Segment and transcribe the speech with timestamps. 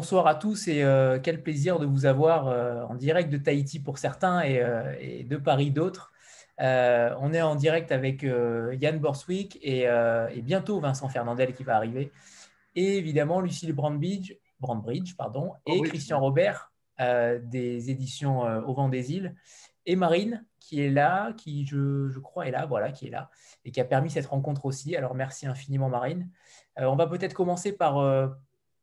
[0.00, 3.36] Euh, bonsoir à tous et euh, quel plaisir de vous avoir euh, en direct de
[3.36, 6.10] Tahiti pour certains et, de Paris d'autres.
[6.58, 9.86] on est en direct avec Yann Borswick et,
[10.42, 12.10] bientôt Vincent Fernandel qui va arriver.
[12.76, 19.34] Et évidemment Lucille Brandbridge, Brandbridge pardon, et Christian Robert des éditions Au vent des îles.
[19.84, 23.28] Et Marine qui est là, qui je, je, crois est là, voilà, qui est là,
[23.64, 24.96] et qui a permis cette rencontre aussi.
[24.96, 26.30] Alors merci infiniment Marine.
[26.76, 27.98] on va peut-être commencer par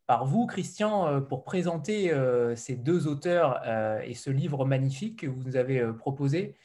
[0.08, 5.20] par vous, Christian, euh, pour présenter euh, ces deux auteurs euh, et ce livre magnifique
[5.20, 6.56] que vous nous avez proposé.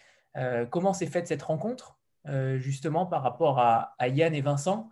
[0.70, 1.98] Comment s'est faite cette rencontre,
[2.54, 4.88] justement, par rapport à, Yann et Vincent?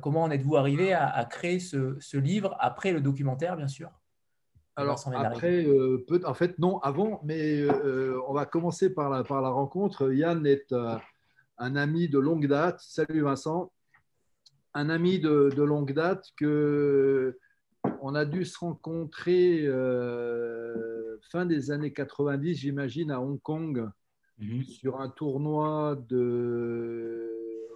[0.00, 3.90] Comment en êtes-vous arrivé à, créer ce, livre, après le documentaire, bien sûr?
[4.76, 5.66] Alors après,
[6.08, 7.66] peut, en fait non, avant, mais
[8.26, 10.10] on va commencer par la, par la rencontre.
[10.10, 10.74] Yann est
[11.58, 12.80] un ami de longue date.
[12.80, 13.70] Salut Vincent.
[14.72, 17.36] Un ami de, de longue date que
[18.02, 23.88] on a dû se rencontrer euh, fin des années 90, j'imagine, à Hong Kong,
[24.38, 24.64] mhm.
[24.64, 27.30] sur un tournoi de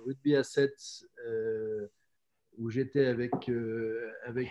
[0.04, 0.72] rugby à 7
[1.26, 1.86] euh,
[2.58, 4.50] où j'étais avec, euh, avec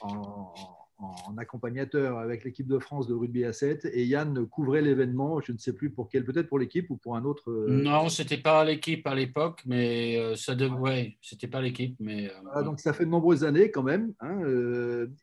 [0.00, 0.54] en,
[1.02, 5.52] en accompagnateur avec l'équipe de France de rugby à 7 et Yann couvrait l'événement, je
[5.52, 7.50] ne sais plus pour quel, peut-être pour l'équipe ou pour un autre.
[7.50, 12.30] Euh, non, c'était pas l'équipe à l'époque, mais euh, ça devrait, c'était pas l'équipe, mais.
[12.56, 14.14] Euh, donc ça fait de nombreuses années quand même.
[14.20, 14.42] Hein,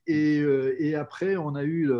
[0.07, 0.44] et,
[0.80, 1.91] et, après, on a eu,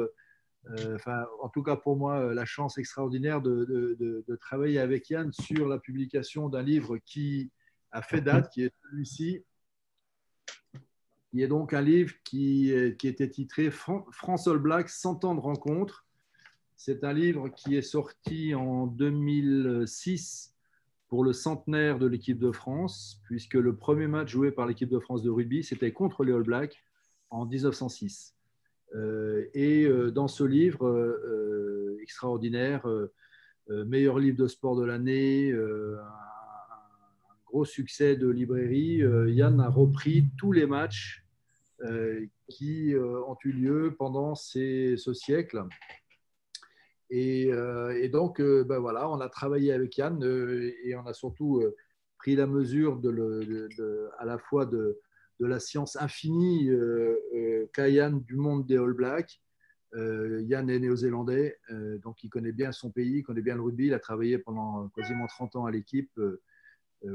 [0.94, 5.32] enfin, en tout cas pour moi, la chance extraordinaire de, de, de travailler avec Yann
[5.32, 7.52] sur la publication d'un livre qui
[7.92, 9.44] a fait date, qui est celui-ci,
[11.34, 15.36] il y a donc un livre qui, qui était titré France All Black 100 ans
[15.36, 16.06] de rencontre.
[16.76, 20.56] C'est un livre qui est sorti en 2006
[21.10, 25.00] pour le centenaire de l'équipe de France, puisque le premier match joué par l'équipe de
[25.00, 26.82] France de rugby, c'était contre les All Blacks
[27.32, 28.36] en 1906.
[28.96, 32.88] Euh, et euh, dans ce livre euh, extraordinaire,
[33.68, 35.54] meilleur livre de sport de l'année,
[37.50, 41.26] gros succès de librairie, euh, Yann a repris tous les matchs
[41.82, 45.64] euh, qui euh, ont eu lieu pendant ce siècle.
[47.10, 47.52] Et,
[48.14, 51.64] donc, ben voilà, on a travaillé avec Yann et on a surtout
[52.20, 55.00] pris la mesure de, à la fois de,
[55.40, 56.70] la science infinie
[57.74, 59.42] qu'a Yann du monde des All Blacks.
[59.96, 61.58] Yann est néo-zélandais,
[62.04, 63.88] donc il connaît bien son pays, il connaît bien le rugby.
[63.88, 66.12] Il a travaillé pendant quasiment 30 ans à l'équipe.
[66.20, 66.44] Euh,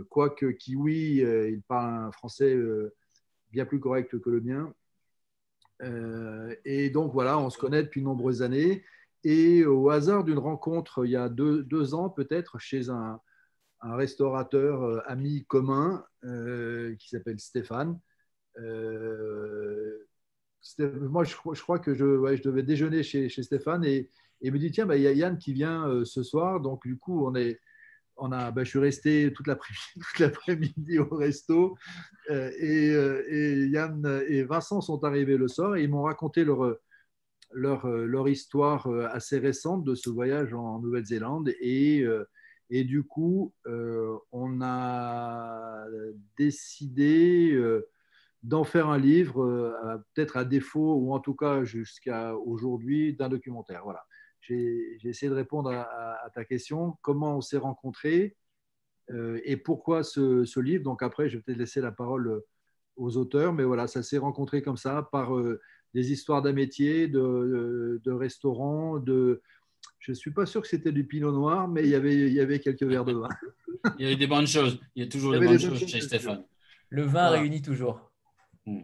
[0.08, 2.94] quoique Kiwi, euh, il parle un français euh,
[3.52, 4.72] bien plus correct que le mien.
[6.64, 8.84] et donc voilà, on se connaît depuis de nombreuses années.
[9.22, 13.20] Et au hasard d'une rencontre il y a deux, ans peut-être chez un,
[13.82, 16.04] restaurateur ami commun
[16.98, 18.00] qui s'appelle Stéphane.
[20.80, 24.08] moi, je, crois que je, je devais déjeuner chez, Stéphane et,
[24.40, 26.60] il me dit tiens, bah, il y a Yann qui vient ce soir.
[26.60, 27.60] Donc du coup, on est,
[28.16, 29.46] on a, ben, je suis resté toute
[30.18, 31.76] l'après-midi au resto
[32.30, 36.76] euh, euh, et, Yann et Vincent sont arrivés le soir et ils m'ont raconté leur,
[37.52, 42.04] leur, leur, histoire assez récente de ce voyage en Nouvelle-Zélande et,
[42.70, 43.52] et du coup
[44.32, 45.84] on a
[46.36, 47.58] décidé
[48.42, 53.82] d'en faire un livre, peut-être à défaut ou en tout cas jusqu'à aujourd'hui d'un documentaire.
[53.84, 54.04] Voilà
[54.46, 56.96] j'ai essayé de répondre à, ta question.
[57.02, 58.36] Comment on s'est rencontrés
[59.10, 60.84] euh, et pourquoi ce, livre?
[60.84, 62.46] Donc après, je vais peut-être laisser la parole euh,
[62.96, 65.60] aux auteurs, mais voilà, ça s'est rencontré comme ça par euh,
[65.94, 69.42] des histoires d'un métier, de, restaurants, de...
[69.98, 72.32] Je ne suis pas sûr que c'était du pinot noir, mais il y avait, il
[72.32, 73.28] y avait quelques verres de vin.
[73.98, 74.80] il y avait des bonnes choses.
[74.94, 76.44] Il y a toujours des bonnes choses chez Stéphane.
[76.90, 78.10] Le vin réunit toujours.
[78.66, 78.82] Hmm.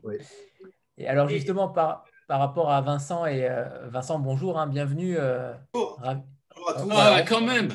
[0.97, 3.27] Et alors justement, par, par rapport à Vincent.
[3.27, 5.17] Et euh, Vincent, bonjour, hein, bienvenue.
[5.19, 6.89] Euh, bonjour à tous.
[6.93, 7.71] Ah, quand même.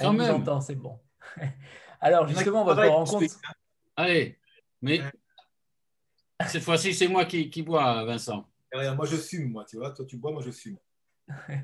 [0.00, 0.36] Quand on même.
[0.36, 0.98] entend, c'est bon.
[2.00, 3.26] Alors, justement, votre rencontre.
[3.94, 4.38] Allez,
[4.80, 5.02] mais
[6.46, 8.46] cette fois-ci, c'est moi qui, qui, bois, Vincent.
[8.72, 9.90] Moi, je fume, moi, tu vois.
[9.90, 10.78] Toi, tu bois, moi, je fume.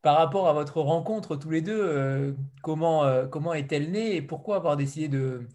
[0.00, 2.32] Par rapport à votre rencontre tous les deux, euh,
[2.62, 5.48] comment, comment est-elle née et pourquoi avoir décidé de, euh,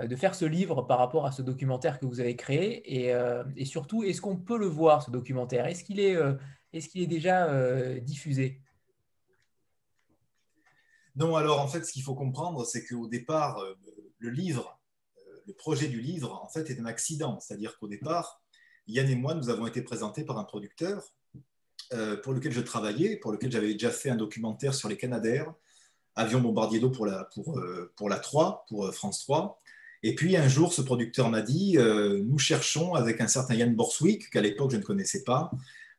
[0.00, 3.44] de faire ce livre par rapport à ce documentaire que vous avez créé et, euh,
[3.64, 5.66] surtout, est-ce qu'on peut le voir, ce documentaire?
[5.66, 6.34] Est-ce qu'il est, euh,
[6.72, 7.48] est, qu'il est, déjà
[8.00, 8.60] diffusé?
[11.14, 13.62] Non, alors en fait, ce qu'il faut comprendre, c'est qu'au départ,
[14.18, 14.80] le livre,
[15.46, 17.38] le projet du livre, en fait, est un accident.
[17.38, 18.42] C'est-à-dire qu'au départ,
[18.86, 21.04] Yann et moi, nous avons été présentés par un producteur
[22.22, 25.52] pour lequel je travaillais, pour lequel j'avais déjà fait un documentaire sur les Canadaires,
[26.16, 27.60] avions bombardier d'eau pour la, pour,
[27.94, 29.58] pour la 3, pour France 3.
[30.02, 34.30] Et puis un jour, ce producteur m'a dit, nous cherchons avec un certain Yann Borswick,
[34.30, 35.50] qu'à l'époque je ne connaissais pas,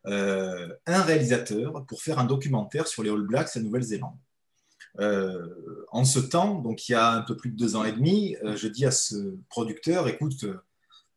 [0.05, 4.17] un réalisateur pour faire un documentaire sur les All Blacks à Nouvelle-Zélande.
[4.99, 8.35] en ce temps, donc il y a un peu plus de deux ans et demi,
[8.55, 10.45] je dis à ce producteur, écoute,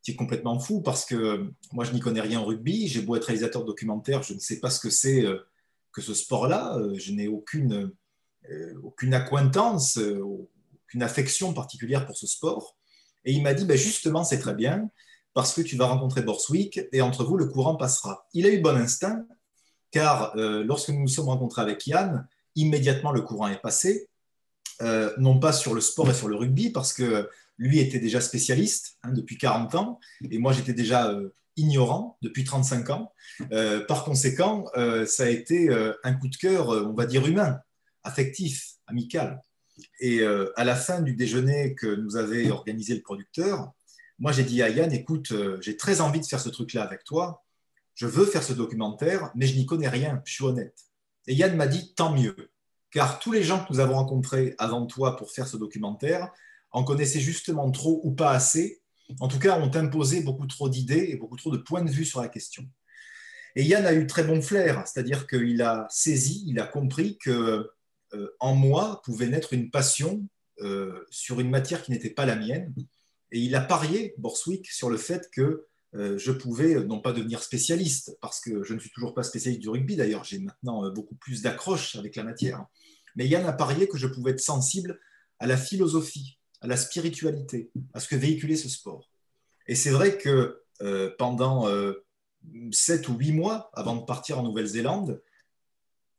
[0.01, 3.17] tu es complètement fou parce que moi je n'y connais rien en rugby, j'ai beau
[3.17, 5.25] être réalisateur de documentaire, je ne sais pas ce que c'est
[5.91, 7.91] que ce sport-là, je n'ai aucune,
[8.81, 12.76] aucune acquaintance, aucune affection particulière pour ce sport.
[13.27, 14.89] Et il m'a dit, ben justement, c'est très bien,
[15.33, 18.25] parce que tu vas rencontrer Borswick et entre vous, le courant passera.
[18.33, 19.25] Il a eu bon instinct,
[19.91, 22.25] car euh, lorsque nous nous sommes rencontrés avec Yann,
[22.55, 24.07] immédiatement le courant est passé,
[24.81, 28.21] euh, non pas sur le sport et sur le rugby, parce que lui était déjà
[28.21, 29.99] spécialiste hein, depuis 40 ans,
[30.31, 33.11] et moi j'étais déjà euh, ignorant depuis 35 ans.
[33.87, 34.65] par conséquent,
[35.07, 35.69] ça a été
[36.03, 37.59] un coup de cœur, on va dire humain,
[38.03, 39.41] affectif, amical.
[39.99, 43.71] Et euh, à la fin du déjeuner que nous avait organisé le producteur,
[44.19, 47.03] moi j'ai dit à Yann, écoute, euh, j'ai très envie de faire ce truc-là avec
[47.03, 47.43] toi,
[47.95, 50.75] je veux faire ce documentaire, mais je n'y connais rien, je suis honnête.
[51.27, 52.35] Et Yann m'a dit, tant mieux,
[52.91, 56.31] car tous les gens que nous avons rencontrés avant toi pour faire ce documentaire
[56.71, 58.81] en connaissaient justement trop ou pas assez,
[59.19, 62.05] en tout cas ont imposé beaucoup trop d'idées et beaucoup trop de points de vue
[62.05, 62.67] sur la question.
[63.55, 67.71] Et Yann a eu très bon flair, c'est-à-dire qu'il a saisi, il a compris que
[68.39, 70.27] en moi pouvait naître une passion
[70.61, 72.73] euh, sur une matière qui n'était pas la mienne.
[73.31, 77.43] Et il a parié, Borswick, sur le fait que euh, je pouvais non pas devenir
[77.43, 81.15] spécialiste, parce que je ne suis toujours pas spécialiste du rugby d'ailleurs, j'ai maintenant beaucoup
[81.15, 82.65] plus d'accroche avec la matière,
[83.15, 84.99] mais Yann a parié que je pouvais être sensible
[85.37, 89.11] à la philosophie, à la spiritualité, à ce que véhiculait ce sport.
[89.67, 90.63] Et c'est vrai que
[91.17, 91.67] pendant
[92.71, 95.21] sept ou huit mois avant de partir en Nouvelle-Zélande,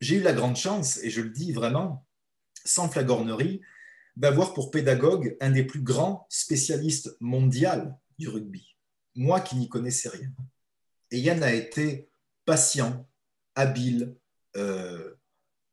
[0.01, 2.07] j'ai eu la grande chance, et je le dis vraiment,
[2.65, 3.61] sans flagornerie,
[4.17, 8.77] d'avoir pour pédagogue un des plus grands spécialistes mondiaux du rugby,
[9.15, 10.31] moi qui n'y connaissais rien.
[11.11, 12.09] Et Yann a été
[12.45, 13.09] patient,
[13.55, 14.17] habile,
[14.57, 15.15] euh,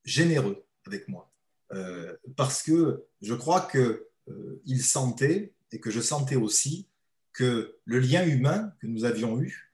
[0.04, 1.32] généreux avec moi,
[1.74, 4.00] euh, parce que je crois qu'il
[4.30, 6.88] euh, sentait, et que je sentais aussi,
[7.34, 9.74] que le lien humain que nous avions eu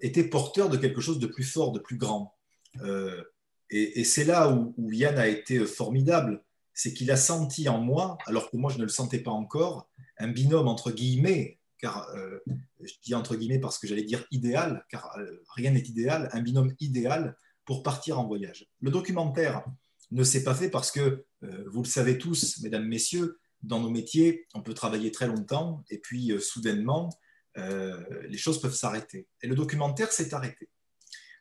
[0.00, 2.34] était porteur de quelque chose de plus fort, de plus grand.
[3.70, 6.42] Et, c'est là où, Yann a été formidable,
[6.72, 9.90] c'est qu'il a senti en moi, alors que moi je ne le sentais pas encore,
[10.18, 12.38] un binôme entre guillemets, car euh,
[12.80, 16.42] je dis entre guillemets parce que j'allais dire idéal, car euh, rien n'est idéal, un
[16.42, 18.66] binôme idéal pour partir en voyage.
[18.80, 19.64] Le documentaire
[20.12, 23.90] ne s'est pas fait parce que, euh, vous le savez tous, mesdames, messieurs, dans nos
[23.90, 27.08] métiers, on peut travailler très longtemps et puis soudainement,
[27.56, 29.26] les choses peuvent s'arrêter.
[29.42, 30.68] Et le documentaire s'est arrêté.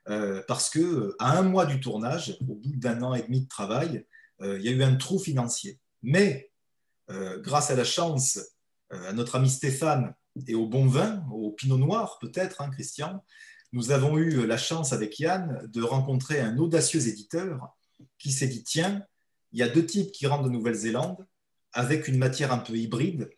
[0.08, 3.48] Euh, parce que à un mois du tournage, au bout d'un an et demi de
[3.48, 4.06] travail,
[4.42, 5.80] euh, il y a eu un trou financier.
[6.04, 6.52] Mais
[7.10, 8.40] euh, grâce à la chance,
[8.92, 10.14] à notre ami Stéphane
[10.48, 13.24] et au bon vin, au pinot noir peut-être, hein, Christian,
[13.74, 17.76] nous avons eu la chance avec Yann de rencontrer un audacieux éditeur
[18.20, 19.04] qui s'est dit tiens,
[19.54, 21.26] il y a deux types qui rentrent de Nouvelle-Zélande
[21.74, 23.32] avec une matière un peu hybride,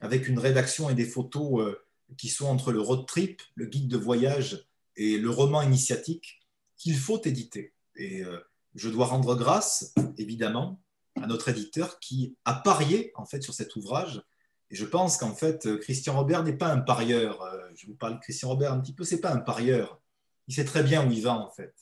[0.00, 1.76] avec une rédaction et des photos
[2.16, 4.66] qui sont entre le road trip, le guide de voyage
[4.96, 6.40] et le roman initiatique
[6.76, 7.72] qu'il faut éditer.
[7.96, 8.38] Et euh,
[8.74, 10.80] je dois rendre grâce, évidemment,
[11.20, 14.22] à notre éditeur qui a parié en fait sur cet ouvrage.
[14.70, 17.42] Et je pense qu'en fait, Christian Robert n'est pas un parieur.
[17.42, 20.00] Euh, je vous parle de Christian Robert un petit peu, c'est pas un parieur.
[20.48, 21.74] Il sait très bien où il va en fait.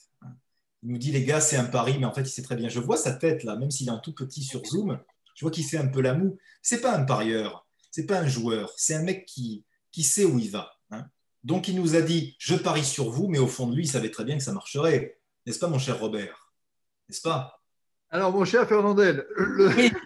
[0.82, 2.68] Il nous dit les gars, c'est un pari, mais en fait, il sait très bien.
[2.68, 4.98] Je vois sa tête là, même s'il est en tout petit sur Zoom,
[5.34, 6.36] je vois qu'il fait un peu la moue.
[6.60, 10.38] C'est pas un parieur, c'est pas un joueur, c'est un mec qui, qui sait où
[10.38, 10.72] il va.
[11.44, 13.88] Donc il nous a dit, je parie sur vous, mais au fond de lui, il
[13.88, 15.18] savait très bien que ça marcherait.
[15.46, 16.52] N'est-ce pas, mon cher Robert?
[17.08, 17.62] N'est-ce pas?
[18.10, 19.26] Alors, mon cher Fernandel.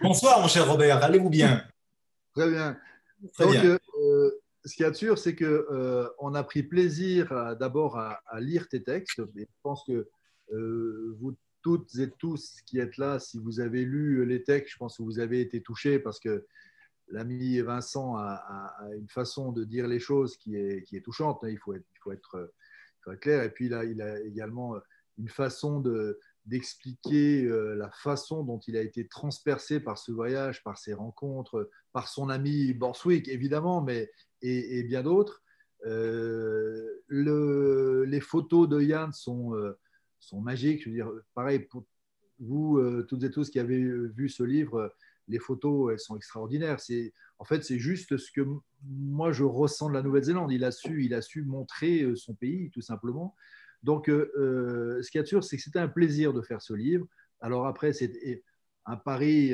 [0.01, 1.03] bonsoir, mon cher Robert.
[1.03, 1.63] Allez-vous bien?
[2.33, 2.79] Très bien.
[3.39, 4.31] Donc, euh,
[4.65, 8.67] ce qu'il y a de sûr, c'est qu'on euh, a pris plaisir d'abord à, lire
[8.69, 9.21] tes textes.
[9.35, 10.07] je pense que
[10.53, 14.77] euh, vous toutes et tous qui êtes là, si vous avez lu les textes, je
[14.77, 16.45] pense que vous avez été touchés parce que
[17.09, 21.49] l'ami Vincent a, une façon de dire les choses qui est, touchante, hein.
[21.49, 22.51] il faut être,
[23.21, 23.43] clair.
[23.43, 24.75] Et puis là, il a également
[25.17, 30.63] une façon de, d'expliquer euh, la façon dont il a été transpercé par ce voyage,
[30.63, 34.09] par ses rencontres, par son ami Borswick, évidemment, mais
[34.41, 35.43] et, bien d'autres.
[35.85, 39.77] Euh, le, les photos de Yann sont, euh,
[40.19, 40.83] sont magiques.
[40.83, 41.85] Je veux dire, pareil, pour
[42.39, 44.93] vous, toutes et tous qui avez vu ce livre,
[45.27, 46.79] les photos, elles sont extraordinaires.
[46.79, 48.41] C'est, en fait, c'est juste ce que
[48.83, 50.51] moi je ressens de la Nouvelle-Zélande.
[50.51, 53.35] Il a su, il a su montrer euh, son pays, tout simplement.
[53.83, 56.41] Donc, euh, euh, ce qu'il y a de sûr, c'est que c'était un plaisir de
[56.41, 57.05] faire ce livre.
[57.41, 58.43] Alors après, c'est
[58.85, 59.53] un pari,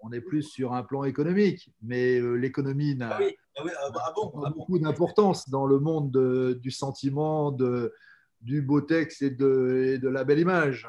[0.00, 3.18] on est plus sur un plan économique, mais l'économie n'a
[4.54, 7.92] beaucoup d'importance dans le monde du sentiment, de,
[8.40, 10.88] du beau texte et de, et de la belle image.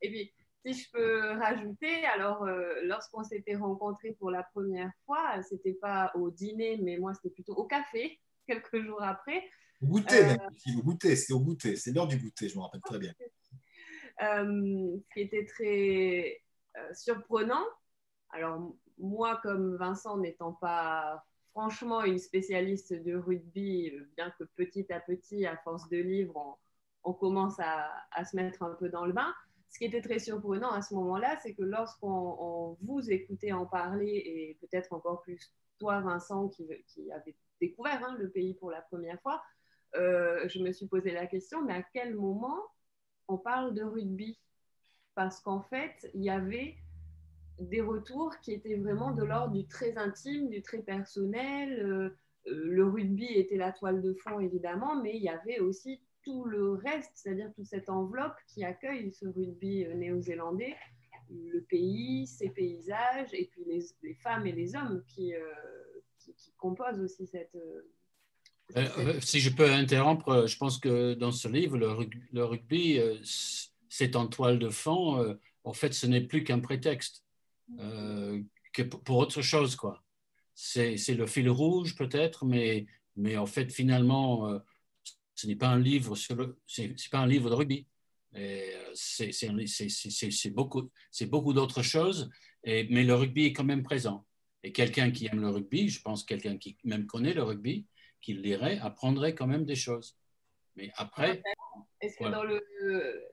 [0.00, 0.32] Et puis,
[0.64, 2.46] si je peux rajouter, alors
[2.82, 7.54] lorsqu'on s'était rencontrés pour la première fois, c'était pas au dîner, mais moi c'était plutôt
[7.54, 9.42] au café quelques jours après.
[9.82, 10.38] Goûter, même,
[10.76, 13.14] au goûter, c'était au goûter, c'est l'heure du goûter, je me rappelle très bien.
[14.20, 16.42] ce qui était très
[16.76, 17.64] euh, surprenant.
[18.30, 25.00] Alors, moi, comme Vincent, n'étant pas franchement une spécialiste de rugby, bien que petit à
[25.00, 26.58] petit, à force de livres,
[27.02, 29.34] on, commence à, se mettre un peu dans le bain.
[29.70, 34.22] Ce qui était très surprenant à ce moment-là, c'est que lorsqu'on vous écoutait en parler,
[34.24, 36.66] et peut-être encore plus toi, Vincent, qui,
[37.12, 39.42] avait découvert hein, le pays pour la première fois,
[39.96, 42.58] euh, je me suis posé la question, mais à quel moment
[43.28, 44.38] on parle de rugby?
[45.14, 46.76] Parce qu'en fait, il y avait
[47.60, 51.80] des retours qui étaient vraiment de l'ordre du très intime, du très personnel.
[51.80, 56.00] Euh, euh, le rugby était la toile de fond, évidemment, mais il y avait aussi
[56.24, 60.76] tout le reste, c'est-à-dire toute cette enveloppe qui accueille ce rugby euh, néo-zélandais,
[61.30, 65.32] le pays, ses paysages, et puis les, femmes et les hommes qui,
[66.18, 67.56] qui, composent aussi cette...
[69.20, 72.98] si je peux interrompre, je pense que dans ce livre, le, le rugby
[73.90, 75.34] c'est en toile de fond, euh,
[75.64, 77.24] en fait, ce n'est plus qu'un prétexte
[77.80, 78.40] euh,
[78.72, 80.02] que pour autre chose, quoi.
[80.54, 82.86] C'est le fil rouge peut-être, mais,
[83.16, 84.58] mais en fait, finalement, euh,
[85.40, 87.86] ce n'est pas un livre sur c'est pas un livre de rugby.
[88.94, 92.30] C'est beaucoup, c'est beaucoup d'autres choses,
[92.62, 94.26] et, mais le rugby est quand même présent.
[94.62, 97.86] Et quelqu'un qui aime le rugby, je pense quelqu'un qui même connaît le rugby,
[98.20, 100.18] qui le lirait, apprendrait quand même des choses.
[100.76, 101.42] Mais après,
[102.02, 102.62] est-ce que dans, le,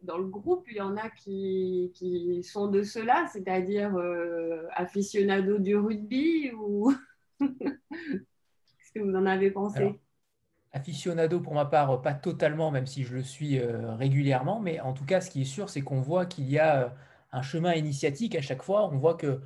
[0.01, 5.59] dans le groupe, il y en a qui, qui sont de cela, c'est-à-dire euh, aficionados
[5.59, 6.93] du rugby ou
[7.39, 9.99] Qu'est-ce que vous en avez pensé?
[10.73, 14.93] Aficionado pour ma part, pas totalement, même si je le suis euh, régulièrement, mais en
[14.93, 16.89] tout cas, ce qui est sûr, c'est qu'on voit qu'il y a euh,
[17.31, 18.87] un chemin initiatique à chaque fois.
[18.91, 19.41] On voit que,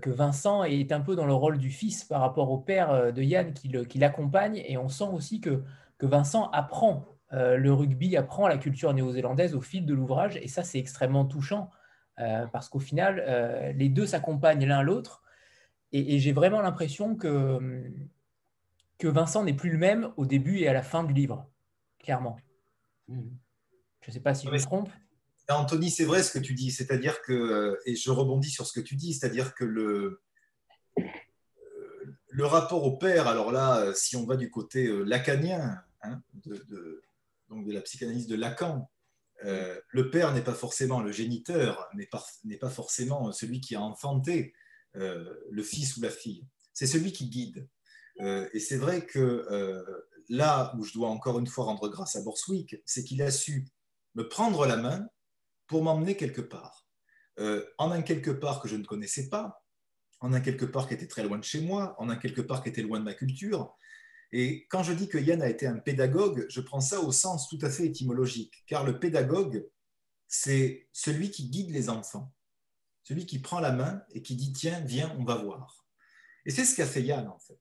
[0.00, 3.22] que Vincent est un peu dans le rôle du fils par rapport au père de
[3.22, 5.62] Yann qui l'accompagne, et on sent aussi que,
[5.98, 10.48] que Vincent apprend euh, le rugby apprend la culture néo-zélandaise au fil de l'ouvrage, et
[10.48, 11.70] ça c'est extrêmement touchant,
[12.20, 15.22] euh, parce qu'au final, euh, les deux s'accompagnent l'un l'autre,
[15.92, 17.90] et, j'ai vraiment l'impression que,
[18.98, 21.48] que Vincent n'est plus le même au début et à la fin du livre,
[21.98, 22.38] clairement.
[23.08, 23.28] Mmh.
[24.02, 24.90] Je ne sais pas si je me trompe.
[25.48, 28.84] Anthony, c'est vrai ce que tu dis, c'est-à-dire que, et je rebondis sur ce que
[28.84, 30.20] tu dis, c'est-à-dire que le,
[32.28, 37.02] le rapport au père, alors là, si on va du côté lacanien, hein, de,
[37.48, 38.90] donc de la psychanalyse de Lacan,
[39.44, 42.06] euh, le père n'est pas forcément le géniteur, n'est
[42.58, 44.52] pas forcément celui qui a enfanté
[44.96, 46.46] euh, le fils ou la fille.
[46.72, 47.68] C'est celui qui guide.
[48.20, 49.46] Euh, et c'est vrai que
[50.28, 53.66] là où je dois encore une fois rendre grâce à Borswick, c'est qu'il a su
[54.14, 55.08] me prendre la main
[55.66, 56.86] pour m'emmener quelque part.
[57.38, 59.64] en un quelque part que je ne connaissais pas,
[60.20, 62.62] en un quelque part qui était très loin de chez moi, en un quelque part
[62.62, 63.76] qui était loin de ma culture,
[64.32, 67.48] et quand je dis que Yann a été un pédagogue, je prends ça au sens
[67.48, 69.66] tout à fait étymologique, car le pédagogue,
[70.26, 72.34] c'est celui qui guide les enfants,
[73.04, 75.86] celui qui prend la main et qui dit tiens, viens, on va voir.
[76.44, 77.60] Et c'est ce qu'a fait Yann en fait.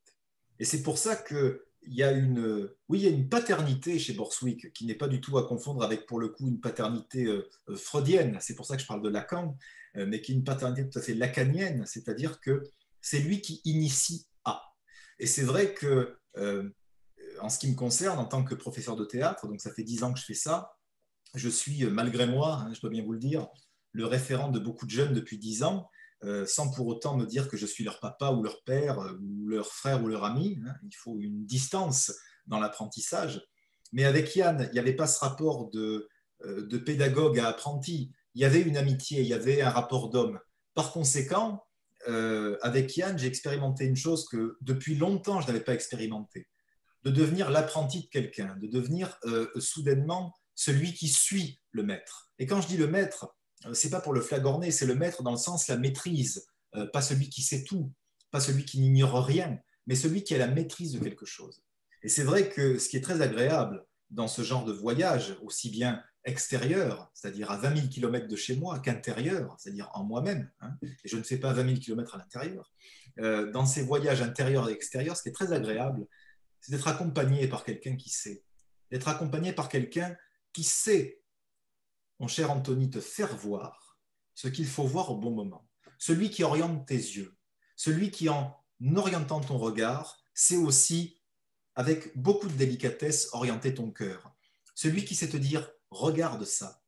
[0.59, 4.13] Et c'est pour ça qu'il y a une, oui, il y a une paternité chez
[4.13, 7.49] Borswick qui n'est pas du tout à confondre avec pour le coup une paternité euh,
[7.69, 8.37] euh, freudienne.
[8.41, 9.57] C'est pour ça que je parle de Lacan,
[9.95, 12.63] euh, mais qui est une paternité tout à fait lacanienne, c'est-à-dire que
[13.01, 14.63] c'est lui qui initie à.
[15.19, 16.17] Et c'est vrai que
[17.41, 20.03] en ce qui me concerne, en tant que professeur de théâtre, donc ça fait dix
[20.03, 20.77] ans que je fais ça,
[21.33, 23.47] je suis, malgré moi, hein, je dois bien vous le dire,
[23.91, 25.89] le référent de beaucoup de jeunes depuis dix ans,
[26.45, 29.67] sans pour autant me dire que je suis leur papa ou leur père ou leur
[29.67, 30.59] frère ou leur ami.
[30.65, 30.73] Hein.
[30.83, 32.11] il faut une distance
[32.47, 33.45] dans l'apprentissage.
[33.93, 36.09] Mais avec Yann, il n'y avait pas ce rapport de,
[36.43, 38.11] de pédagogue à apprenti.
[38.33, 40.39] Il y avait une amitié, il y avait un rapport d'homme.
[40.73, 41.67] Par conséquent,
[42.07, 46.47] euh, avec Yann, j'ai expérimenté une chose que depuis longtemps je n'avais pas expérimenté,
[47.03, 52.31] de devenir l'apprenti de quelqu'un, de devenir euh, soudainement celui qui suit le maître.
[52.39, 53.36] Et quand je dis le maître, euh,
[53.73, 56.47] c'est pas pour le flagorner, c'est le maître dans le sens la maîtrise,
[56.93, 57.91] pas celui qui sait tout,
[58.31, 61.63] pas celui qui n'ignore rien, mais celui qui a la maîtrise de quelque chose.
[62.03, 65.69] Et c'est vrai que ce qui est très agréable dans ce genre de voyage, aussi
[65.69, 70.71] bien extérieur, c'est-à-dire à 20 000 km de chez moi, qu'intérieur, c'est-à-dire en moi-même, hein,
[70.81, 72.71] et je ne fais pas 20 000 km à l'intérieur,
[73.19, 76.05] euh, dans ces voyages intérieurs et extérieurs, ce qui est très agréable,
[76.59, 78.43] c'est d'être accompagné par quelqu'un qui sait,
[78.91, 80.15] d'être accompagné par quelqu'un
[80.53, 81.21] qui sait,
[82.19, 83.97] mon cher Anthony, te faire voir
[84.33, 85.67] ce qu'il faut voir au bon moment.
[85.99, 87.35] celui qui oriente tes yeux,
[87.75, 88.55] celui qui en
[88.95, 91.19] orientant ton regard, sait aussi,
[91.75, 94.35] avec beaucoup de délicatesse, orienter ton cœur.
[94.75, 96.83] Celui qui sait te dire regarde ça.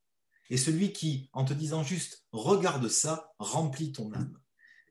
[0.51, 4.39] Et celui qui, en te disant juste regarde ça, remplit ton âme.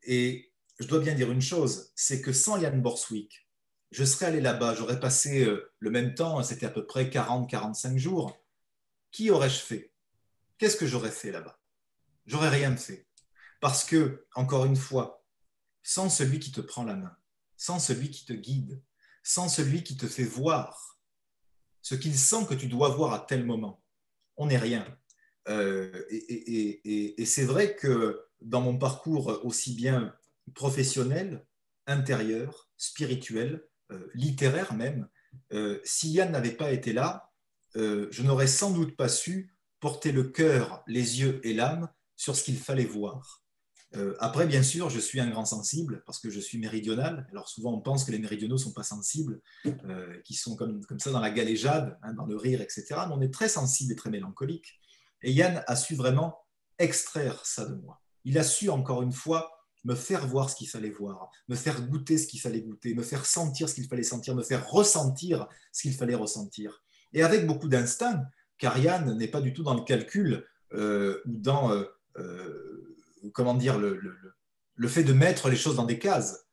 [0.05, 3.49] Et je dois bien dire une chose, c'est que sans Yann Borswick,
[3.91, 7.97] je serais allé là-bas, j'aurais passé euh, le même temps, c'était à peu près 40-45
[7.97, 8.37] jours.
[9.11, 9.93] Qui aurais-je fait?
[10.59, 11.59] Qu'est-ce que j'aurais fait là-bas?
[12.27, 13.07] J'aurais rien fait.
[13.61, 15.25] Parce que, encore une fois,
[15.83, 17.17] sans celui qui te prend la main,
[17.57, 18.83] sans celui qui te guide,
[19.23, 20.99] sans celui qui te fait voir
[21.83, 23.83] ce qu'il sent que tu dois voir à tel moment,
[24.37, 24.87] on n'est rien.
[25.49, 30.15] Euh, et, et c'est vrai que dans mon parcours aussi bien
[30.55, 31.47] professionnel,
[31.87, 35.09] intérieur, spirituel, euh, littéraire même,
[35.53, 37.33] euh, si Yann n'avait pas été là,
[37.75, 42.45] je n'aurais sans doute pas su porter le cœur, les yeux et l'âme sur ce
[42.45, 43.43] qu'il fallait voir.
[44.21, 47.27] après, bien sûr, je suis un grand sensible parce que je suis méridional.
[47.31, 50.85] Alors souvent, on pense que les méridionaux ne sont pas sensibles, euh, qui sont comme,
[50.85, 52.85] comme ça dans la galéjade, hein, dans le rire, etc.
[52.91, 54.79] Mais on est très sensible et très mélancolique.
[55.23, 56.39] Et Yann a su vraiment
[56.79, 58.01] extraire ça de moi.
[58.25, 61.81] Il a su, encore une fois, me faire voir ce qu'il fallait voir, me faire
[61.87, 65.47] goûter ce qu'il fallait goûter, me faire sentir ce qu'il fallait sentir, me faire ressentir
[65.73, 66.83] ce qu'il fallait ressentir.
[67.13, 68.23] Et avec beaucoup d'instinct,
[68.59, 71.85] car Yann n'est pas du tout dans le calcul euh, ou dans, euh,
[72.19, 72.93] euh,
[73.33, 73.99] comment dire, le,
[74.75, 76.47] le, fait de mettre les choses dans des cases.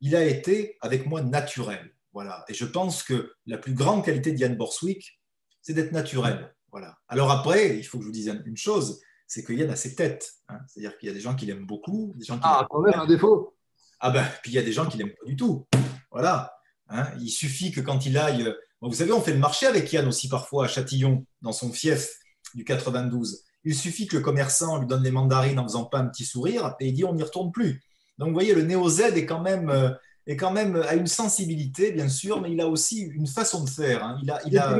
[0.00, 1.94] il a été, avec moi, naturel.
[2.12, 2.44] Voilà.
[2.48, 5.20] Et je pense que la plus grande qualité d'Yann Borswick,
[5.62, 6.54] c'est d'être naturel.
[6.70, 6.98] Voilà.
[7.08, 9.94] Alors après, il faut que je vous dise une chose, c'est que Yann a ses
[9.94, 10.34] têtes.
[10.48, 10.58] Hein.
[10.66, 12.98] C'est-à-dire qu'il y a des gens qui l'aiment beaucoup, des gens qui Ah, quand même
[12.98, 13.56] un défaut.
[14.00, 15.66] Ah ben, puis il y a des gens qui l'aiment pas du tout.
[16.10, 16.54] Voilà.
[16.88, 17.08] Hein.
[17.20, 18.54] Il suffit que quand il aille.
[18.88, 22.18] Vous savez, on fait le marché avec Yann aussi parfois à Châtillon, dans son fief
[22.54, 23.42] du 92.
[23.64, 26.74] Il suffit que le commerçant lui donne les mandarines en faisant pas un petit sourire
[26.80, 27.82] et il dit on n'y retourne plus.
[28.18, 29.90] Donc vous voyez, le Néo-Z est quand même euh,
[30.26, 33.70] est quand même a une sensibilité bien sûr, mais il a aussi une façon de
[33.70, 34.04] faire.
[34.04, 34.18] Hein.
[34.22, 34.78] Il a, il a,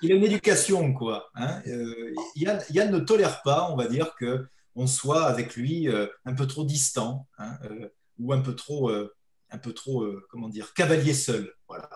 [0.00, 1.30] il a une éducation, quoi.
[1.34, 1.60] Hein.
[1.66, 6.34] Euh, Yann, ne tolère pas, on va dire, que on soit avec lui euh, un
[6.34, 11.14] peu trop distant hein, euh, ou un peu trop, un peu trop, comment dire, cavalier
[11.14, 11.52] seul.
[11.68, 11.88] Voilà.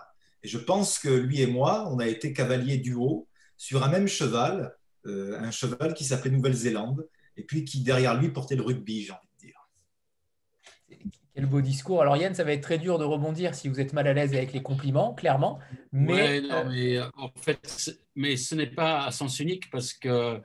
[0.47, 4.07] Et je pense que lui et moi, on a été cavaliers duo sur un même
[4.07, 7.05] cheval, un cheval qui s'appelait Nouvelle-Zélande,
[7.35, 11.11] et puis qui derrière lui portait le rugby, j'ai envie de dire.
[11.35, 12.01] Quel beau discours.
[12.01, 14.33] Alors Yann, ça va être très dur de rebondir si vous êtes mal à l'aise
[14.33, 15.59] avec les compliments, clairement.
[15.91, 20.41] Mais, non, mais euh, en fait, mais ce n'est pas à sens unique parce que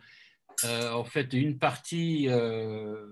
[0.65, 3.07] euh, en fait, une partie euh,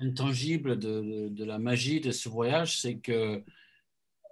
[0.00, 3.44] intangible de, de, la magie de ce voyage, c'est que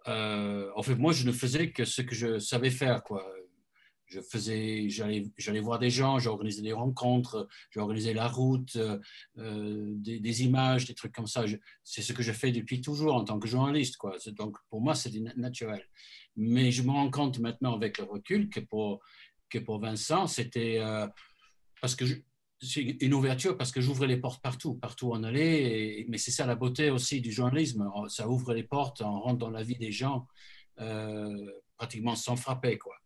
[0.06, 3.24] en fait, moi, je ne faisais que ce que je savais faire, quoi
[4.06, 8.98] je faisais, j'allais, j'allais voir des gens, j'organisais des rencontres, j'organisais la route, euh,
[9.38, 11.44] euh, des, images, des trucs comme ça.
[11.82, 14.16] c'est ce que je fais depuis toujours en tant que journaliste, quoi.
[14.32, 15.84] Donc pour moi, c'est naturel.
[16.36, 19.00] Mais je me rends compte maintenant avec le recul que pour
[19.48, 21.06] que pour Vincent, c'était euh,
[21.80, 22.04] parce que
[23.00, 26.06] une ouverture parce que j'ouvrais les portes partout, partout où on allait.
[26.08, 27.90] mais c'est ça la beauté aussi du journalisme.
[28.08, 30.26] Ça ouvre les portes, on rentre dans la vie des gens
[31.76, 32.96] pratiquement sans frapper, quoi.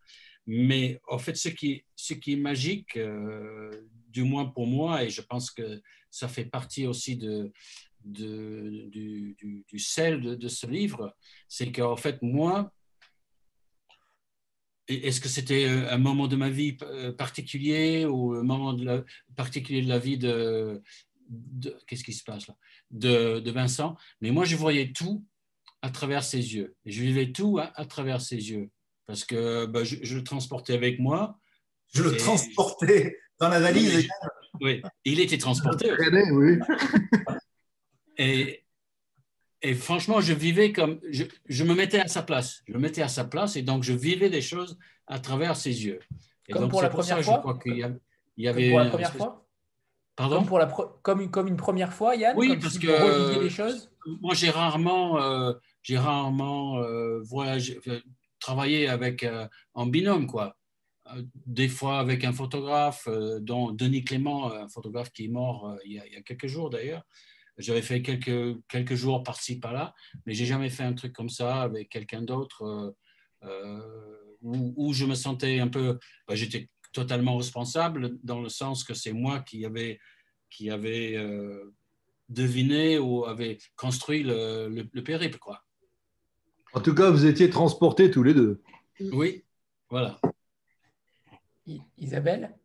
[0.47, 3.71] Mais en fait, ce qui, ce qui est magique, euh,
[4.09, 7.53] du moins pour moi, et je pense que ça fait partie aussi de,
[8.05, 9.37] de du,
[9.69, 11.15] du, sel de, ce livre,
[11.47, 12.73] c'est qu'en fait, moi,
[14.95, 19.05] est-ce que c'était un moment de ma vie euh, particulier ou un moment de la,
[19.37, 20.83] particulier de la vie de,
[21.87, 22.57] qu'est-ce qui se passe là?
[22.91, 25.25] De, de, Vincent Mais moi, je voyais tout
[25.83, 26.75] à travers ses yeux.
[26.85, 28.71] Et je vivais tout à travers ses yeux
[29.11, 31.37] parce que bah, je, le transportais avec moi.
[31.93, 34.09] Je le transportais dans la valise.
[34.61, 35.91] Oui, il était transporté.
[36.33, 36.59] oui.
[38.19, 38.63] Et,
[39.63, 41.01] et, franchement, je vivais comme.
[41.11, 42.63] Je, me mettais à sa place.
[42.67, 45.85] Je me mettais à sa place et donc je vivais des choses à travers ses
[45.85, 46.01] yeux.
[46.49, 47.93] Et comme pour la première fois il
[48.37, 48.71] y avait.
[48.71, 49.47] pour la première fois
[50.17, 50.67] Pardon comme, pour la
[51.03, 53.41] comme, une, comme une première fois, Yann Oui, parce que.
[53.41, 53.91] les choses
[54.23, 55.21] moi, j'ai rarement.
[55.23, 57.79] Euh, j'ai rarement euh, voyagé,
[58.41, 60.57] travailler avec, euh, en binôme, quoi.
[61.15, 65.77] Euh, des fois avec un photographe, euh, dont Denis Clément, un photographe qui est mort
[65.85, 67.05] il y, a, quelques jours d'ailleurs.
[67.59, 71.63] J'avais fait quelques, quelques jours par-ci, par-là, mais j'ai jamais fait un truc comme ça
[71.63, 72.95] avec quelqu'un d'autre
[74.43, 75.99] où, je me sentais un peu.
[76.27, 79.99] Bah, j'étais totalement responsable dans le sens que c'est moi qui avait,
[80.49, 81.17] qui avait
[82.29, 85.63] deviné ou avait construit le, le, le périple, quoi.
[86.73, 88.63] En tout cas, vous étiez transportés tous les deux.
[89.13, 89.45] Oui,
[89.89, 90.21] voilà.
[91.99, 92.57] Isabelle?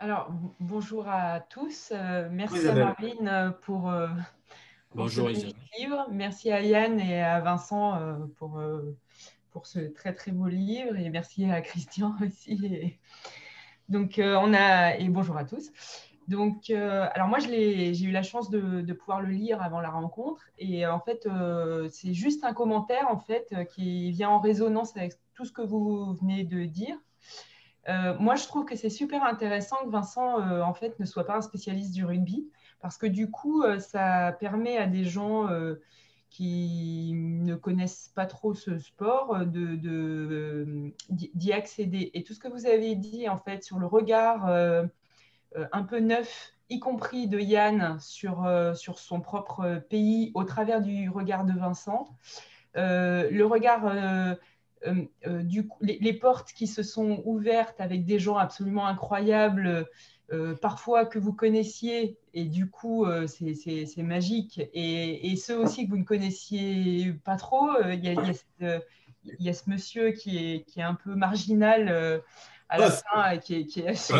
[0.00, 1.92] Alors, bonjour à tous.
[2.32, 3.92] merci à Marine pour,
[4.94, 5.46] bonjour, ce
[5.78, 6.08] livre.
[6.10, 8.00] Merci à Yann et à Vincent
[8.36, 8.60] pour,
[9.52, 12.98] pour ce très très beau livre et merci à Christian aussi.
[13.88, 15.70] Donc, on a et bonjour à tous.
[16.30, 20.44] Donc, euh, alors moi, j'ai eu la chance de, pouvoir le lire avant la rencontre.
[20.58, 24.96] Et euh, en fait, euh, c'est juste un commentaire en fait qui vient en résonance
[24.96, 26.96] avec tout ce que vous venez de dire.
[28.18, 31.40] Moi, je trouve que c'est super intéressant que Vincent, en fait, ne soit pas un
[31.40, 32.48] spécialiste du rugby,
[32.80, 35.48] parce que du coup, ça permet à des gens
[36.30, 42.10] qui ne connaissent pas trop ce sport d'y de, accéder.
[42.14, 44.48] Et tout ce que vous avez dit, en fait, sur le regard
[45.56, 50.80] euh, un peu neuf, y compris de Yann sur, euh, son propre pays au travers
[50.80, 52.08] du regard de Vincent.
[52.76, 53.92] Euh, le regard,
[55.24, 59.86] du les, portes qui se sont ouvertes avec des gens absolument incroyables,
[60.60, 64.60] parfois que vous connaissiez, et du coup, c'est magique.
[64.72, 68.08] Et, ceux aussi que vous ne connaissiez pas trop, il y,
[69.44, 72.22] y, a ce monsieur qui est, qui est un peu marginal
[72.70, 74.12] à la fin, qui qui est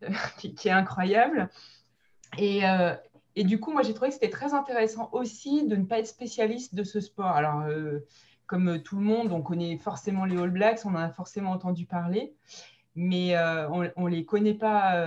[0.38, 1.48] qui, est incroyable.
[2.36, 2.94] Et, euh,
[3.36, 6.06] et, du coup, moi, j'ai trouvé que c'était très intéressant aussi de ne pas être
[6.06, 7.26] spécialiste de ce sport.
[7.26, 8.00] Alors, euh,
[8.48, 11.86] comme tout le monde, on connaît forcément les All Blacks, on en a forcément entendu
[11.86, 12.34] parler,
[12.96, 15.06] mais euh, on ne les connaît pas.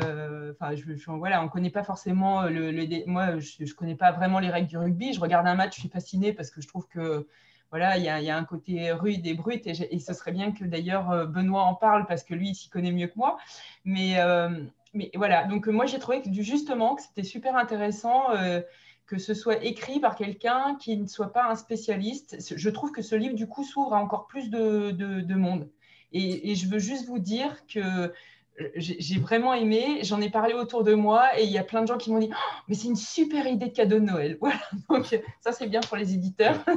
[0.51, 2.71] Enfin, je, voilà, on connaît pas forcément le.
[3.08, 5.12] moi, je ne connais pas vraiment les règles du rugby.
[5.12, 7.27] Je regarde un match, je suis fascinée parce que je trouve que
[7.69, 11.27] voilà, il y, a un côté rude et brut, et, ce serait bien que d'ailleurs
[11.27, 13.38] Benoît en parle parce que lui, il s'y connaît mieux que moi.
[13.86, 14.17] Mais,
[15.15, 18.62] voilà, donc euh, moi j'ai trouvé justement que c'était super intéressant euh,
[19.12, 22.38] que ce soit écrit par quelqu'un qui ne soit pas un spécialiste.
[22.56, 25.67] Je trouve que ce livre du coup s'ouvre à encore plus de, de, monde.
[26.13, 28.13] Et, je veux juste vous dire que euh,
[28.78, 31.88] j'ai vraiment aimé, j'en ai parlé autour de moi et il y a plein de
[31.88, 34.38] gens qui m'ont dit oh, mais c'est une super idée de cadeau de Noël.
[34.39, 35.06] Voilà, donc
[35.41, 36.63] ça c'est bien pour les éditeurs.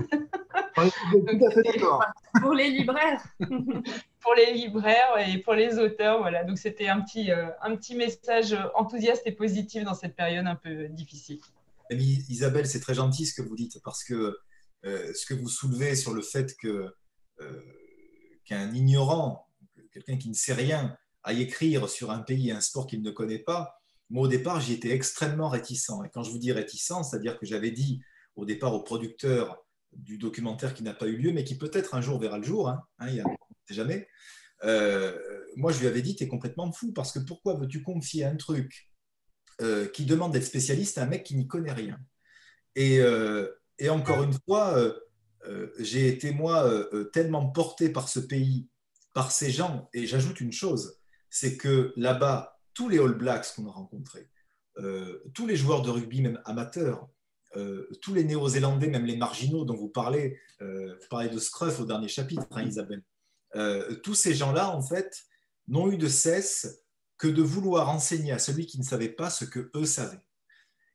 [2.41, 3.23] pour les libraires.
[3.39, 6.19] pour les libraires et pour les auteurs.
[6.19, 10.49] Voilà, donc c'était un petit, euh, un petit message enthousiaste et positif dans cette période
[10.49, 11.39] un peu difficile.
[11.91, 14.37] Isabelle, c'est très gentil ce que vous dites parce que
[14.85, 16.91] euh, ce que vous soulevez sur le fait euh,
[18.45, 19.49] qu'un ignorant,
[19.93, 23.11] quelqu'un qui ne sait rien, aille écrire sur un pays et un sport qu'il ne
[23.11, 25.91] connaît pas, moi au départ j'y étais extrêmement réticent.
[26.05, 28.03] Et quand je vous dis réticent, c'est-à-dire que j'avais dit
[28.37, 32.01] au départ au producteur du documentaire qui n'a pas eu lieu, mais qui peut-être un
[32.01, 33.25] jour verra le jour, hein, hein il y a,
[33.71, 34.09] jamais.
[34.65, 35.17] Euh,
[35.57, 38.37] moi, je lui avais dit, tu es complètement fou, parce que pourquoi veux-tu confier un
[38.37, 38.89] truc
[39.61, 41.99] euh, qui demande d'être spécialiste à un mec qui n'y connaît rien.
[42.77, 43.49] Et, euh,
[43.89, 44.77] encore une fois,
[45.79, 48.69] j'ai été, moi, tellement porté par ce pays,
[49.13, 53.67] par ces gens, et j'ajoute une chose, c'est que là-bas, tous les All Blacks qu'on
[53.67, 54.31] a rencontrés,
[55.35, 57.09] tous les joueurs de rugby, même amateurs,
[58.01, 62.09] tous les Néo-Zélandais, même les marginaux dont vous parlez, vous parlez de Scruff au dernier
[62.09, 63.03] chapitre, hein, Isabelle,
[63.57, 65.25] euh, tous ces gens-là, en fait,
[65.69, 66.84] n'ont eu de cesse
[67.19, 70.27] que de vouloir enseigner à celui qui ne savait pas ce que eux savaient.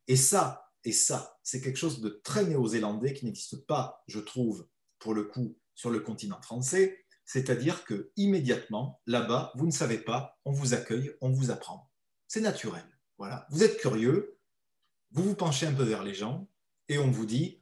[0.07, 4.67] Et ça, et ça, c'est quelque chose de très néo-zélandais qui n'existe pas, je trouve,
[4.99, 7.05] pour le coup, sur le continent français.
[7.25, 11.91] C'est-à-dire que immédiatement, là-bas, vous ne savez pas, on vous accueille, on vous apprend.
[12.27, 12.85] C'est naturel.
[13.17, 13.45] Voilà.
[13.51, 14.39] Vous êtes curieux,
[15.11, 16.49] vous vous penchez un peu vers les gens
[16.87, 17.61] et on vous dit,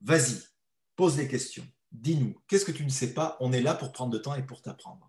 [0.00, 0.36] vas-y,
[0.96, 3.36] pose les questions dis-nous, qu'est-ce que tu ne sais pas?
[3.40, 5.07] On est là pour prendre le temps et pour t'apprendre.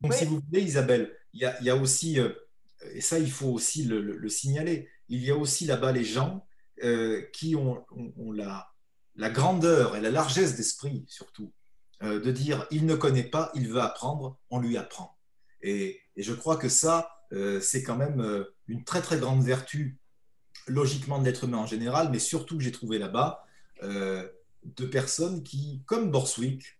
[0.00, 2.32] Donc, si vous voulez, Isabelle, il y a, aussi, euh,
[2.92, 6.46] et ça, il faut aussi le, signaler, il y a aussi là-bas les gens
[6.84, 7.84] euh, qui ont,
[8.32, 8.70] la,
[9.30, 11.52] grandeur et la largesse d'esprit, surtout,
[12.02, 15.16] euh, de dire il ne connaît pas, il veut apprendre, on lui apprend.
[15.62, 17.10] Et, et je crois que ça,
[17.60, 19.98] c'est quand même une très, très grande vertu,
[20.66, 23.44] logiquement, de l'être humain en général, mais surtout que j'ai trouvé là-bas
[23.82, 26.77] de personnes qui, comme Borswick,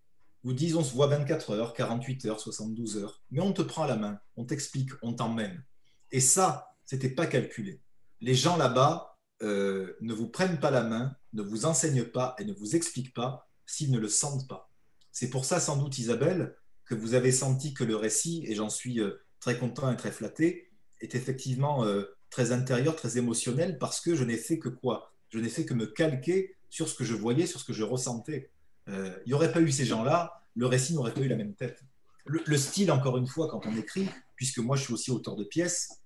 [0.49, 3.85] vous disent on se voit 24 heures, 48 heures, 72 heures, mais on te prend
[3.85, 5.63] la main, on t'explique, on t'emmène.
[6.11, 7.83] Et ça, c'était pas calculé.
[8.23, 12.47] Les gens là-bas euh, ne vous prennent pas la main, ne vous enseignent pas et
[12.47, 14.73] ne vous expliquent pas s'ils ne le sentent pas.
[15.13, 16.57] C'est pour ça, sans doute, Isabelle,
[16.87, 20.13] que vous avez senti que le récit, et j'en suis euh, très content et très
[20.13, 20.71] flatté,
[21.03, 25.13] est effectivement euh, très intérieur, très émotionnel, parce que je n'ai fait que quoi?
[25.29, 27.83] Je n'ai fait que me calquer sur ce que je voyais, sur ce que je
[27.83, 28.51] ressentais.
[28.89, 31.55] Euh, il n'y aurait pas eu ces gens-là, le récit n'aurait pas eu la même
[31.55, 31.83] tête.
[32.25, 35.45] Le, style, encore une fois, quand on écrit, puisque moi je suis aussi auteur de
[35.45, 36.03] pièces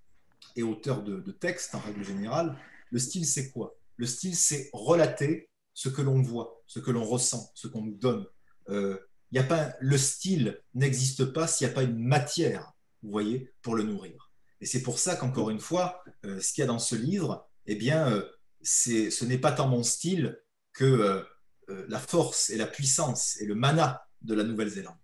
[0.55, 2.57] et auteur de, textes en règle générale,
[2.91, 3.75] le style c'est quoi?
[3.97, 7.97] Le style c'est relater ce que l'on voit, ce que l'on ressent, ce qu'on nous
[7.97, 8.27] donne.
[8.69, 8.99] Euh,
[9.33, 13.53] y a pas, le style n'existe pas s'il n'y a pas une matière, vous voyez,
[13.63, 14.31] pour le nourrir.
[14.61, 17.75] Et c'est pour ça qu'encore une fois, ce qu'il y a dans ce livre, eh
[17.75, 18.23] bien,
[18.63, 20.39] ce n'est pas tant mon style
[20.73, 21.27] que
[21.69, 24.97] la force et la puissance et le mana de la Nouvelle-Zélande.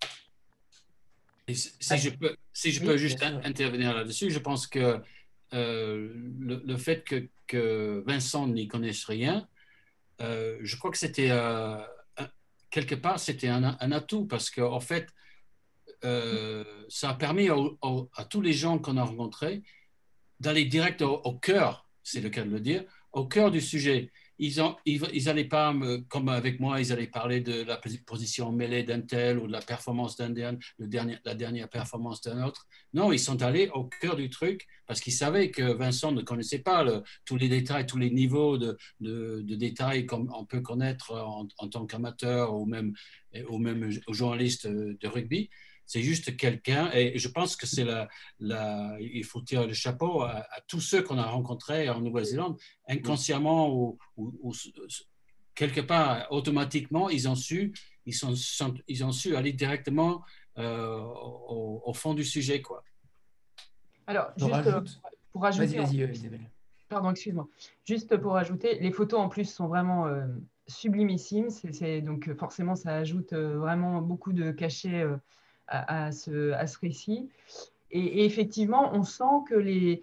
[1.51, 5.01] Si, je peux, si je peux juste intervenir là-dessus, je pense que
[5.53, 9.49] le, fait que, que Vincent n'y connaisse rien,
[10.21, 11.31] je crois que c'était
[12.71, 15.09] quelque part, c'était un, atout parce qu'en en fait,
[16.05, 19.63] euh, ça a permis à tous les gens qu'on a rencontrés
[20.41, 24.13] d'aller direct au, cœur, c'est le cas de le dire, au cœur du sujet.
[24.39, 25.75] Ils n'allaient ils, pas,
[26.09, 29.61] comme avec moi, ils allaient parler de la position mêlée d'un tel ou de la
[29.61, 30.31] performance d'un
[30.79, 32.67] dernier, la dernière performance d'un autre.
[32.95, 36.61] Non, ils sont allés au cœur du truc parce qu'ils savaient que Vincent ne connaissait
[36.61, 36.85] pas
[37.25, 41.69] tous les détails, tous les niveaux de, de, détails qu'on on peut connaître en, en
[41.69, 42.95] tant qu'amateur ou même,
[43.49, 45.51] ou même journaliste de rugby.
[45.89, 48.09] C'est juste quelqu'un, et je pense que c'est la,
[48.41, 53.75] la, il faut tirer le chapeau à, tous ceux qu'on a rencontrés en Nouvelle-Zélande, inconsciemment
[53.75, 53.99] ou,
[55.55, 57.73] quelque part automatiquement, ils ont su,
[58.05, 58.35] ils, sont,
[58.87, 60.23] ils ont su aller directement
[60.59, 62.85] euh, au, fond du sujet, quoi.
[64.07, 64.83] Alors, juste euh,
[65.33, 65.79] pour ajouter.
[65.79, 66.51] Isabelle.
[66.91, 67.49] Pardon, excuse-moi.
[67.87, 70.27] Juste pour ajouter, les photos en plus sont vraiment euh,
[70.67, 71.49] sublimissimes.
[71.49, 75.07] C'est, donc forcément, ça ajoute vraiment beaucoup de cachets
[75.69, 77.29] à, ce, à ce, récit.
[77.91, 80.03] Et, effectivement, on sent que les...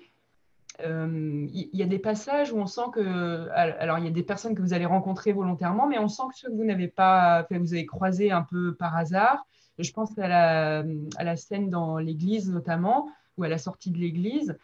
[0.82, 3.49] Euh, il y, a des passages où on sent que...
[3.49, 6.38] Alors, il y a des personnes que vous allez rencontrer volontairement, mais on sent que
[6.38, 7.47] ceux que vous n'avez pas...
[7.49, 9.45] Vous avez croisé un peu par hasard.
[9.80, 10.84] Je pense à la,
[11.17, 14.58] à la scène dans l'église notamment, ou à la sortie de l'église.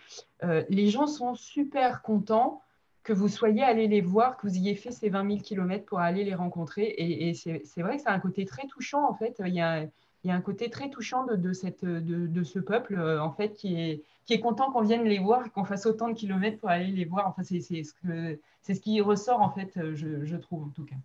[0.44, 2.62] Euh, les gens sont super contents
[3.04, 6.00] que vous soyez allé les voir, que vous ayez fait ces 20 000 km pour
[6.00, 6.84] aller les rencontrer.
[6.84, 9.42] Et, et c'est vrai que c'est un côté très touchant, en fait.
[9.46, 9.86] Il y a,
[10.24, 14.40] il y a un côté très touchant de, ce peuple, euh, en fait, qui est,
[14.40, 17.28] content qu'on vienne les voir, qu'on fasse autant de kilomètres pour aller les voir.
[17.28, 20.96] Enfin, c'est ce, qui ressort, en fait, euh, je, trouve, en tout cas.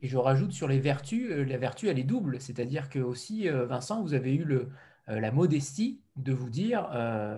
[0.00, 2.40] Et je rajoute sur les vertus, euh, la vertu, elle est double.
[2.40, 4.46] C'est-à-dire que aussi, Vincent, vous avez eu
[5.08, 6.88] la modestie de vous dire,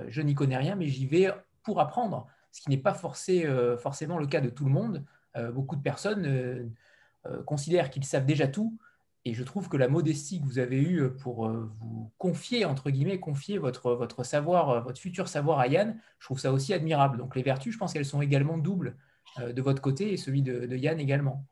[0.08, 1.30] je n'y connais rien, mais j'y vais
[1.62, 2.26] pour apprendre.
[2.52, 5.02] Ce qui n'est pas forcé, forcément le cas de tout le monde.
[5.52, 6.70] beaucoup de personnes
[7.46, 8.76] considèrent qu'ils savent déjà tout
[9.24, 12.90] et je trouve que la modestie que vous avez eue pour euh, vous confier, entre
[12.90, 16.72] guillemets, confier votre, votre savoir, euh, votre futur savoir à Yann, je trouve ça aussi
[16.72, 17.18] admirable.
[17.18, 18.96] Donc les vertus, je pense qu'elles sont également doubles
[19.38, 21.44] euh, de votre côté et celui de, Yann également.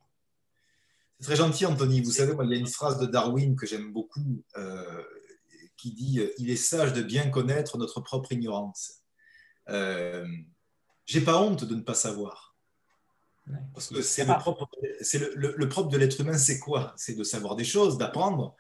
[1.21, 2.01] C'est très gentil, Anthony.
[2.01, 4.45] Vous savez, moi, il y a une phrase de Darwin que j'aime beaucoup
[5.77, 9.03] qui dit Il est sage de bien connaître notre propre ignorance.
[9.67, 12.48] J'ai pas honte de ne pas savoir.
[13.75, 14.69] Parce que c'est le propre,
[15.37, 16.95] le, propre de l'être humain, c'est quoi?
[16.97, 18.57] C'est de savoir des choses, d'apprendre.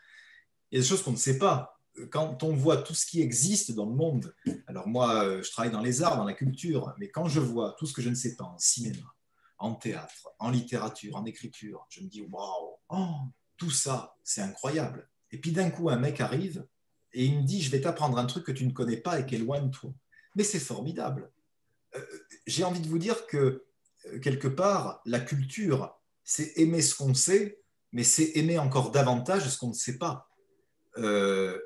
[0.70, 1.78] Il y a des choses qu'on ne sait pas.
[2.10, 4.34] Quand on voit tout ce qui existe dans le monde,
[4.66, 7.74] alors moi, euh, je travaille dans les arts, dans la culture, mais quand je vois
[7.78, 9.14] tout ce que je ne sais pas en cinéma,
[9.58, 13.14] en théâtre, en littérature, en écriture, je me dis waouh, oh,
[13.56, 15.10] tout ça, c'est incroyable.
[15.32, 16.64] Et puis d'un coup, un mec arrive
[17.12, 19.26] et il me dit je vais t'apprendre un truc que tu ne connais pas et
[19.26, 19.92] qui est loin de toi.
[20.36, 21.32] Mais c'est formidable.
[21.96, 22.04] Euh,
[22.46, 23.64] j'ai envie de vous dire que
[24.22, 25.94] quelque part, la culture,
[26.24, 27.60] c'est aimer ce qu'on sait,
[27.92, 30.28] mais c'est aimer encore davantage ce qu'on ne sait pas.
[30.98, 31.58] Euh,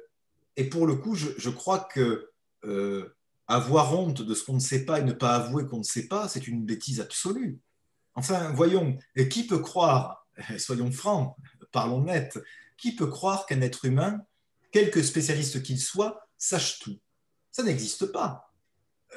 [0.57, 2.31] et pour le coup, je, crois que
[2.65, 3.15] euh,
[3.49, 6.07] avoir honte de ce qu'on ne sait pas et ne pas avouer qu'on ne sait
[6.07, 7.59] pas, c'est une bêtise absolue.
[8.15, 10.27] Enfin, voyons, et qui peut croire,
[10.59, 11.37] soyons francs,
[11.73, 12.39] parlons net,
[12.77, 14.21] qui peut croire qu'un être humain,
[14.71, 16.99] quelque spécialiste qu'il soit, sache tout?
[17.51, 18.53] Ça n'existe pas.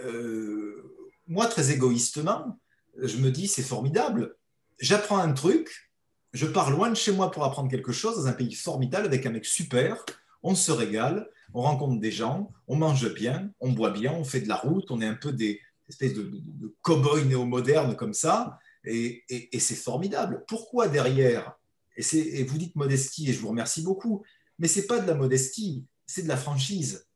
[0.01, 2.59] Euh, moi, très égoïstement,
[3.01, 4.35] je me dis, c'est formidable.
[4.79, 5.91] J'apprends un truc,
[6.33, 9.25] je pars loin de chez moi pour apprendre quelque chose dans un pays formidable avec
[9.25, 10.03] un mec super,
[10.43, 14.41] on se régale, on rencontre des gens, on mange bien, on boit bien, on fait
[14.41, 18.59] de la route, on est un peu des espèces de, de, cow-boys néo-modernes comme ça,
[18.83, 19.23] et,
[19.57, 20.43] c'est formidable.
[20.47, 21.53] Pourquoi derrière?
[21.97, 24.23] Et, et, vous dites modestie, et je vous remercie beaucoup,
[24.59, 27.07] mais c'est pas de la modestie, c'est de la franchise.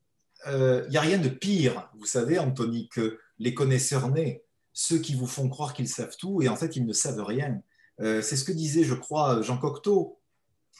[0.45, 4.99] Il euh, n'y a rien de pire, vous savez, Anthony, que les connaisseurs nés ceux
[4.99, 7.61] qui vous font croire qu'ils savent tout et en fait ils ne savent rien.
[8.01, 10.19] Euh, c'est ce que disait, je crois, Jean Cocteau.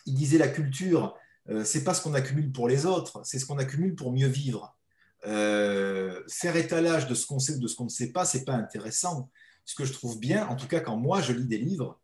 [0.06, 1.16] Il disait la culture,
[1.50, 4.28] euh, c'est pas ce qu'on accumule pour les autres, c'est ce qu'on accumule pour mieux
[4.28, 4.76] vivre.
[5.28, 8.46] Euh, faire étalage de ce qu'on sait ou de ce qu'on ne sait pas, c'est
[8.46, 9.30] pas intéressant.
[9.66, 12.00] Ce que je trouve bien, en tout cas quand moi je lis des livres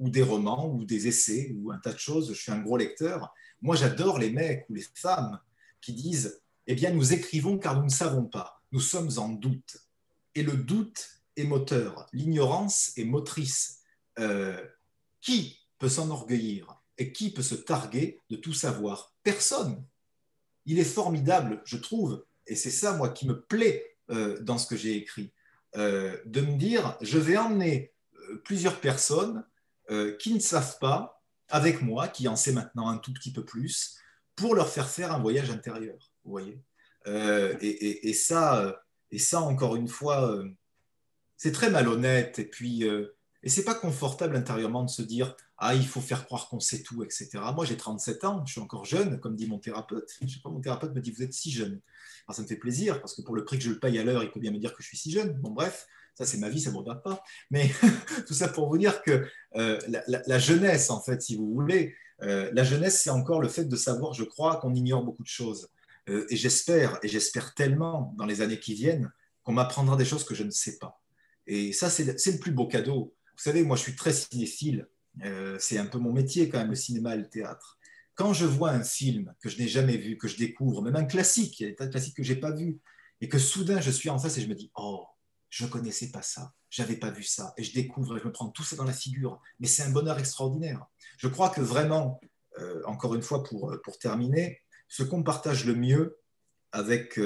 [0.00, 2.76] ou des romans ou des essais ou un tas de choses, je suis un gros
[2.76, 3.32] lecteur.
[3.62, 5.38] Moi j'adore les mecs ou les femmes
[5.80, 9.76] qui disent eh bien nous écrivons car nous ne savons pas, nous sommes en doute.
[10.34, 13.80] Et le doute est moteur, l'ignorance est motrice.
[14.20, 14.64] Euh,
[15.20, 19.14] qui peut s'enorgueillir et qui peut se targuer de tout savoir?
[19.22, 19.82] Personne.
[20.66, 24.66] Il est formidable, je trouve, et c'est ça, moi, qui me plaît euh, dans ce
[24.66, 25.32] que j'ai écrit,
[25.76, 27.92] euh, de me dire, je vais emmener
[28.44, 29.44] plusieurs personnes
[30.18, 33.98] qui ne savent pas, avec moi, qui en sait maintenant un tout petit peu plus,
[34.36, 36.58] pour leur faire faire un voyage intérieur, vous voyez
[37.06, 38.82] et, ça,
[39.14, 40.42] et ça, encore une fois,
[41.36, 42.84] c'est très malhonnête, et puis,
[43.44, 46.82] et c'est pas confortable intérieurement de se dire, ah, il faut faire croire qu'on sait
[46.82, 47.30] tout, etc.
[47.54, 50.10] Moi, j'ai 37 ans, je suis encore jeune, comme dit mon thérapeute.
[50.20, 51.80] Je sais pas, mon thérapeute me dit, vous êtes si jeune.
[52.26, 54.04] Alors, ça me fait plaisir, parce que pour le prix que je le paye à
[54.04, 55.32] l'heure, il peut bien me dire que je suis si jeune.
[55.34, 57.22] Bon, bref, ça, c'est ma vie, ça ne me regarde pas.
[57.50, 57.70] Mais
[58.26, 62.50] tout ça pour vous dire que euh, la, jeunesse, en fait, si vous voulez, euh,
[62.52, 65.68] la jeunesse, c'est encore le fait de savoir, je crois, qu'on ignore beaucoup de choses.
[66.08, 69.12] Euh, et j'espère, et j'espère tellement dans les années qui viennent,
[69.42, 71.00] qu'on m'apprendra des choses que je ne sais pas.
[71.46, 73.14] Et ça, c'est le plus beau cadeau.
[73.36, 74.88] Vous savez, moi, je suis très cinéphile.
[75.22, 77.78] Euh, c'est un peu mon métier quand même, le cinéma et le théâtre.
[78.14, 81.04] Quand je vois un film que je n'ai jamais vu, que je découvre, même un
[81.04, 82.78] classique, il y a des tas de classiques que je n'ai pas vu,
[83.20, 85.04] et que soudain je suis en face et je me dis, oh,
[85.50, 88.32] je ne connaissais pas ça, j'avais pas vu ça, et je découvre et je me
[88.32, 89.40] prends tout ça dans la figure.
[89.60, 90.86] Mais c'est un bonheur extraordinaire.
[91.18, 92.20] Je crois que vraiment,
[92.58, 96.18] euh, encore une fois pour, pour terminer, ce qu'on partage le mieux
[96.72, 97.20] avec,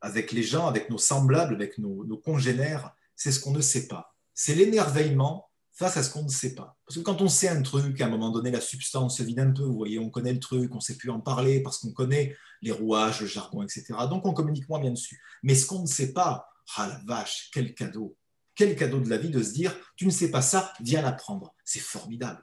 [0.00, 3.88] avec les gens, avec nos semblables, avec nos, nos congénères, c'est ce qu'on ne sait
[3.88, 4.14] pas.
[4.34, 6.78] C'est l'émerveillement face à ce qu'on ne sait pas.
[6.86, 9.40] Parce que quand on sait un truc, à un moment donné, la substance se vide
[9.40, 11.78] un peu, vous voyez, on connaît le truc, on ne sait plus en parler parce
[11.78, 13.84] qu'on connaît les rouages, le jargon, etc.
[14.08, 15.20] Donc on communique moins bien dessus.
[15.42, 18.16] Mais ce qu'on ne sait pas, ah la vache, quel cadeau
[18.54, 21.54] Quel cadeau de la vie de se dire, tu ne sais pas ça, viens l'apprendre.
[21.62, 22.42] C'est formidable.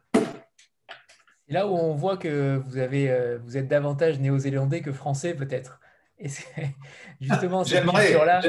[1.48, 5.34] C'est là où on voit que vous, avez, euh, vous êtes davantage néo-zélandais que français
[5.34, 5.80] peut-être.
[6.20, 6.76] Et c'est
[7.22, 8.42] justement cette culture-là.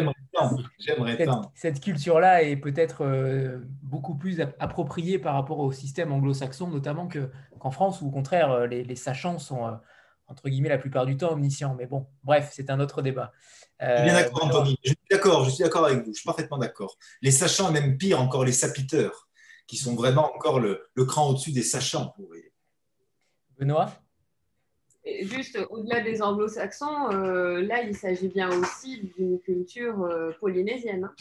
[0.79, 7.09] J'aimerais cette, culture-là est peut-être euh, beaucoup plus appropriée par rapport au système anglo-saxon, notamment
[7.09, 9.73] qu'en France, où au contraire, euh, les, sachants sont, euh,
[10.29, 11.75] entre guillemets, la plupart du temps omniscients.
[11.77, 13.33] Mais bon, bref, c'est un autre débat.
[13.81, 14.77] je suis d'accord, Anthony.
[14.85, 16.13] Je suis d'accord, je suis d'accord avec vous.
[16.13, 16.97] Je suis parfaitement d'accord.
[17.23, 19.29] Les sachants, même pire encore, les sapiteurs,
[19.67, 22.15] qui sont vraiment encore le, le cran au-dessus des sachants.
[22.19, 22.54] Vous voyez.
[23.59, 23.91] Benoît?
[25.23, 31.05] Juste au-delà des anglo-saxons, euh, là, il s'agit bien aussi d'une culture euh, polynésienne.
[31.05, 31.15] Hein.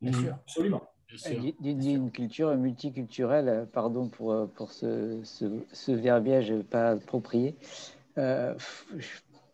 [0.00, 0.82] Bien sûr, absolument.
[1.60, 7.54] D'une culture multiculturelle, euh, pardon pour, pour ce, ce, verbiage pas approprié.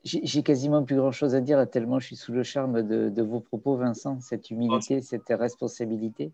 [0.05, 3.41] J'ai quasiment plus grand-chose à dire, tellement je suis sous le charme de, de vos
[3.41, 6.31] propos, Vincent, cette humilité, cette responsabilité.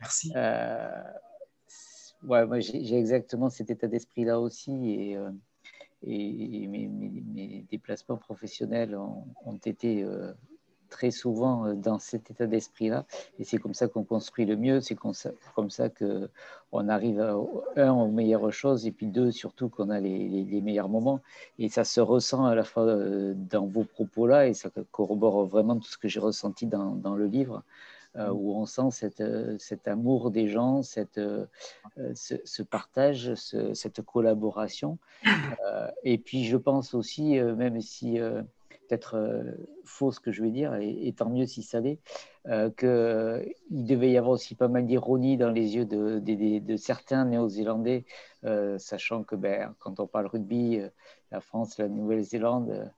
[0.00, 0.32] Merci.
[2.24, 4.90] Ouais, moi, j'ai exactement cet état d'esprit-là aussi.
[4.90, 5.18] Et
[6.04, 10.32] et mes, déplacements professionnels ont, été euh,
[10.88, 13.06] très souvent euh, dans cet état d'esprit-là.
[13.38, 15.30] Et c'est comme ça qu'on construit le mieux, c'est comme ça,
[15.88, 17.20] qu'on arrive,
[17.76, 21.20] un, aux meilleures choses, et puis deux, surtout qu'on a les, meilleurs moments.
[21.58, 25.76] Et ça se ressent à la fois euh, dans vos propos-là, et ça corrobore vraiment
[25.76, 27.62] tout ce que j'ai ressenti dans le livre.
[28.16, 31.46] Euh, où on sent cette, euh, cet amour des gens, cette, euh,
[32.14, 34.98] ce, partage, cette collaboration.
[36.04, 38.18] et puis je pense aussi, même si
[38.68, 39.44] peut-être
[39.84, 42.00] faux ce que je vais dire, et, tant mieux si ça l'est,
[42.44, 48.04] qu'il devait y avoir aussi pas mal d'ironie dans les yeux de, de, certains Néo-Zélandais,
[48.76, 50.80] sachant que ben, quand on parle rugby,
[51.30, 52.90] la France, la Nouvelle-Zélande,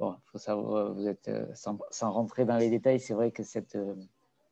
[0.00, 3.76] bon, faut savoir, vous êtes, sans, sans, rentrer dans les détails, c'est vrai que cette,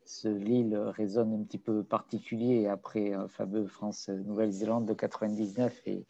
[0.04, 6.06] ce Lille résonne un petit peu particulier après un fameux France-Nouvelle-Zélande de 99 et,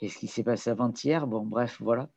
[0.00, 1.26] ce qui s'est passé avant-hier.
[1.26, 2.08] Bon, bref, voilà.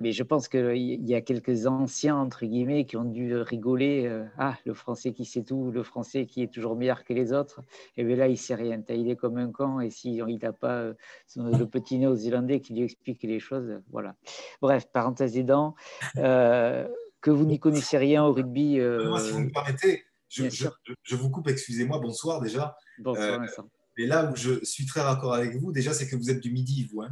[0.00, 4.06] Mais je pense qu'il y a quelques anciens, entre guillemets, qui ont dû rigoler.
[4.06, 7.32] Euh, ah, le français qui sait tout, le français qui est toujours meilleur que les
[7.32, 7.62] autres.
[7.96, 8.82] Et bien là, il sait rien.
[8.88, 9.80] Il est comme un con.
[9.80, 10.94] Et si il n'a pas euh,
[11.36, 14.16] le petit néo-zélandais qui lui explique les choses, voilà.
[14.60, 15.76] Bref, parenthèse aidant.
[16.16, 16.88] Euh,
[17.24, 18.78] que vous n'y connaissez rien au rugby.
[18.78, 22.76] Euh, Moi, si vous me permettez, je, vous coupe, excusez-moi, bonsoir déjà.
[22.98, 23.62] Bonsoir, euh,
[23.96, 26.52] Et là où je suis très raccord avec vous, déjà, c'est que vous êtes du
[26.52, 27.00] Midi, vous.
[27.00, 27.08] Hein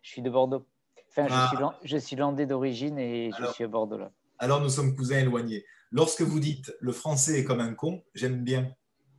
[0.00, 0.66] je suis de Bordeaux.
[1.10, 1.26] Enfin,
[1.84, 2.20] je, suis, ah.
[2.20, 4.10] landais d'origine et je suis à Bordeaux là.
[4.38, 5.66] Alors, nous sommes cousins éloignés.
[5.90, 8.74] Lorsque vous dites le français est comme un con, j'aime bien.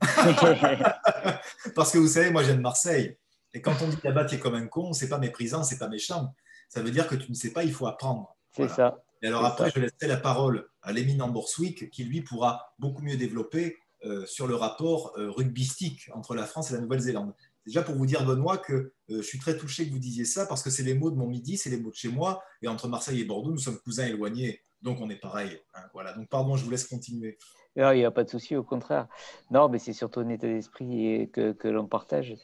[1.76, 3.16] Parce que vous savez, moi, j'aime Marseille.
[3.52, 5.88] Et quand on dit là-bas, tu es comme un con, c'est pas méprisant, c'est pas
[5.88, 6.34] méchant.
[6.68, 8.36] Ça veut dire que tu ne sais pas, il faut apprendre.
[8.50, 9.03] C'est ça.
[9.24, 13.16] Et alors après, je laisserai la parole à l'éminent Borswick, qui lui pourra beaucoup mieux
[13.16, 17.32] développer euh, sur le rapport euh, rugbystique entre la France et la Nouvelle-Zélande.
[17.64, 20.44] Déjà pour vous dire, Benoît, que euh, je suis très touché que vous disiez ça,
[20.44, 22.68] parce que c'est les mots de mon midi, c'est les mots de chez moi, et
[22.68, 25.58] entre Marseille et Bordeaux, nous sommes cousins éloignés, donc on est pareil.
[25.72, 26.12] Hein, voilà.
[26.12, 27.38] Donc pardon, je vous laisse continuer.
[27.76, 29.08] Il n'y a pas de souci, au contraire.
[29.50, 32.36] Non, mais c'est surtout un état d'esprit que, que l'on partage.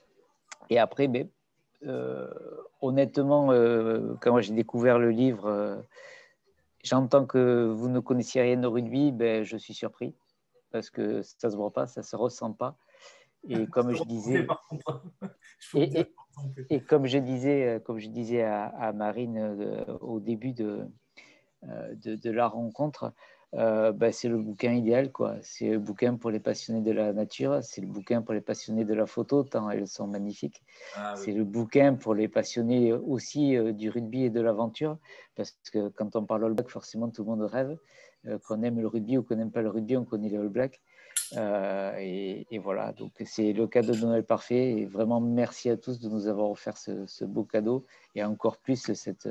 [0.71, 1.29] Et après, mais,
[2.81, 3.49] honnêtement,
[4.23, 5.85] quand j'ai découvert le livre
[6.83, 10.15] j'entends que vous ne connaissiez rien au rugby, ben, je suis surpris
[10.71, 12.77] parce que ça ne se voit pas, ça ne se ressent pas.
[13.49, 14.47] Et comme je disais,
[16.71, 20.87] et, comme je disais, comme je disais à, Marine euh, au début de,
[21.65, 23.13] euh, de, de, la rencontre,
[23.55, 25.11] euh, bah, c'est le bouquin idéal.
[25.11, 25.37] quoi.
[25.43, 28.85] C'est le bouquin pour les passionnés de la nature, c'est le bouquin pour les passionnés
[28.85, 30.63] de la photo, tant elles sont magnifiques.
[30.95, 34.99] Ah c'est le bouquin pour les passionnés aussi euh, du rugby et de l'aventure,
[35.35, 37.77] parce que quand on parle All Black, forcément tout le monde rêve.
[38.27, 40.49] Euh, qu'on aime le rugby ou qu'on n'aime pas le rugby, on connaît les All
[40.49, 40.81] Blacks.
[41.33, 44.73] Et, voilà, donc c'est le cadeau de Noël parfait.
[44.73, 48.59] Et vraiment, merci à tous de nous avoir offert ce, ce beau cadeau et encore
[48.59, 49.29] plus cette,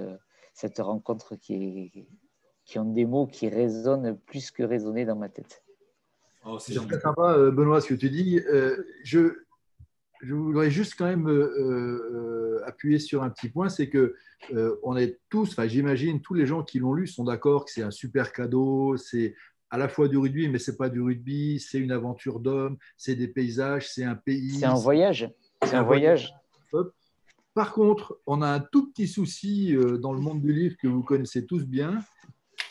[0.54, 2.08] cette rencontre qui est
[2.70, 5.64] qui ont des mots qui résonnent plus que résonner dans ma tête.
[6.46, 8.40] Oh, c'est très sympa, euh, Benoît, ce que tu dis.
[8.40, 9.40] Euh, je,
[10.22, 14.16] je, voudrais juste quand même euh, appuyer sur un petit point, c'est que
[14.84, 17.82] on est tous, enfin j'imagine tous les gens qui l'ont lu sont d'accord que c'est
[17.82, 19.36] un super cadeau, c'est
[19.72, 23.16] à la fois du rugby, mais c'est pas du rugby, c'est une aventure d'homme, c'est
[23.16, 24.60] des paysages, c'est un pays.
[24.60, 25.30] C'est un voyage.
[25.64, 26.34] C'est un voyage.
[27.56, 31.04] Par contre, on a un tout petit souci dans le monde du livre que vous
[31.04, 32.00] connaissez tous bien,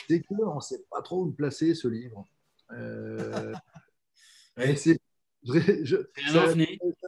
[0.09, 2.25] c'est qu'on ne sait pas trop où placer ce livre.
[2.71, 3.53] Euh,
[4.75, 4.99] c'est
[5.45, 6.47] ça,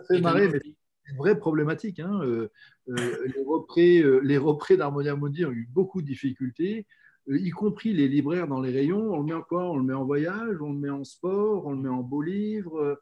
[0.07, 1.99] fait marrer, mais c'est une vraie problématique.
[1.99, 2.21] Hein.
[2.23, 2.49] Euh,
[2.89, 6.85] euh, les représ, les représ d'Harmonia Mundi ont eu beaucoup de difficultés,
[7.27, 9.13] y compris les libraires dans les rayons.
[9.13, 11.65] On le met en quoi On le met en voyage, on le met en sport,
[11.65, 12.99] on le met en beau livre.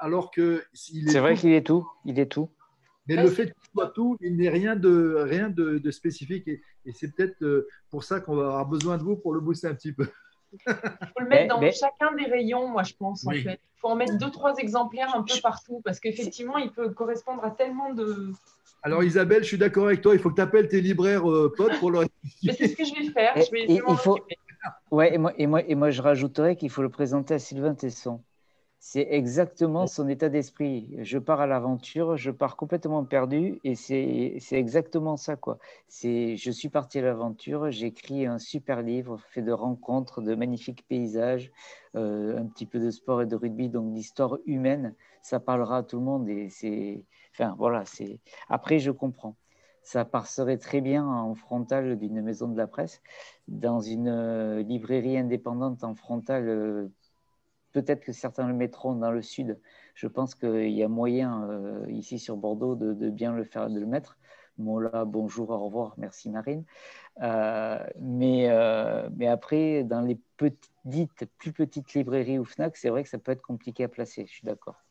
[0.00, 2.50] alors que c'est vrai qu'il est tout, il est tout.
[3.08, 6.48] Mais le fait qu'il soit tout, il n'est rien de, rien de, spécifique.
[6.48, 6.60] Et,
[6.92, 9.74] c'est peut-être euh, pour ça qu'on va avoir besoin de vous pour le booster un
[9.74, 10.06] petit peu.
[10.66, 13.60] Il faut le mettre dans chacun des rayons, moi, je pense, en fait.
[13.76, 17.44] Il faut en mettre deux, trois exemplaires un peu partout, parce qu'effectivement, il peut correspondre
[17.44, 18.32] à tellement de.
[18.82, 21.52] Alors, Isabelle, je suis d'accord avec toi, il faut que tu appelles tes libraires euh,
[21.56, 22.04] potes pour leur
[22.42, 23.34] C'est ce que je vais faire.
[23.36, 24.18] Je vais il faut...
[24.90, 27.74] ouais, et, moi, et, moi, et moi, je rajouterais qu'il faut le présenter à Sylvain
[27.74, 28.22] Tesson.
[28.88, 30.94] C'est exactement son état d'esprit.
[31.00, 35.34] Je pars à l'aventure, je pars complètement perdu et c'est exactement ça.
[35.34, 35.58] quoi.
[35.90, 40.86] Je suis parti à l'aventure, j'ai écrit un super livre fait de rencontres, de magnifiques
[40.86, 41.50] paysages,
[41.96, 44.94] euh, un petit peu de sport et de rugby, donc d'histoire humaine.
[45.20, 47.04] Ça parlera à tout le monde et c'est.
[47.32, 47.82] Enfin, voilà.
[48.48, 49.36] Après, je comprends.
[49.82, 53.02] Ça passerait très bien en frontal d'une maison de la presse,
[53.48, 56.88] dans une euh, librairie indépendante en frontal euh,
[57.76, 59.60] Peut-être que certains le mettront dans le sud.
[59.94, 63.78] Je pense qu'il y a moyen euh, ici sur Bordeaux de, bien le faire, de
[63.78, 64.16] le mettre.
[64.58, 66.64] là, bonjour, au revoir, merci Marine.
[67.20, 73.02] Euh, mais, euh, mais après, dans les petites, plus petites librairies ou FNAC, c'est vrai
[73.02, 74.82] que ça peut être compliqué à placer, je suis d'accord.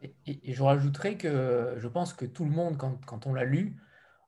[0.00, 3.76] Et, je rajouterais que je pense que tout le monde, quand, quand on l'a lu,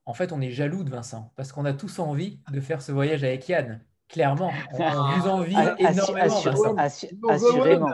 [0.06, 2.90] en fait, on est jaloux de Vincent, parce qu'on a tous envie de faire ce
[2.90, 3.80] voyage avec Yann.
[4.08, 6.76] Clairement, on vous envie énormément.
[6.78, 7.92] assurément.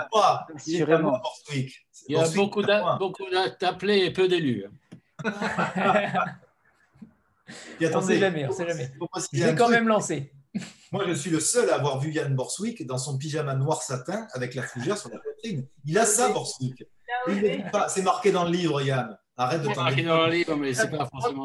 [0.53, 1.19] assurément.
[2.09, 4.67] Il y a beaucoup d'appelés et peu d'élus.
[5.25, 5.29] on
[7.81, 8.91] ne sait jamais, on sait jamais.
[9.33, 10.33] Je vais quand même lancé.
[10.91, 14.27] Moi, je suis le seul à avoir vu Yann Borswick dans son pyjama noir satin
[14.33, 15.67] avec la fougère sur la poitrine.
[15.87, 16.85] Il a ça, Borswick.
[17.89, 19.17] C'est marqué dans le livre, Yann.
[19.39, 19.69] Arrête de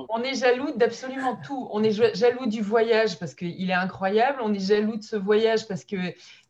[0.09, 1.69] On est jaloux d'absolument tout.
[1.71, 4.39] On est jaloux du voyage parce qu'il est incroyable.
[4.41, 5.95] On est jaloux de ce voyage parce que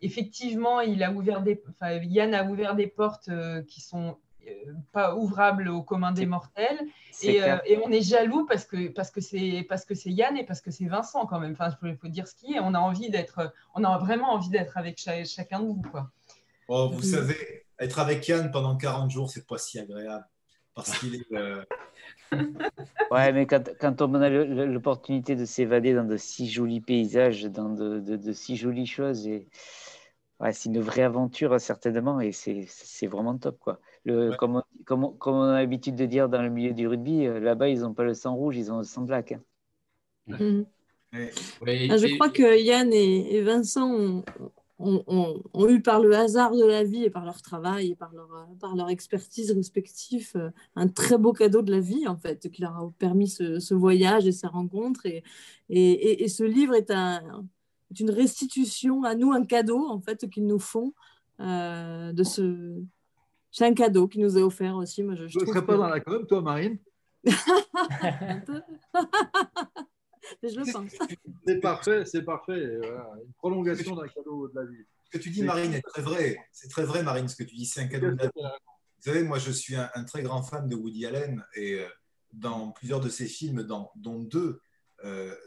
[0.01, 1.61] effectivement, il a ouvert des,
[2.03, 4.17] Yann a ouvert des portes euh, qui sont
[4.47, 4.51] euh,
[4.91, 6.79] pas ouvrables au commun des mortels.
[7.23, 10.43] Euh, et, on est jaloux parce que parce que c'est parce que c'est Yann et
[10.43, 11.51] parce que c'est Vincent quand même.
[11.51, 12.59] Enfin, il faut dire ce qui est.
[12.59, 16.09] On a envie d'être, on a vraiment envie d'être avec chacun de vous, quoi.
[16.67, 20.25] Oh, vous savez, être avec Yann pendant 40 jours, c'est pas si agréable
[20.77, 21.33] parce qu'il est.
[21.33, 21.63] Euh,
[23.11, 27.69] ouais, mais quand, quand on a l'opportunité de s'évader dans de si jolis paysages, dans
[27.69, 29.47] de, de, si jolies choses, et
[30.39, 33.79] ouais, c'est une vraie aventure certainement, et c'est vraiment top quoi.
[34.05, 37.39] Le, comme, comme, comme, on a l'habitude de dire dans le milieu du rugby, euh,
[37.39, 39.33] là-bas ils n'ont pas le sang rouge, ils ont le sang black.
[39.33, 40.37] Hein.
[40.39, 40.63] Mm.
[41.13, 44.23] Ah, je crois que Yann et, Vincent ont,
[44.79, 48.47] ont, eu par le hasard de la vie et par leur travail et par leur,
[48.59, 52.61] par leur expertise respective euh, un très beau cadeau de la vie en fait qui
[52.61, 55.05] leur a permis ce, voyage et ces rencontres.
[55.05, 55.23] Et,
[55.69, 57.21] et, et, ce livre est, un,
[57.99, 60.93] une restitution à nous un cadeau en fait qu'ils nous font
[61.39, 62.75] euh, de ce
[63.49, 65.01] c'est un cadeau qui nous est offert aussi.
[65.01, 66.77] Moi je, ne serais pas dans la com toi Marine?
[70.43, 70.91] je le pense.
[71.45, 72.61] C'est parfait, c'est parfait.
[72.63, 74.83] Une prolongation d'un cadeau de la vie.
[75.05, 76.37] Ce que tu dis, Marine, est très vrai.
[76.51, 77.65] C'est très vrai, Marine, ce que tu dis.
[77.65, 78.31] C'est un cadeau de la vie.
[78.35, 81.87] Vous savez, moi, je suis un, très grand fan de Woody Allen et euh,
[82.33, 84.61] dans plusieurs de ses films, dont deux,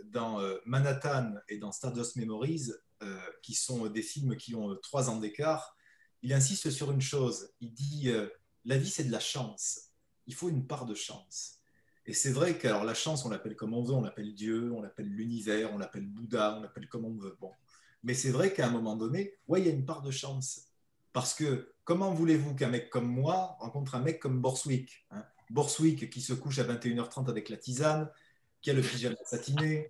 [0.04, 2.70] dans Manhattan et dans Stardust Memories,
[3.42, 5.76] qui sont des films qui ont trois ans d'écart,
[6.22, 7.52] il insiste sur une chose.
[7.60, 8.10] Il dit
[8.64, 9.90] la vie, c'est de la chance.
[10.26, 11.59] Il faut une part de chance.
[12.10, 14.82] Et c'est vrai que la chance, on l'appelle comme on veut, on l'appelle Dieu, on
[14.82, 17.36] l'appelle l'univers, on l'appelle Bouddha, on l'appelle comme on veut.
[17.40, 17.52] Bon.
[18.02, 20.62] Mais c'est vrai qu'à un moment donné, ouais, il y a une part de chance.
[21.12, 25.24] Parce que comment voulez-vous qu'un mec comme moi rencontre un mec comme Borswick hein?
[25.50, 28.10] Borswick qui se couche à 21h30 avec la tisane,
[28.60, 29.88] qui a le pyjama satiné,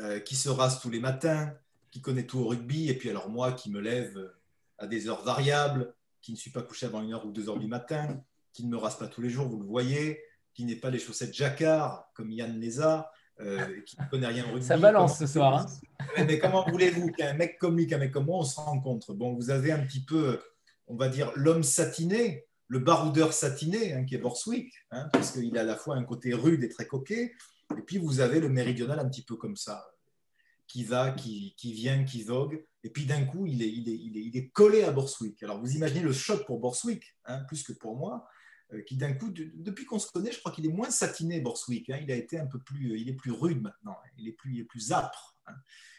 [0.00, 1.50] euh, qui se rase tous les matins,
[1.90, 4.34] qui connaît tout au rugby, et puis alors moi qui me lève
[4.76, 7.58] à des heures variables, qui ne suis pas couché avant une heure ou deux heures
[7.58, 10.20] du matin, qui ne me rase pas tous les jours, vous le voyez,
[10.54, 14.52] qui n'est pas les chaussettes jacquard comme Yann a, euh, qui ne connaît rien au
[14.52, 14.64] rugby.
[14.64, 15.58] Ça balance ce soir.
[15.58, 16.24] Hein.
[16.24, 19.12] mais, comment voulez-vous qu'un mec comme lui, qu'un mec comme moi, on se rencontre?
[19.12, 20.40] Bon, vous avez un petit peu,
[20.86, 25.56] on va dire, l'homme satiné, le baroudeur satiné, hein, qui est Borswick, hein, parce qu'il
[25.58, 27.34] a à la fois un côté rude et très coquet,
[27.76, 29.84] et puis vous avez le méridional un petit peu comme ça,
[30.68, 33.96] qui va, qui, qui vient, qui vogue, et puis d'un coup, il est, il, est,
[33.96, 35.42] il, est, il est, collé à Borswick.
[35.42, 37.02] Alors vous imaginez le choc pour Borswick,
[37.48, 38.28] plus que pour moi,
[38.86, 41.90] qui d'un coup, depuis qu'on se connaît, je crois qu'il est moins satiné, Borswick.
[41.90, 41.98] Hein.
[42.02, 44.60] il a été un peu plus, il est plus rude maintenant, il est plus, il
[44.60, 45.36] est plus âpre.
[45.46, 45.54] Hein.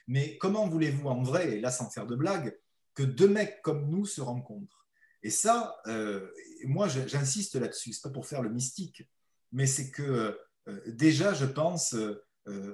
[0.08, 2.58] Mais comment voulez-vous en vrai, et là sans faire de blague,
[2.94, 4.88] que deux mecs comme nous se rencontrent?
[5.24, 6.30] Et ça, euh,
[6.66, 9.04] moi j'insiste là-dessus, c'est pas pour faire le mystique,
[9.52, 10.38] mais c'est que
[10.68, 11.96] euh, déjà, je pense,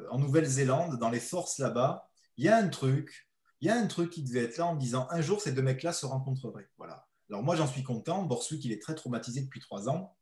[0.10, 3.30] en Nouvelle-Zélande, dans les forces là-bas, il y a un truc,
[3.62, 5.62] il y a un truc qui devait être là en disant un jour ces deux
[5.62, 6.70] mecs-là se rencontreraient.
[6.78, 7.08] Voilà.
[7.32, 8.24] Alors moi, j'en suis content.
[8.24, 10.18] Borswick, il est très traumatisé depuis trois ans.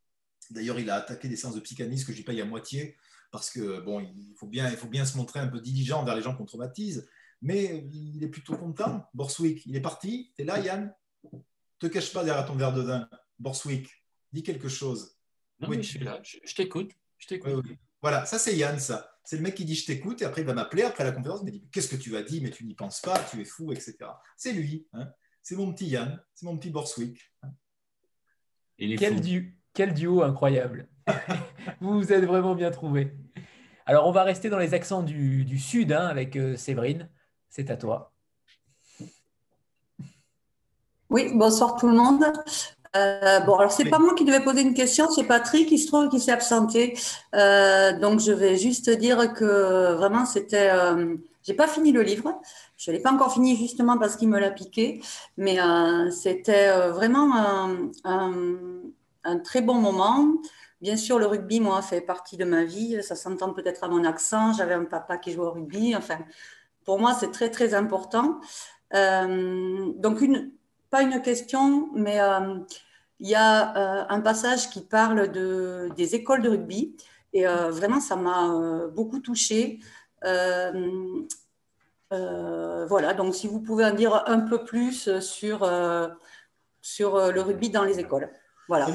[0.51, 2.95] D'ailleurs, il a attaqué des séances de psychanalyse que je paye à moitié
[3.31, 6.15] parce que bon, il faut bien, il faut bien se montrer un peu diligent envers
[6.15, 7.09] les gens qu'on traumatise.
[7.41, 9.07] Mais il est plutôt content.
[9.15, 10.31] Borswick, il est parti.
[10.35, 10.93] Tu es là, Yann?
[11.79, 13.09] Te cache pas derrière ton verre de vin.
[13.39, 13.89] Borswick,
[14.31, 15.17] dis quelque chose.
[15.67, 16.19] oui, je suis là.
[16.23, 16.91] Je, t'écoute.
[17.17, 17.65] Je t'écoute.
[18.01, 19.15] Voilà, ça c'est Yann, ça.
[19.23, 21.41] C'est le mec qui dit je t'écoute et après il va m'appeler après la conférence,
[21.41, 23.45] il me dit qu'est-ce que tu as dit, mais tu n'y penses pas, tu es
[23.45, 23.95] fou, etc.
[24.37, 24.87] C'est lui.
[24.93, 25.11] Hein
[25.49, 27.19] c'est mon petit Yann, c'est mon petit Borswick.
[28.77, 29.19] Quel,
[29.73, 30.87] quel, duo incroyable.
[31.81, 33.15] vous vous êtes vraiment bien trouvé.
[33.87, 37.09] Alors, on va rester dans les accents du, sud hein, avec euh, Séverine.
[37.49, 38.13] C'est à toi.
[41.09, 42.25] Oui, bonsoir tout le monde.
[42.95, 45.87] Euh, bon, alors c'est pas moi qui devais poser une question, c'est Patrick qui se
[45.87, 46.95] trouve qui s'est absenté.
[47.33, 50.71] Euh, donc je vais juste dire que vraiment c'était,
[51.43, 52.39] j'ai pas fini le livre,
[52.77, 55.01] je l'ai pas encore fini justement parce qu'il me l'a piqué,
[55.37, 57.31] mais euh, c'était euh, vraiment
[58.03, 60.27] un, très bon moment.
[60.81, 63.01] Bien sûr, le rugby, moi, fait partie de ma vie.
[63.03, 64.53] Ça s'entend peut-être à mon accent.
[64.53, 65.95] J'avais un papa qui jouait au rugby.
[65.95, 66.19] Enfin,
[66.85, 68.39] pour moi, c'est très, très important.
[68.93, 70.23] Euh, donc,
[70.89, 72.19] pas une question, mais
[73.19, 76.95] il y a un passage qui parle de, des écoles de rugby.
[77.33, 79.79] Et vraiment, ça m'a beaucoup touchée.
[82.11, 86.07] Euh, voilà, donc si vous pouvez en dire un peu plus sur, euh,
[86.81, 88.29] sur euh, le rugby dans les écoles.
[88.67, 88.87] Voilà.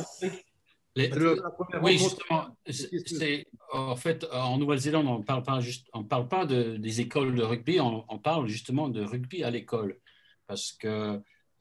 [0.97, 6.45] oui, justement, c'est, en fait, en Nouvelle-Zélande, on ne parle pas, juste, on parle pas
[6.45, 9.99] de, des écoles de rugby, on, parle justement de rugby à l'école.
[10.47, 11.21] Parce que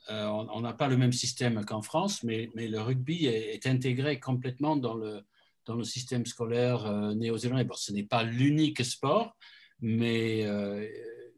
[0.10, 4.76] on n'a pas le même système qu'en France, mais, mais le rugby est, intégré complètement
[4.76, 5.24] dans le,
[5.66, 7.64] dans le système scolaire néo-zélandais.
[7.64, 9.36] Bon, ce n'est pas l'unique sport,
[9.80, 10.44] mais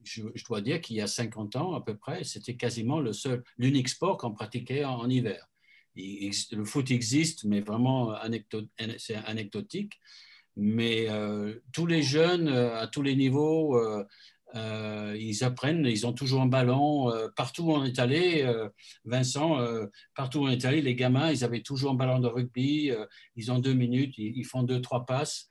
[0.03, 3.43] je, dois dire qu'il y a 50 ans à peu près, c'était quasiment le seul,
[3.57, 5.47] l'unique sport qu'on pratiquait en, hiver.
[5.95, 8.15] le foot existe, mais vraiment
[8.97, 9.99] c'est anecdotique.
[10.57, 14.05] Mais euh, tous les jeunes, euh, à tous les niveaux, euh,
[14.53, 17.11] ils apprennent, ils ont toujours un ballon.
[17.35, 18.49] partout où on est allé,
[19.03, 19.59] Vincent,
[20.15, 22.91] partout où on est allé, les gamins, ils avaient toujours un ballon de rugby.
[23.35, 25.47] ils ont deux minutes, ils, font deux, trois passes.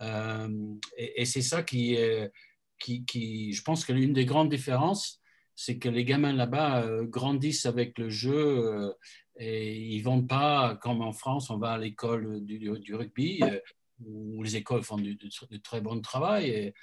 [0.00, 2.30] et, c'est ça qui est
[2.78, 5.20] qui, je pense que l'une des grandes différences,
[5.54, 8.92] c'est que les gamins là-bas euh, grandissent avec le jeu euh,
[9.38, 13.58] et ils vont pas, comme en France, on va à l'école du, rugby, euh,
[14.00, 15.18] où les écoles font du,
[15.62, 16.74] très bon travail et,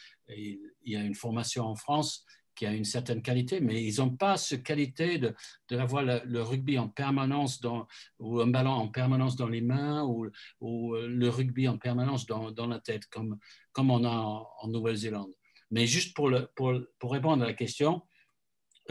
[0.85, 4.15] il y a une formation en France qui a une certaine qualité, mais ils n'ont
[4.15, 5.33] pas cette qualité de,
[5.77, 7.87] avoir le, rugby en permanence dans,
[8.19, 10.29] ou un ballon en permanence dans les mains ou,
[10.61, 13.37] ou le rugby en permanence dans, la tête, comme,
[13.71, 15.33] comme on a en Nouvelle-Zélande.
[15.73, 18.03] Mais juste pour, pour, répondre à la question,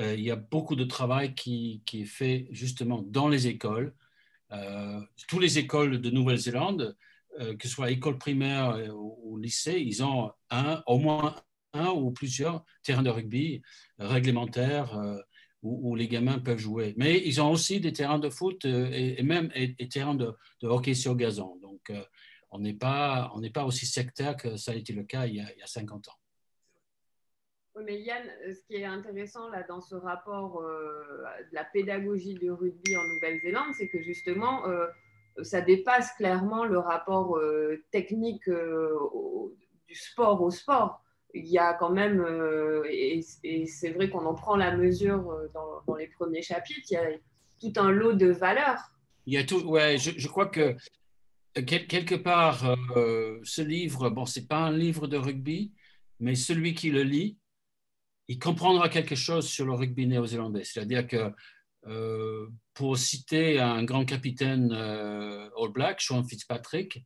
[0.01, 3.95] euh, il y a beaucoup de travail qui, qui, est fait justement dans les écoles.
[4.51, 6.93] Euh, toutes les écoles de Nouvelle-Zélande, euh,
[7.39, 11.35] que ce soit école primaire ou, lycée, ils ont un, au moins
[11.73, 13.63] un ou plusieurs terrains de rugby
[13.99, 14.99] réglementaires
[15.63, 16.95] où, les gamins peuvent jouer.
[16.97, 21.17] Mais ils ont aussi des terrains de foot et, même des terrains de, hockey sur
[21.17, 21.57] gazon.
[21.63, 21.93] Donc,
[22.51, 25.41] on n'est pas, on pas aussi sectaire que ça a été le cas il y
[25.41, 26.19] a, il y a 50 ans.
[27.75, 28.23] Oui, mais Yann,
[28.53, 33.73] ce qui est intéressant là dans ce rapport de la pédagogie du rugby en Nouvelle-Zélande,
[33.73, 34.65] c'est que justement,
[35.43, 37.41] ça dépasse clairement le rapport
[37.91, 41.03] technique du sport au sport
[41.35, 43.23] il y a quand même, euh, et,
[43.67, 45.49] c'est vrai qu'on en prend la mesure euh,
[45.87, 47.11] dans, les premiers chapitres, il y a
[47.61, 48.81] tout un lot de valeurs.
[49.27, 50.77] Il y a tout, ouais, je, crois que
[51.55, 55.73] quelque part, euh, ce livre, bon, c'est pas un livre de rugby,
[56.19, 57.39] mais celui qui le lit,
[58.29, 60.65] il comprendra quelque chose sur le rugby néo-zélandais.
[60.65, 61.33] C'est-à-dire que,
[62.75, 67.05] pour citer un grand capitaine All Black, Sean Fitzpatrick,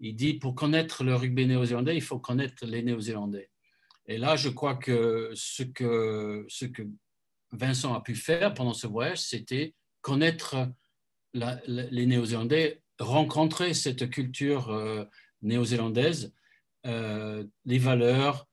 [0.00, 3.50] il dit pour connaître le rugby néo-zélandais, il faut connaître les néo-zélandais.
[4.06, 6.82] Et là, je crois que ce que, ce que
[7.52, 10.68] Vincent a pu faire pendant ce voyage, c'était connaître
[11.34, 15.04] les néo-zélandais, rencontrer cette culture euh,
[15.42, 16.34] néo-zélandaise,
[16.86, 18.48] euh, les valeurs,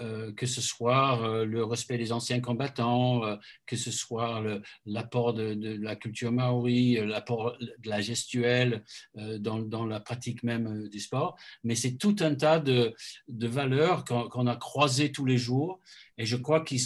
[0.00, 4.44] euh, que ce soit euh, le respect des anciens combattants, euh, que ce soit
[4.84, 8.84] l'apport de, la culture maori, l'apport de la gestuelle
[9.14, 11.36] dans, la pratique même du sport.
[11.64, 12.94] Mais c'est tout un tas de,
[13.28, 15.80] valeurs qu'on a croisées tous les jours
[16.18, 16.82] et je crois qu'ils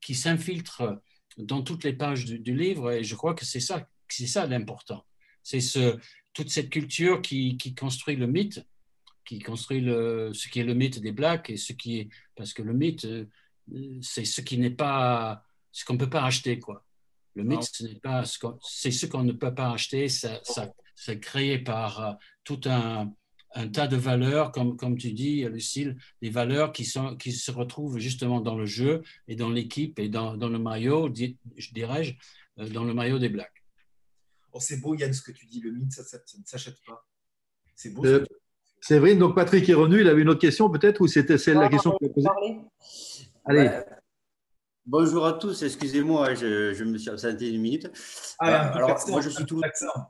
[0.00, 1.00] qui s'infiltrent
[1.36, 5.04] dans toutes les pages du, livre et je crois que c'est ça, ça l'important.
[5.42, 5.98] C'est ce,
[6.32, 8.64] toute cette culture qui construit le mythe
[9.24, 12.52] qui construit le, ce qui est le mythe des Blacks et ce qui est parce
[12.52, 13.26] que le mythe euh,
[14.02, 16.84] c'est ce qui n'est pas ce qu'on ne peut pas acheter quoi.
[17.34, 18.24] Le mythe ce n'est pas
[18.62, 20.08] c'est ce qu'on ne peut pas acheter.
[20.08, 22.12] Ça, ça c'est créé par euh,
[22.44, 23.12] tout un,
[23.54, 27.50] un, tas de valeurs comme comme tu dis Lucille, des valeurs qui sont qui se
[27.50, 32.14] retrouvent justement dans le jeu et dans l'équipe et dans, dans, le maillot, dirais-je,
[32.58, 33.64] euh, dans le maillot des Blacks.
[34.52, 35.60] Oh, c'est beau Yann ce que tu dis.
[35.60, 37.04] Le mythe ça, ça, ne s'achète pas.
[37.74, 38.04] C'est beau.
[38.86, 41.70] Séverine, donc Patrick est revenu, il avait une autre question peut-être ou c'était celle la
[41.70, 42.28] question que posée
[43.46, 43.70] Allez.
[44.84, 47.90] Bonjour à tous, excusez-moi, je, me suis absenté une minute.
[48.38, 49.58] Ah, euh, alors, moi je suis tout.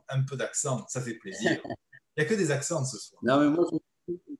[0.09, 1.57] Un peu d'accent, ça fait plaisir.
[1.63, 1.69] il
[2.17, 3.21] n'y a que des accents ce soir.
[3.23, 3.65] Non, mais moi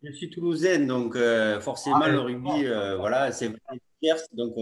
[0.03, 3.53] je, suis toulousaine, donc euh, forcément ah, le rugby, euh, voilà, c'est
[4.33, 4.53] donc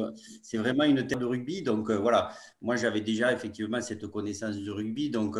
[0.41, 1.61] c'est vraiment une tête de rugby.
[1.61, 2.31] Donc voilà,
[2.61, 5.37] moi j'avais déjà effectivement cette connaissance du rugby, donc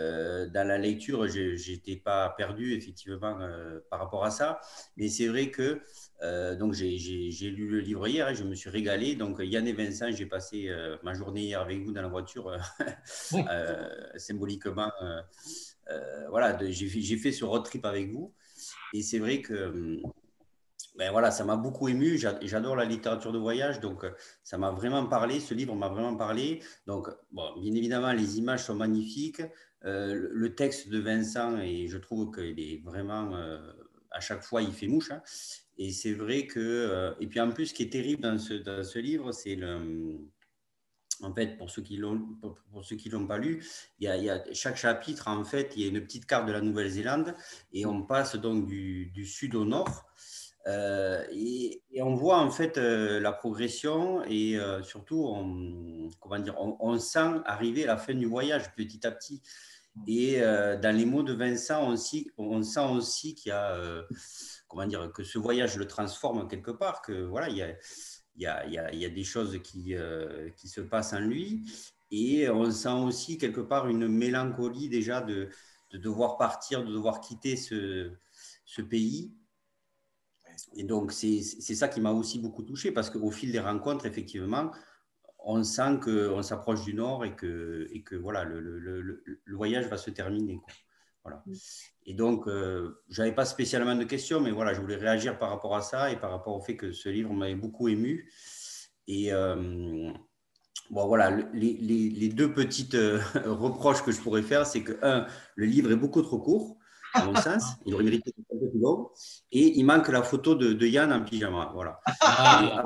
[0.00, 4.60] euh, dans la lecture, je n'étais pas perdu effectivement euh, par rapport à ça.
[4.96, 5.80] Mais c'est vrai que
[6.22, 6.96] euh, donc j'ai
[7.50, 9.16] lu le livre hier et je me suis régalé.
[9.16, 10.70] Donc Yann et Vincent, j'ai passé
[11.02, 12.56] ma journée hier avec vous dans la voiture,
[14.16, 14.90] symboliquement.
[16.30, 18.32] voilà, j'ai fait ce road trip avec vous.
[18.94, 20.00] Et c'est vrai que
[20.98, 22.18] ben voilà, ça m'a beaucoup ému.
[22.18, 24.04] J'adore la littérature de voyage, donc
[24.42, 25.38] ça m'a vraiment parlé.
[25.38, 26.60] Ce livre m'a vraiment parlé.
[26.86, 29.40] Donc, bon, bien évidemment, les images sont magnifiques.
[29.84, 33.60] Euh, le texte de Vincent, et je trouve qu'il est vraiment, euh,
[34.10, 35.12] à chaque fois, il fait mouche.
[35.12, 35.22] Hein.
[35.76, 38.98] Et c'est vrai que, euh, et puis en plus, ce qui est terrible dans ce,
[38.98, 40.18] livre, c'est le,
[41.20, 43.64] en fait, pour ceux qui l'ont, pour, ceux qui l'ont pas lu,
[44.00, 46.46] il y, a, y, a, chaque chapitre, en fait, il y a une petite carte
[46.46, 47.36] de la Nouvelle-Zélande
[47.72, 50.07] et on passe donc du sud au nord.
[51.32, 57.84] Et, on voit en fait la progression et surtout on, comment dire, on, sent arriver
[57.84, 59.42] la fin du voyage petit à petit.
[60.06, 61.94] Et euh, dans les mots de Vincent,
[62.36, 64.02] on, sent aussi qu'il y a, euh,
[64.68, 67.74] comment dire, que ce voyage le transforme quelque part, que voilà, il y a,
[68.36, 71.64] il y a, il y a, des choses qui, euh, qui se passent en lui.
[72.10, 75.50] Et on sent aussi quelque part une mélancolie déjà de,
[75.90, 78.12] de devoir partir, de devoir quitter ce,
[78.64, 79.34] ce pays.
[80.74, 84.70] Et donc, c'est ça qui m'a aussi beaucoup touché parce qu'au fil des rencontres, effectivement,
[85.38, 89.86] on sent qu'on s'approche du nord et que, et que voilà, le, le, le, voyage
[89.86, 90.60] va se terminer.
[91.24, 91.42] Voilà.
[91.46, 91.52] Mm.
[92.06, 95.50] Et donc, euh, je n'avais pas spécialement de questions, mais voilà, je voulais réagir par
[95.50, 98.30] rapport à ça et par rapport au fait que ce livre m'avait beaucoup ému.
[99.06, 100.10] Et euh,
[100.90, 104.98] bon, voilà, les, les, les deux petites euh, reproches que je pourrais faire, c'est que,
[105.02, 106.77] un, le livre est beaucoup trop court,
[107.14, 109.10] à mon sens, il aurait mérité un peu plus long,
[109.52, 111.70] et il manque la photo de, de Yann en pyjama.
[111.74, 112.00] Voilà.
[112.20, 112.82] Ah.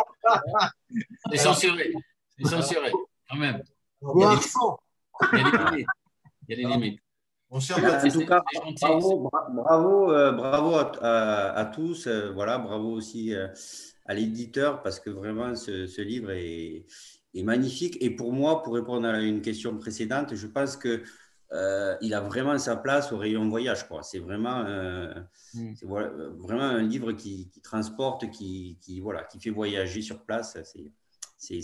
[1.31, 1.93] C'est censuré.
[2.39, 2.93] C'est censuré,
[3.29, 3.63] quand même.
[4.03, 5.87] Il y a des limites.
[6.49, 7.01] Il y a des limites.
[7.51, 8.43] en tout cas,
[8.81, 12.07] bravo, bravo, euh, bravo à, tous.
[12.07, 13.49] Euh, voilà, bravo aussi euh,
[14.07, 16.87] à l'éditeur parce que vraiment ce, livre est,
[17.35, 17.97] est, magnifique.
[18.01, 21.03] Et pour moi, pour répondre à une question précédente, je pense que
[22.01, 23.87] il a vraiment sa place au rayon voyage.
[24.03, 24.65] C'est vraiment,
[25.55, 25.75] mm.
[26.39, 30.57] vraiment un livre qui, qui transporte, qui, qui, voilà, qui fait voyager sur place.
[30.63, 30.93] C'est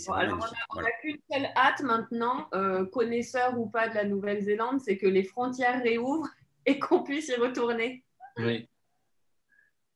[0.09, 5.07] on n'a qu'une seule hâte maintenant, euh, connaisseur ou pas de la Nouvelle-Zélande, c'est que
[5.07, 6.29] les frontières réouvrent
[6.67, 8.05] et qu'on puisse y retourner.
[8.39, 8.69] Oui.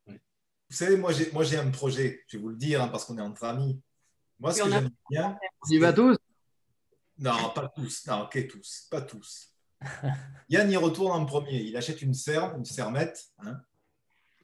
[0.06, 0.16] Vous
[0.76, 3.18] savez, moi j'ai, moi, j'ai un projet, je vais vous le dire, hein, parce qu'on
[3.18, 3.82] est entre amis.
[4.38, 5.36] Moi, ce que j'aime bien.
[5.66, 6.16] On y va tous?
[7.18, 8.06] Non, pas tous.
[8.06, 8.86] Non, ok, tous.
[8.88, 9.51] Pas tous.
[10.48, 11.60] Yann y retourne en premier.
[11.62, 13.60] Il achète une ferme, une fermette, hein,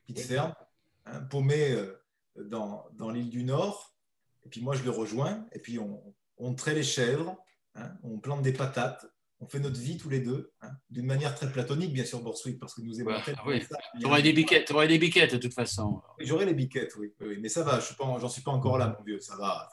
[0.06, 0.54] petite ferme,
[1.06, 2.02] hein, paumée euh,
[2.36, 3.94] dans, dans l'île du Nord.
[4.44, 5.46] Et puis moi, je le rejoins.
[5.52, 7.36] Et puis on, on traite les chèvres,
[7.74, 9.06] hein, on plante des patates,
[9.40, 12.58] on fait notre vie tous les deux, hein, d'une manière très platonique, bien sûr, Borswick,
[12.58, 13.12] parce que nous aimons.
[13.14, 13.62] Ah oui.
[14.00, 16.02] Tu aurais des biquettes, aurais des biquettes de toute façon.
[16.18, 19.20] J'aurais les biquettes, oui, mais ça va, je j'en suis pas encore là, mon vieux,
[19.20, 19.68] ça va.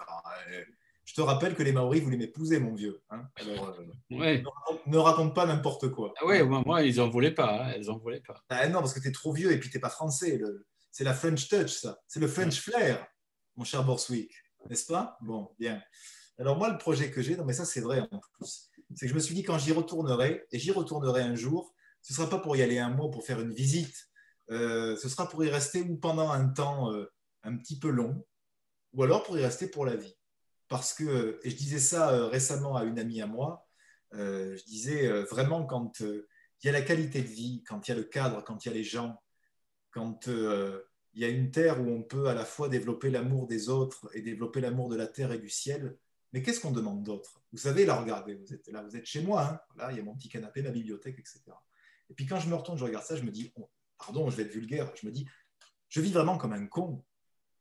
[0.51, 0.63] Euh,
[1.06, 3.01] je te rappelle que les Maoris voulaient m'épouser, mon vieux.
[3.10, 3.24] Hein.
[3.36, 4.41] Alors, euh,
[4.88, 6.14] ne, raconte, pas n'importe quoi.
[6.20, 8.43] Ah oui, moi, ils en voulaient pas, ils en voulaient pas.
[8.49, 10.41] Ah, non, parce que tu es trop vieux et puis tu n'es pas français.
[10.91, 11.99] C'est la French touch, ça.
[12.08, 13.06] C'est le French flair,
[13.56, 14.32] mon cher Borswick,
[14.68, 15.18] n'est-ce pas?
[15.22, 15.82] Bon, bien.
[16.38, 19.10] Alors moi, le projet que j'ai, non mais ça c'est vrai en plus, c'est que
[19.10, 22.30] je me suis dit quand j'y retournerai, et j'y retournerai un jour, ce ne sera
[22.30, 23.95] pas pour y aller un mois pour faire une visite,
[24.51, 27.12] euh, ce sera pour y rester ou pendant un temps euh,
[27.43, 28.26] un petit peu long,
[28.93, 30.16] ou alors pour y rester pour la vie.
[30.68, 33.68] Parce que, et je disais ça euh, récemment à une amie à moi,
[34.13, 36.24] je disais vraiment quand il
[36.63, 38.72] y a la qualité de vie, quand il y a le cadre, quand il y
[38.72, 39.22] a les gens,
[39.91, 43.68] quand il y a une terre où on peut à la fois développer l'amour des
[43.68, 45.97] autres et développer l'amour de la terre et du ciel,
[46.32, 47.41] mais qu'est-ce qu'on demande d'autre?
[47.51, 49.59] Vous savez, là, regardez, vous êtes là, vous êtes chez moi, hein.
[49.78, 51.41] là, il y a mon petit canapé, ma bibliothèque, etc.
[52.09, 54.36] Et puis quand je me retourne, je regarde ça, je me dis, oh, pardon, je
[54.36, 55.28] vais être vulgaire, je me dis,
[55.89, 57.03] je vis vraiment comme un con.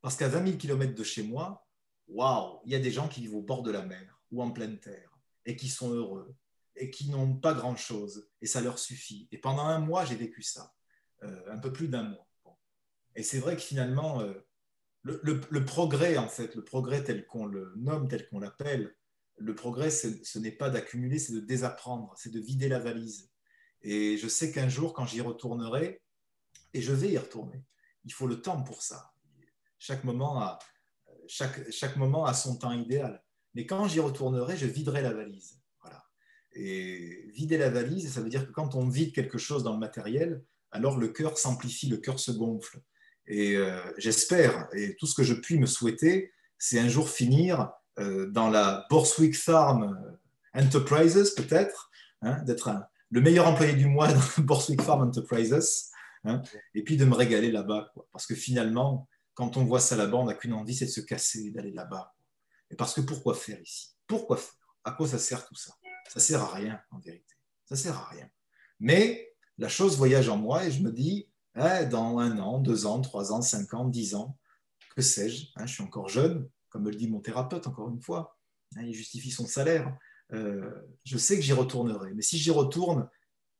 [0.00, 1.63] Parce qu'à 20 000 km de chez moi,
[2.09, 4.50] waouh, il y a des gens qui vivent au bord de la mer ou en
[4.50, 6.34] pleine terre et qui sont heureux
[6.76, 9.28] et qui n'ont pas grand-chose et ça leur suffit.
[9.30, 10.74] Et pendant un mois, j'ai vécu ça,
[11.22, 12.28] euh, un peu plus d'un mois.
[13.16, 14.34] Et c'est vrai que finalement, euh,
[15.02, 18.96] le, progrès, en fait, le progrès tel qu'on le nomme, tel qu'on l'appelle,
[19.36, 23.30] le progrès, ce n'est pas d'accumuler, c'est de désapprendre, c'est de vider la valise.
[23.82, 26.00] Et je sais qu'un jour, quand j'y retournerai,
[26.72, 27.64] et je vais y retourner,
[28.05, 29.12] il faut le temps pour ça.
[29.78, 30.59] Chaque moment a,
[31.29, 33.22] chaque, moment a son temps idéal.
[33.55, 35.61] Mais quand j'y retournerai, je viderai la valise.
[35.81, 36.05] Voilà.
[36.53, 39.79] Et vider la valise, ça veut dire que quand on vide quelque chose dans le
[39.79, 42.81] matériel, alors le cœur s'amplifie, le cœur se gonfle.
[43.27, 47.70] Et euh, j'espère, et tout ce que je puis me souhaiter, c'est un jour finir
[47.99, 49.97] euh, dans la Borswick Farm
[50.55, 51.91] Enterprises, peut-être,
[52.22, 52.70] hein, d'être
[53.11, 55.91] le meilleur employé du mois dans Borswick Farm Enterprises,
[56.25, 56.43] hein,
[56.75, 57.93] et puis de me régaler là-bas.
[58.12, 61.01] Parce que finalement, quand on voit ça là-bas, on n'a qu'une envie, c'est de se
[61.01, 62.14] casser, d'aller là-bas.
[62.70, 63.97] Et parce que pourquoi faire ici?
[64.07, 64.55] Pourquoi faire?
[64.85, 65.72] À quoi ça sert tout ça?
[66.09, 67.35] Ça sert à rien, en vérité.
[67.64, 68.28] Ça sert à rien.
[68.80, 73.01] Mais la chose voyage en moi et je me dis, dans un an, deux ans,
[73.01, 74.37] trois ans, cinq ans, dix ans,
[74.97, 78.01] que sais-je hein, Je suis encore jeune, comme me le dit mon thérapeute, encore une
[78.01, 78.37] fois.
[78.76, 79.97] Hein, il justifie son salaire.
[80.32, 80.70] Euh,
[81.05, 82.12] je sais que j'y retournerai.
[82.14, 83.09] Mais si j'y retourne,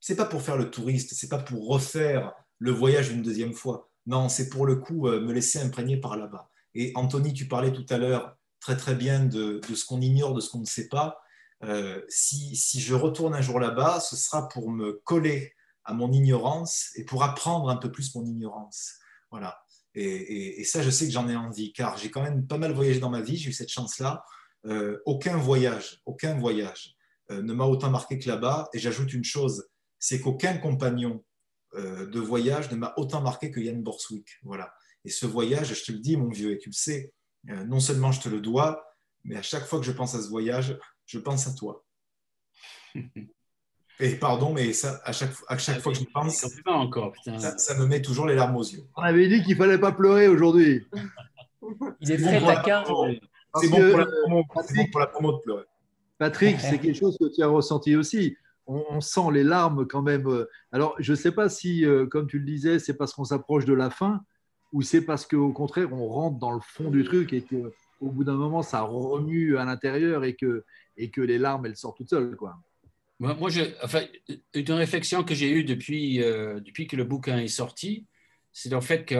[0.01, 3.91] c'est pas pour faire le touriste, c'est pas pour refaire le voyage une deuxième fois.
[4.07, 6.51] Non, c'est pour le coup euh, me laisser imprégner par là-bas.
[6.75, 10.41] Et Anthony, tu parlais tout à l'heure très très bien de, ce qu'on ignore, de
[10.41, 11.21] ce qu'on ne sait pas.
[11.63, 15.53] Euh, si, si, je retourne un jour là-bas, ce sera pour me coller
[15.85, 18.95] à mon ignorance et pour apprendre un peu plus mon ignorance.
[19.31, 19.59] Voilà.
[19.95, 22.99] Et, ça, je sais que j'en ai envie, car j'ai quand même pas mal voyagé
[22.99, 24.25] dans ma vie, j'ai eu cette chance-là.
[24.67, 26.97] Euh, aucun voyage, aucun voyage
[27.31, 28.69] ne m'a autant marqué que là-bas.
[28.73, 31.25] Et j'ajoute une chose, c'est qu'aucun compagnon
[31.75, 34.39] de voyage ne m'a autant marqué que Yann Borswick.
[34.43, 34.73] Voilà.
[35.05, 37.13] Et ce voyage, je te le dis, mon vieux, et tu le sais,
[37.45, 38.85] non seulement je te le dois,
[39.25, 41.85] mais à chaque fois que je pense à ce voyage, je pense à toi.
[44.01, 47.15] Et pardon, mais ça, à chaque, à chaque fois que je pense, encore,
[47.57, 48.83] Ça, me met toujours les larmes aux yeux.
[48.97, 50.85] On avait dit qu'il ne fallait pas pleurer aujourd'hui.
[52.01, 52.83] Il est très taquin.
[53.61, 54.45] C'est bon,
[54.91, 55.65] pour la promo de pleurer.
[56.19, 58.37] Patrick, c'est quelque chose que tu as ressenti aussi.
[58.67, 60.47] On, sent les larmes quand même.
[60.73, 63.67] Alors, je ne sais pas si, euh, comme tu le disais, c'est parce qu'on s'approche
[63.67, 64.25] de la fin
[64.73, 68.25] ou c'est parce qu'au contraire, on rentre dans le fond du truc et qu'au bout
[68.25, 70.65] d'un moment, ça remue à l'intérieur et que,
[70.97, 72.37] et que les larmes, elles sortent toutes seules.
[72.37, 72.57] Quoi.
[73.21, 74.03] Moi, je, enfin,
[74.55, 78.07] une réflexion que j'ai eue depuis, euh, depuis que le bouquin est sorti,
[78.53, 79.15] c'est le fait que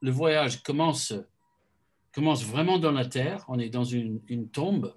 [0.00, 1.12] le voyage commence,
[2.14, 3.44] commence vraiment dans la terre.
[3.48, 4.94] On est dans une, une tombe.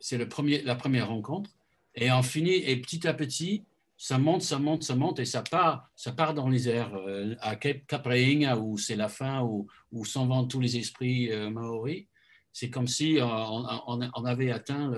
[0.00, 0.26] C'est la
[0.74, 1.50] première rencontre.
[1.94, 3.64] Et on finit, et petit à petit,
[3.96, 6.94] ça monte, ça monte, ça monte, et ça part, ça part dans les airs.
[6.94, 7.82] Euh, à Cape
[8.58, 12.06] où c'est la fin, où, où s'en tous les esprits euh, maoris.
[12.52, 14.92] C'est comme si on, on, avait atteint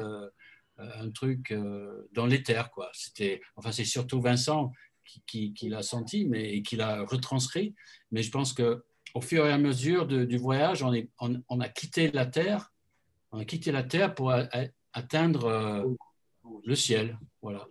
[0.80, 2.70] euh, un truc euh, dans l'éther.
[2.72, 2.90] Quoi.
[2.92, 4.72] C'était, enfin, c'est surtout Vincent
[5.26, 7.74] qui, qui, l'a senti mais, qui l'a retranscrit.
[8.10, 8.84] Mais je pense que
[9.14, 12.72] au fur et à mesure du voyage, on, a quitté la Terre,
[13.30, 14.34] on a quitté la Terre pour
[14.92, 15.84] atteindre euh,
[16.64, 17.18] le ciel.
[17.42, 17.66] Voilà.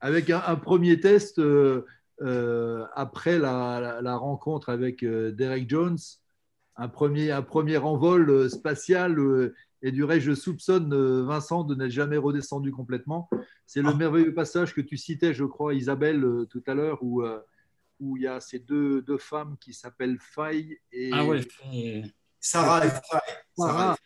[0.00, 1.40] Avec un, premier test
[2.94, 5.98] après la, rencontre avec Derek Jones,
[6.76, 9.16] un premier, un premier envol spatial.
[9.82, 13.30] et du reste, je soupçonne Vincent de n'être jamais redescendu complètement.
[13.66, 13.94] C'est le ah.
[13.94, 17.22] merveilleux passage que tu citais, je crois, Isabelle, tout à l'heure, où,
[18.02, 21.40] où il y a ces deux, deux femmes qui s'appellent Faye et ah ouais,
[22.40, 23.20] Sarah et Faye.
[23.56, 23.96] Sarah,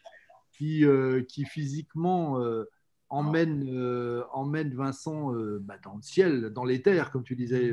[0.53, 2.65] qui, euh, qui physiquement euh,
[3.09, 7.73] emmène, euh, emmène Vincent bah, dans le ciel, dans les terres, comme tu disais,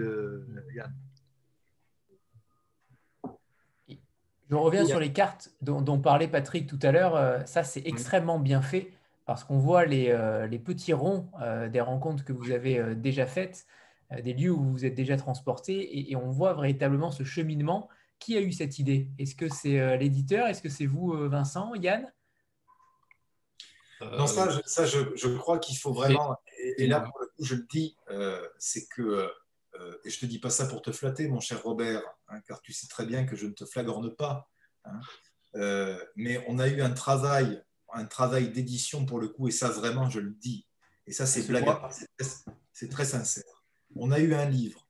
[0.75, 0.93] Yann.
[4.49, 7.47] Je reviens sur les cartes dont, parlait Patrick tout à l'heure.
[7.47, 8.91] ça, c'est extrêmement bien fait
[9.25, 10.15] parce qu'on voit les,
[10.49, 11.27] les, petits ronds
[11.71, 13.65] des rencontres que vous avez déjà faites,
[14.21, 17.89] des lieux où vous êtes déjà transportés, et, et, on voit véritablement ce cheminement.
[18.19, 19.09] Qui a eu cette idée?
[19.17, 20.47] Est-ce que c'est l'éditeur?
[20.47, 22.05] Est-ce que c'est vous, Vincent, Yann?
[24.11, 26.37] Non, ça, je, ça, je, crois qu'il faut vraiment.
[26.77, 29.29] Et, là, pour le coup, je le dis, euh, c'est que.
[29.79, 32.39] Euh, et je ne te dis pas ça pour te flatter, mon cher Robert, hein,
[32.47, 34.47] car tu sais très bien que je ne te flagorne pas.
[34.85, 34.99] Hein.
[35.55, 39.69] Euh, mais on a eu un travail, un travail d'édition pour le coup, et ça,
[39.69, 40.67] vraiment, je le dis.
[41.07, 41.65] Et ça, c'est blague
[42.71, 43.63] c'est très sincère.
[43.95, 44.87] On a eu un livre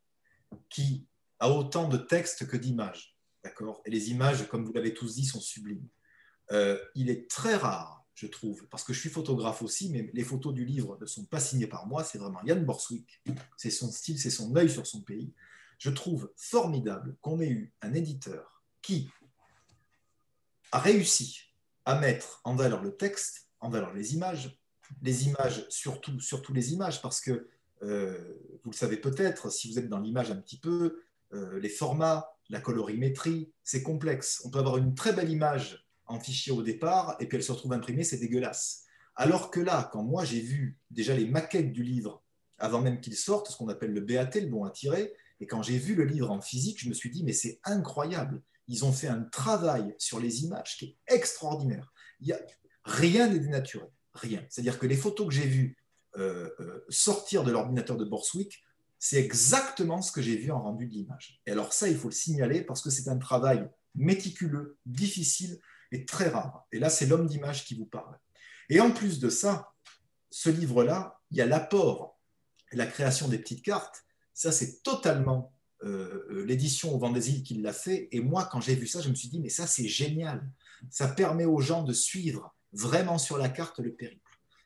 [0.69, 1.07] qui
[1.39, 3.17] a autant de textes que d'images.
[3.43, 3.81] D'accord?
[3.85, 5.87] Et les images, comme vous l'avez tous dit, sont sublimes.
[6.95, 10.53] il est très rare je trouve, parce que je suis photographe aussi, mais les photos
[10.53, 13.21] du livre ne sont pas signées par moi, c'est vraiment Yann Borswick,
[13.57, 15.33] c'est son style, c'est son œil sur son pays.
[15.79, 19.09] Je trouve formidable qu'on ait eu un éditeur qui
[20.71, 21.53] a réussi
[21.85, 24.57] à mettre en valeur le texte, en valeur les images,
[25.01, 27.49] les images surtout, surtout les images, parce que
[27.81, 31.03] euh, vous le savez peut-être, si vous êtes dans l'image un petit peu,
[31.33, 34.41] euh, les formats, la colorimétrie, c'est complexe.
[34.45, 37.51] On peut avoir une très belle image en fichier au départ et puis elle se
[37.51, 38.83] retrouve imprimée, c'est dégueulasse.
[39.15, 42.23] Alors que là, quand moi j'ai vu déjà les maquettes du livre
[42.57, 45.61] avant même qu'il sorte, ce qu'on appelle le BAT, le bon à tirer, et quand
[45.61, 48.41] j'ai vu le livre en physique, je me suis dit, mais c'est incroyable.
[48.67, 51.91] Ils ont fait un travail sur les images qui est extraordinaire.
[52.21, 52.39] Il y a,
[52.85, 54.45] rien n'est dénaturé, rien.
[54.49, 55.77] C'est-à-dire que les photos que j'ai vues
[56.17, 58.63] euh, euh, sortir de l'ordinateur de Borswick,
[58.99, 61.41] c'est exactement ce que j'ai vu en rendu de l'image.
[61.45, 65.59] Et alors ça, il faut le signaler parce que c'est un travail méticuleux, difficile,
[65.93, 66.65] est très rare.
[66.71, 68.17] Et là, c'est l'homme d'image qui vous parle.
[68.69, 69.73] Et en plus de ça,
[70.29, 72.19] ce livre-là, il y a l'apport,
[72.71, 74.03] la création des petites cartes.
[74.33, 78.07] Ça, c'est totalement euh, euh, l'édition au Îles qui l'a fait.
[78.11, 80.49] Et moi, quand j'ai vu ça, je me suis dit, mais ça, c'est génial.
[80.89, 84.21] Ça permet aux gens de suivre vraiment sur la carte le périple.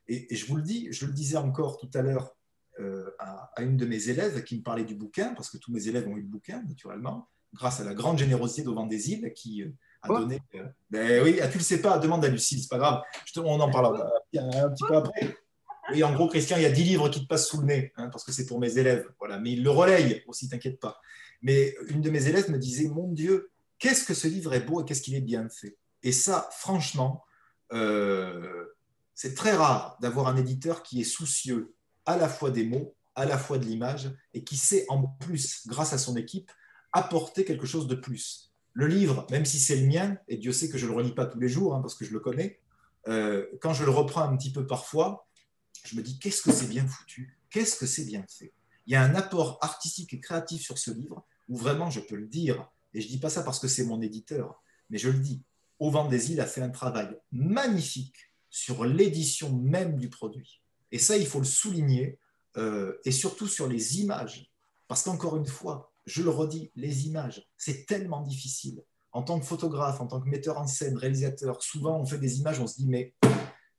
[0.08, 2.36] Et, je vous le dis, je le disais encore tout à l'heure
[2.80, 5.88] euh, à, une de mes élèves qui me parlait du bouquin, parce que tous mes
[5.88, 9.34] élèves ont eu le bouquin, naturellement, grâce à la grande générosité d'Au des Îles,
[10.08, 10.42] donner.
[10.56, 13.02] Euh, ben oui, ah, tu le sais pas, demande à Lucie, c'est pas grave.
[13.38, 15.36] on en parlera un petit peu après.
[15.92, 17.94] Oui, en gros, Christian, il y a 10 livres qui te passent sous le nez,
[17.96, 19.08] hein, parce que c'est pour mes élèves.
[19.20, 19.40] Voilà.
[19.40, 21.00] Mais il le relaye aussi, t'inquiète pas.
[21.42, 24.82] Mais une de mes élèves me disait Mon Dieu, qu'est-ce que ce livre est beau
[24.82, 25.78] et qu'est-ce qu'il est bien fait.
[26.04, 27.24] Et ça, franchement,
[27.74, 28.66] euh,
[29.14, 31.74] c'est très rare d'avoir un éditeur qui est soucieux
[32.06, 35.68] à la fois des mots, à la fois de l'image, et qui sait en plus,
[35.68, 36.52] grâce à son équipe,
[36.94, 38.47] apporter quelque chose de plus.
[38.78, 41.12] Le livre, même si c'est le mien, et Dieu sait que je ne le relis
[41.12, 42.60] pas tous les jours, hein, parce que je le connais,
[43.08, 45.28] euh, quand je le reprends un petit peu parfois,
[45.84, 48.54] je me dis qu'est-ce que c'est bien foutu, qu'est-ce que c'est bien fait.
[48.86, 52.16] Il y a un apport artistique et créatif sur ce livre où vraiment je peux
[52.16, 54.62] le dire, et je ne dis pas ça parce que c'est mon éditeur,
[54.92, 55.42] mais je le dis,
[55.80, 60.62] Au vent des îles a fait un travail magnifique sur l'édition même du produit.
[60.92, 62.20] Et ça, il faut le souligner,
[62.58, 64.52] euh, et surtout sur les images.
[64.88, 68.82] Parce qu'encore une fois, je le redis, les images, c'est tellement difficile.
[69.12, 72.40] En tant que photographe, en tant que metteur en scène, réalisateur, souvent on fait des
[72.40, 73.14] images, on se dit mais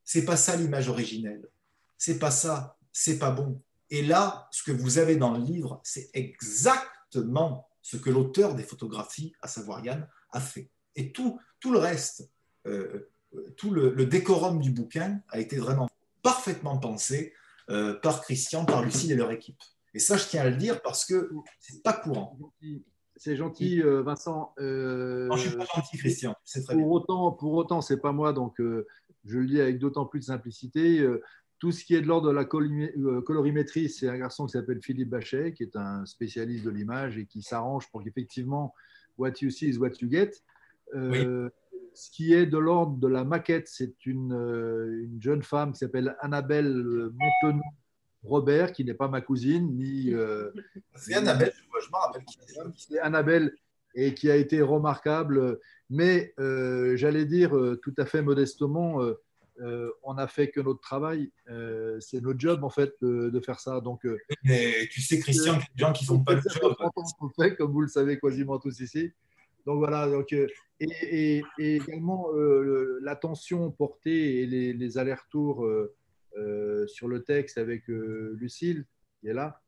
[0.05, 1.49] c'est pas ça l'image originelle,
[1.97, 3.63] c'est pas ça, c'est pas bon.
[3.91, 8.63] Et là, ce que vous avez dans le livre, c'est exactement ce que l'auteur des
[8.63, 10.71] photographies, à savoir Yann, a fait.
[10.97, 12.31] Et tout, le reste,
[12.67, 13.11] euh,
[13.57, 15.89] tout le, décorum du bouquin a été vraiment
[16.23, 17.33] parfaitement pensé
[17.71, 19.63] euh, par Christian, par Lucille et leur équipe.
[19.95, 21.31] Et ça, je tiens à le dire parce que
[21.61, 22.39] c'est pas courant.
[23.17, 24.55] C'est gentil, euh, Vincent.
[24.61, 26.35] Euh, non, je suis pas gentil, Christian.
[26.45, 28.87] C'est très pour Autant, pour autant, c'est pas moi, donc euh,
[29.25, 31.05] je le dis avec d'autant plus de simplicité.
[31.59, 35.11] tout ce qui est de l'ordre de la colorimétrie, c'est un garçon qui s'appelle Philippe
[35.11, 38.73] Bachet, qui est un spécialiste de l'image et qui s'arrange pour qu'effectivement,
[39.17, 40.31] what you see is what you get.
[41.95, 46.15] Ce qui est de l'ordre de la maquette, c'est une, une, jeune femme qui s'appelle
[46.21, 47.11] Annabelle
[47.43, 47.61] Montenot,
[48.23, 50.13] Robert, qui n'est pas ma cousine, ni.
[50.13, 50.51] Euh,
[50.97, 52.39] c'est Annabelle, je me rappelle qui
[52.77, 52.99] c'est.
[52.99, 53.55] Annabelle,
[53.95, 55.59] et qui a été remarquable,
[55.91, 60.81] mais euh, j'allais dire euh, tout à fait modestement, euh, on n'a fait que notre
[60.81, 61.33] travail.
[62.01, 63.81] C'est notre job, en fait, de, faire ça.
[63.81, 64.07] Donc,
[64.45, 66.77] Mais tu sais, Christian, qu'il y a des gens qui ne font pas le job.
[67.21, 69.11] On fait, comme vous le savez quasiment tous ici.
[69.67, 70.33] Donc voilà, donc,
[70.79, 72.29] et, également
[73.01, 75.69] l'attention portée et les, les allers-retours
[76.87, 78.87] sur le texte avec Lucille,
[79.21, 79.61] qui est là.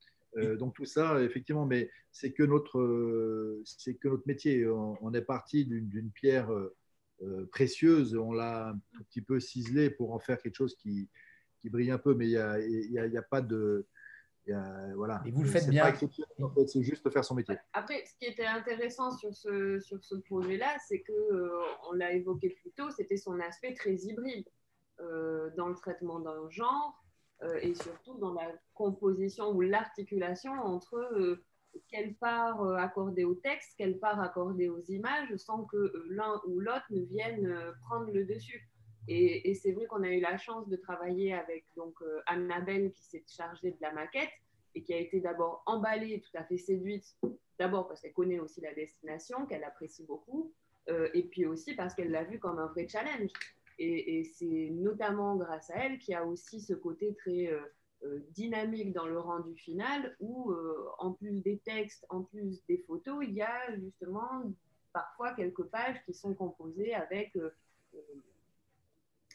[0.59, 4.67] donc tout ça, effectivement, mais c'est que notre, c'est que notre métier.
[4.69, 6.51] On, est parti d'une pierre
[7.23, 8.17] euh, précieuse.
[8.17, 11.11] On l'a un tout petit peu ciselé pour en faire quelque chose qui,
[11.59, 13.87] qui brille un peu, mais il n'y a, y a, y a, pas de.
[14.47, 15.23] voilà.
[15.27, 15.93] Et vous le faites bien.
[16.67, 17.57] C'est juste faire son métier.
[17.75, 21.51] Après, ce qui était intéressant sur ce, sur ce projet-là, c'est que euh,
[21.91, 24.60] on l'a évoqué plus tôt, c'était son aspect très hybride euh,
[25.57, 27.03] dans le traitement d'un genre
[27.63, 31.39] et surtout dans la composition ou l'articulation entre
[31.91, 36.41] quelle part euh, accorder au texte, quelle part accorder aux images, sans que euh, l'un
[36.47, 38.69] ou l'autre ne vienne euh, prendre le dessus.
[39.09, 41.97] Et, c'est vrai qu'on a eu la chance de travailler avec donc
[42.27, 44.31] Annabelle qui s'est chargée de la maquette
[44.77, 47.17] et qui a été d'abord emballée, tout à fait séduite,
[47.59, 50.53] d'abord parce qu'elle connaît aussi la destination, qu'elle apprécie beaucoup,
[50.87, 53.33] et puis aussi parce qu'elle l'a vu comme un vrai challenge.
[53.83, 57.51] Et, et c'est notamment grâce à elle qu'il y a aussi ce côté très
[58.03, 62.79] euh, dynamique dans le rendu final où, euh, en plus des textes, en plus des
[62.79, 64.43] photos, il y a justement
[64.95, 67.51] parfois quelques pages qui sont composées avec euh,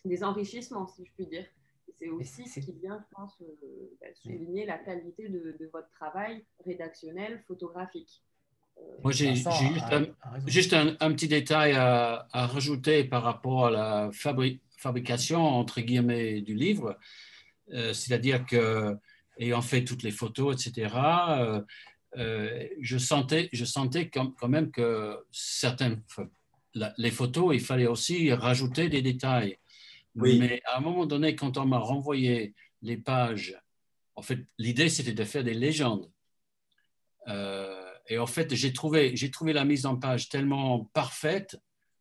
[0.04, 1.46] des enrichissements, si je puis dire.
[2.00, 3.40] C'est aussi ce qui vient, je pense,
[4.02, 8.25] bah, souligner la qualité de, votre travail rédactionnel, photographique.
[9.04, 9.36] Moi, j'ai
[10.48, 14.10] juste, un, petit détail à, à, rajouter par rapport à la
[14.78, 16.98] fabrication, entre guillemets, du livre.
[17.74, 18.96] Euh, c'est-à-dire que,
[19.40, 21.62] ayant fait toutes les photos, etc., euh,
[22.18, 26.02] euh, je sentais, je sentais quand, même que certaines,
[26.98, 29.58] les photos, il fallait aussi rajouter des détails.
[30.16, 33.60] Mais à un moment donné, quand on m'a renvoyé les pages,
[34.16, 36.10] en fait, l'idée, c'était de faire des légendes.
[38.08, 41.58] Et en fait, j'ai trouvé, j'ai la mise en page tellement parfaite,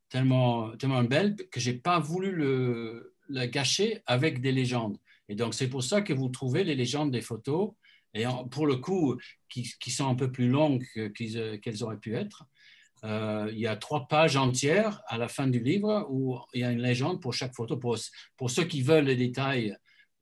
[0.08, 0.70] tellement,
[1.04, 2.42] belle, que je n'ai pas voulu
[3.28, 4.98] la gâcher avec des légendes.
[5.28, 7.72] Et donc, c'est pour ça que vous trouvez les légendes des photos,
[8.12, 10.84] et pour le coup, qui, sont un peu plus longues
[11.14, 12.44] qu'elles auraient pu être.
[13.04, 16.64] Euh, il y a trois pages entières à la fin du livre où il y
[16.64, 17.76] a une légende pour chaque photo.
[17.76, 17.98] Pour,
[18.36, 19.76] pour ceux qui veulent les détails,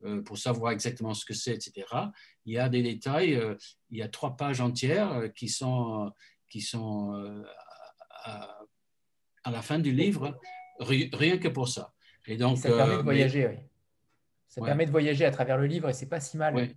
[0.05, 1.87] euh, pour savoir exactement ce que c'est, etc.,
[2.45, 3.55] il y a des détails, euh,
[3.91, 6.13] il y a trois pages entières qui sont,
[6.49, 7.45] qui sont
[8.25, 8.59] à,
[9.45, 10.39] à, la fin du livre,
[10.81, 11.93] rien que pour ça.
[12.27, 13.57] Et donc, ça permet de voyager, oui.
[14.49, 16.75] Ça permet de voyager à travers le livre et c'est pas si mal.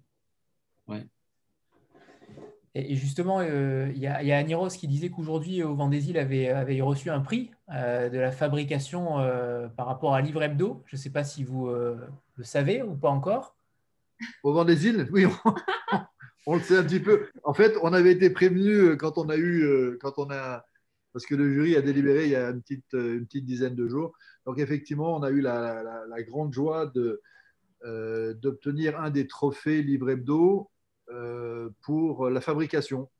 [2.77, 6.81] Et, justement, euh, il y, a, a Aniros qui disait qu'aujourd'hui, au Vendésil avait, avait
[6.81, 10.83] reçu un prix euh, de la fabrication euh, par rapport à Livre Hebdo.
[10.85, 13.55] Je ne sais pas si vous le savez ou pas encore.
[14.43, 15.25] Au Vendésil, oui,
[16.45, 17.27] on, le sait un petit peu.
[17.43, 20.65] En fait, on avait été prévenu quand on a eu, quand on a,
[21.13, 23.87] parce que le jury a délibéré il y a une petite, une petite dizaine de
[23.87, 24.13] jours.
[24.45, 27.21] Donc effectivement, on a eu la, la grande joie de,
[27.85, 30.71] euh, d'obtenir un des trophées Livre Hebdo
[31.09, 33.11] euh, pour la fabrication.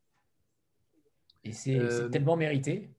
[1.44, 2.90] Et c'est euh, tellement mérité.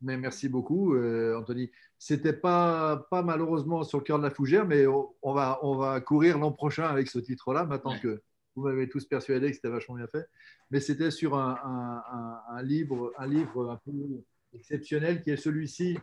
[0.00, 1.70] Mais merci beaucoup, Anthony.
[2.04, 6.00] C'était pas, pas malheureusement sur le cœur de la fougère, mais on, va, on va
[6.00, 8.20] courir l'an prochain avec ce titre-là, maintenant que
[8.56, 10.26] vous m'avez tous persuadé que c'était vachement bien fait.
[10.72, 12.02] Mais c'était sur un,
[12.48, 15.96] un, livre, un livre un peu exceptionnel qui est celui-ci,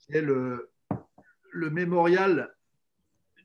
[0.00, 0.68] qui est le,
[1.52, 2.52] le mémorial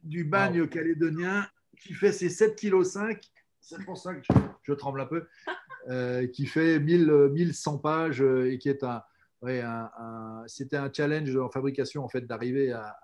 [0.01, 1.47] du bagne calédonien
[1.79, 3.21] qui fait ses 7,5 kg.
[3.61, 4.21] C'est pour ça que
[4.63, 5.27] je, tremble un peu.
[5.89, 9.03] Euh, qui fait 1000, 1100 pages euh, et qui est un,
[10.47, 12.97] c'était un challenge en fabrication en fait d'arriver à,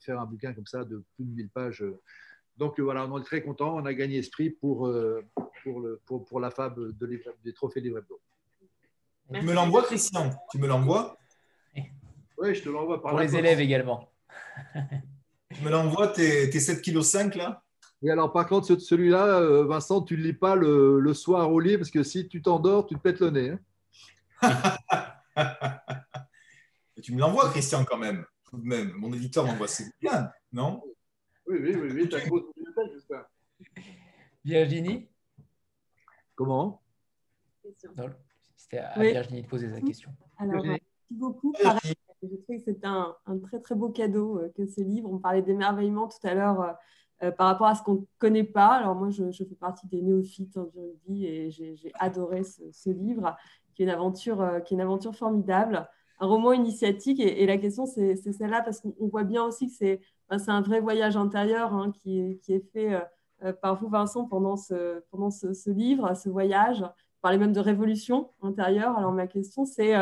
[0.00, 1.84] faire un bouquin comme ça de plus de 1000 pages.
[2.56, 3.76] Donc voilà, on est très content.
[3.76, 5.24] On a gagné esprit pour, euh,
[5.62, 8.20] pour, le, pour, la fab de des trophées Livre Hebdo.
[9.32, 10.30] Tu me l'envoies, Christian?
[10.50, 11.16] Tu me l'envoies?
[12.38, 14.10] Oui, je te l'envoie par Pour les élèves également.
[15.54, 17.62] Tu me l'envoies, tes, tes 7,5 kg là?
[18.02, 21.78] Oui, alors par contre, celui-là, euh, Vincent, tu ne lis pas le, soir au lit
[21.78, 23.54] parce que si tu t'endors, tu te pètes le nez.
[24.42, 24.50] Hein.
[27.02, 28.24] tu me l'envoies, Christian, quand même.
[28.48, 28.92] Tout de même.
[28.92, 29.68] Mon éditeur m'envoie.
[29.68, 30.82] C'est bien, non?
[31.46, 31.90] Oui, oui, oui.
[31.92, 32.14] oui.
[32.14, 33.26] As une j'espère.
[34.44, 35.08] Virginie
[36.34, 36.82] Comment?
[38.56, 40.10] C'était à Virginie de poser sa question.
[40.38, 41.52] Alors, merci beaucoup.
[42.22, 45.10] Je trouve que c'est un, très très beau cadeau euh, que ce livre.
[45.10, 46.72] On parlait d'émerveillement tout à l'heure euh,
[47.24, 48.76] euh, par rapport à ce qu'on ne connaît pas.
[48.76, 53.36] Alors moi, je, fais partie des néophytes en rugby et j'ai adoré ce, livre,
[53.74, 55.88] qui est, une aventure, qui est une aventure formidable,
[56.20, 57.20] un roman initiatique.
[57.20, 60.00] Et, la question, c'est celle-là, parce qu'on voit bien aussi que c'est
[60.38, 62.98] c'est un vrai voyage intérieur hein, qui, est, qui, est, fait
[63.60, 66.80] par vous, Vincent, pendant ce, pendant ce, livre, ce voyage.
[66.80, 68.96] Vous parlez même de révolution intérieure.
[68.96, 69.92] Alors, ma question, c'est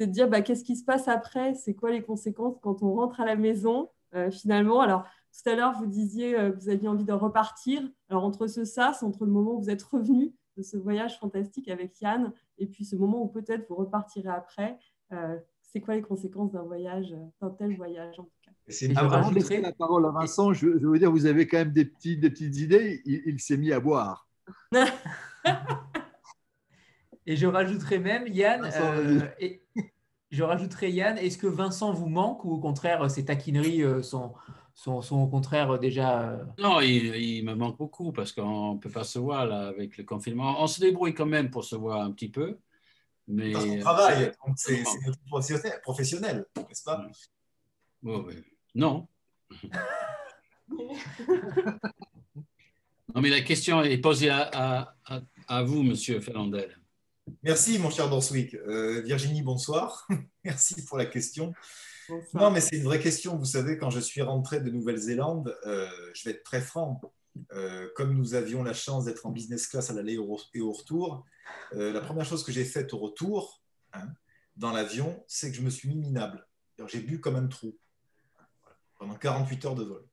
[0.00, 1.54] de dire bah, qu'est-ce qui se passe après?
[1.54, 3.90] C'est quoi les conséquences quand on rentre à la maison,
[4.30, 4.80] finalement?
[4.80, 5.04] Alors,
[5.34, 7.82] tout à l'heure, vous disiez que vous aviez envie de repartir.
[8.08, 11.68] Alors, entre ce sas, entre le moment où vous êtes revenu de ce voyage fantastique
[11.68, 14.78] avec Yann et puis ce moment où peut-être vous repartirez après,
[15.74, 18.52] c'est quoi les conséquences d'un voyage, d'un tel voyage en tout cas?
[18.68, 21.58] C'est Avant de laisser la parole à Vincent, je, je, veux dire, vous avez quand
[21.58, 23.02] même des, petits, des petites idées.
[23.04, 24.28] Il, s'est mis à boire.
[27.26, 29.62] et je rajouterai même, Yann, euh, et,
[30.30, 34.32] je rajouterai Yann, est-ce que Vincent vous manque ou au contraire, ces taquineries euh, sont,
[34.74, 36.30] sont, sont au contraire déjà.
[36.30, 39.68] Euh, non, il, il, me manque beaucoup parce qu'on ne peut pas se voir là,
[39.68, 40.62] avec le confinement.
[40.62, 42.58] On se débrouille quand même pour se voir un petit peu.
[43.26, 43.52] Mais...
[43.52, 47.06] Parce qu'on travaille, c'est notre professionnel, n'est-ce pas?
[48.74, 49.08] Non.
[50.68, 50.96] non,
[53.14, 56.78] mais la question est posée à, à, à vous, Monsieur Fernandel.
[57.42, 58.54] Merci, mon cher Dorswick.
[58.54, 60.06] Euh, Virginie, bonsoir.
[60.44, 61.54] Merci pour la question.
[62.34, 63.36] Non, mais c'est une vraie question.
[63.36, 67.00] Vous savez, quand je suis rentré de Nouvelle-Zélande, euh, je vais être très franc.
[67.52, 70.14] Euh, comme nous avions la chance d'être en business class à l'aller
[70.54, 71.24] et au retour,
[71.72, 73.60] euh, la première chose que j'ai faite au retour,
[73.92, 74.06] hein,
[74.56, 76.46] dans l'avion, c'est que je me suis mis minable.
[76.86, 77.76] J'ai bu comme un trou
[78.98, 80.04] pendant 48 heures de vol.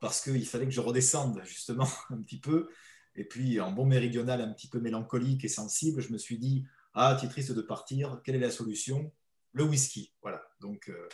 [0.00, 2.68] Parce qu'il fallait que je redescende justement un petit peu.
[3.14, 6.64] Et puis, en bon méridional, un petit peu mélancolique et sensible, je me suis dit
[6.94, 9.12] Ah, tu es triste de partir, quelle est la solution?
[9.52, 10.12] Le whisky.
[10.22, 10.42] Voilà.
[10.60, 11.08] Donc, euh,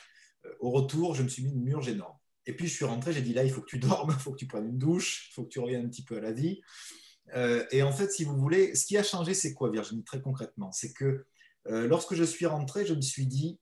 [0.61, 2.17] au retour, je me suis mis une murge énorme.
[2.47, 4.33] Et puis je suis rentré, j'ai dit là, il faut que tu dormes, il faut
[4.33, 6.33] que tu prennes une douche, il faut que tu reviennes un petit peu à la
[6.33, 6.61] vie.
[7.35, 10.23] Euh, et en fait, si vous voulez, ce qui a changé, c'est quoi, Virginie, très
[10.23, 10.73] concrètement?
[10.73, 11.27] C'est que
[11.67, 13.59] euh, lorsque je suis rentré, je me suis dit,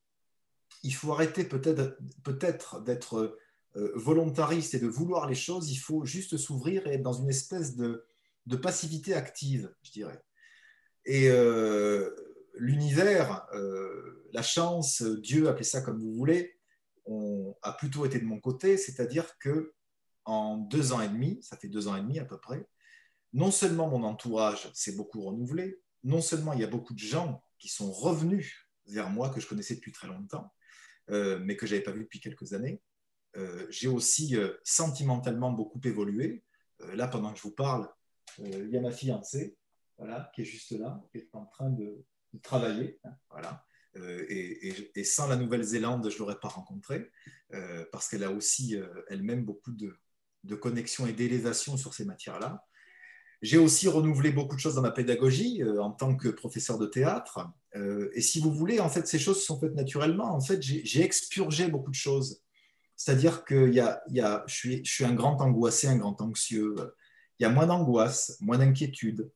[0.85, 2.39] il faut arrêter peut-être peut
[2.85, 3.41] d'être
[3.75, 7.29] euh, volontariste et de vouloir les choses, il faut juste s'ouvrir et être dans une
[7.29, 8.07] espèce de,
[8.47, 10.23] de passivité active, je dirais.
[11.05, 11.29] Et
[12.57, 13.47] l'univers,
[14.33, 16.59] la chance, Dieu, appelez ça comme vous voulez,
[17.63, 19.75] a plutôt été de mon côté, c'est-à-dire que
[20.25, 22.67] en deux ans et demi, ça fait deux ans et demi à peu près,
[23.33, 27.43] non seulement mon entourage s'est beaucoup renouvelé, non seulement il y a beaucoup de gens
[27.59, 30.53] qui sont revenus vers moi que je connaissais depuis très longtemps,
[31.11, 32.81] euh, mais que je n'avais pas vu depuis quelques années.
[33.37, 36.45] Euh, j'ai aussi euh, sentimentalement beaucoup évolué.
[36.95, 37.89] là, pendant que je vous parle,
[38.39, 39.57] il y a ma fiancée,
[39.99, 42.05] voilà, qui est juste là, qui est en train de,
[42.43, 43.01] travailler.
[43.31, 43.67] Voilà.
[43.99, 44.27] Euh,
[44.95, 47.11] et, sans la Nouvelle-Zélande, je ne l'aurais pas rencontrée,
[47.55, 49.95] euh, parce qu'elle a aussi euh, elle-même beaucoup de,
[50.45, 52.65] de connexions et d'élévation sur ces matières-là.
[53.43, 57.47] J'ai aussi renouvelé beaucoup de choses dans ma pédagogie en tant que professeur de théâtre.
[58.15, 60.35] et si vous voulez, en fait, ces choses se sont faites naturellement.
[60.35, 62.43] En fait, j'ai expurgé beaucoup de choses.
[62.97, 66.77] C'est-à-dire que y y a, je suis un grand angoissé, un grand anxieux.
[67.39, 69.31] Il y a moins d'angoisse, moins d'inquiétude,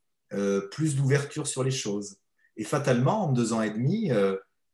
[0.71, 2.17] plus d'ouverture sur les choses.
[2.57, 4.11] Et fatalement, en deux ans et demi,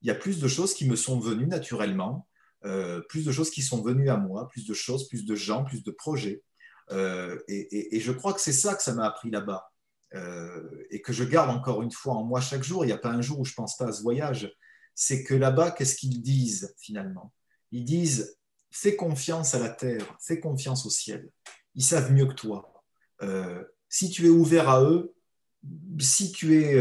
[0.02, 2.26] il y a plus de choses qui me sont venues naturellement,
[2.64, 5.64] euh, plus de choses qui sont venues à moi, plus de choses, plus de gens,
[5.64, 6.42] plus de projets.
[6.90, 9.70] Euh, et, je crois que c'est ça que ça m'a appris là-bas.
[10.14, 12.84] Euh, et que je garde encore une fois en moi chaque jour.
[12.84, 14.52] Il n'y a pas un jour où je ne pense pas à ce voyage.
[14.94, 17.32] C'est que là-bas, qu'est-ce qu'ils disent finalement?
[17.72, 18.38] Ils disent
[18.70, 21.28] fais confiance à la terre, fais confiance au ciel.
[21.74, 22.84] Ils savent mieux que toi.
[23.88, 25.14] si tu es ouvert à eux,
[25.98, 26.80] si tu es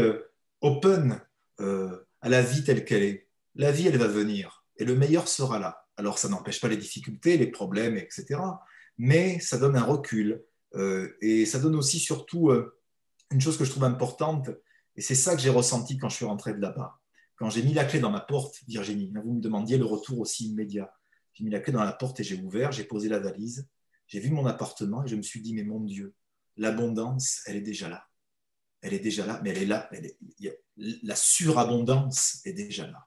[0.60, 1.20] open
[1.58, 3.28] à la vie telle qu'elle est.
[3.54, 5.86] La vie, elle va venir et le meilleur sera là.
[5.96, 8.40] Alors, ça n'empêche pas les difficultés, les problèmes, etc.
[8.98, 12.78] Mais ça donne un recul euh, et ça donne aussi surtout euh,
[13.30, 14.50] une chose que je trouve importante
[14.96, 16.98] et c'est ça que j'ai ressenti quand je suis rentré de là-bas.
[17.36, 20.48] Quand j'ai mis la clé dans ma porte, Virginie, vous me demandiez le retour aussi
[20.48, 20.92] immédiat.
[21.34, 23.68] J'ai mis la clé dans la porte et j'ai ouvert, j'ai posé la valise,
[24.06, 26.14] j'ai vu mon appartement et je me suis dit, mais mon Dieu,
[26.56, 28.06] l'abondance, elle est déjà là
[28.86, 29.90] elle est déjà là, mais elle est là.
[30.76, 33.06] la surabondance est déjà là.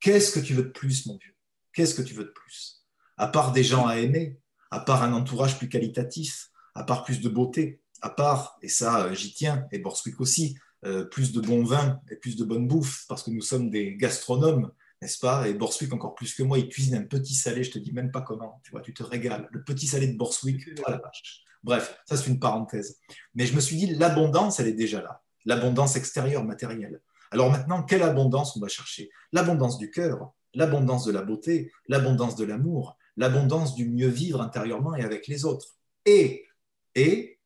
[0.00, 1.34] Qu'est-ce que tu veux de plus, mon Dieu
[1.72, 2.84] Qu'est-ce que tu veux de plus?
[3.16, 4.38] À part des gens à aimer,
[4.70, 9.04] à part un entourage plus qualitatif, à part plus de beauté, à part, et ça
[9.04, 12.66] euh, j'y tiens, et Borswick aussi, euh, plus de bon vin et plus de bonne
[12.66, 15.48] bouffe, parce que nous sommes des gastronomes, n'est-ce pas?
[15.48, 18.10] Et Borswick, encore plus que moi, il cuisine un petit salé, je te dis même
[18.10, 19.48] pas comment, tu vois, tu te régales.
[19.52, 21.44] Le petit salé de Borswick, oh la vache.
[21.62, 22.98] Bref, ça c'est une parenthèse.
[23.34, 25.22] Mais je me suis dit, l'abondance, elle est déjà là.
[25.44, 27.00] L'abondance extérieure, matérielle.
[27.30, 29.10] Alors maintenant, quelle abondance on va chercher?
[29.32, 34.94] L'abondance du cœur, l'abondance de la beauté, l'abondance de l'amour, l'abondance du mieux vivre intérieurement
[34.94, 35.76] et avec les autres.
[36.06, 36.46] Et,
[36.94, 37.38] et,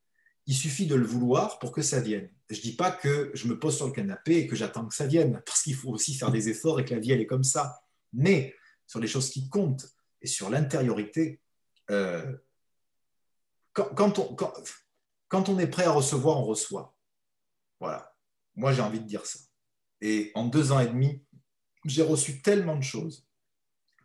[0.46, 2.30] il suffit de le vouloir pour que ça vienne.
[2.50, 4.94] Je ne dis pas que je me pose sur le canapé et que j'attends que
[4.94, 7.26] ça vienne, parce qu'il faut aussi faire des efforts et que la vie, elle est
[7.26, 7.82] comme ça.
[8.12, 8.54] Mais
[8.86, 9.86] sur les choses qui comptent
[10.20, 11.40] et sur l'intériorité,
[11.90, 12.36] euh,
[13.74, 16.96] quand, on, est prêt à recevoir, on reçoit.
[17.80, 18.14] Voilà.
[18.54, 19.40] Moi, j'ai envie de dire ça.
[20.00, 21.24] Et en deux ans et demi,
[21.84, 23.26] j'ai reçu tellement de choses,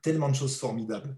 [0.02, 1.18] tellement de choses formidables.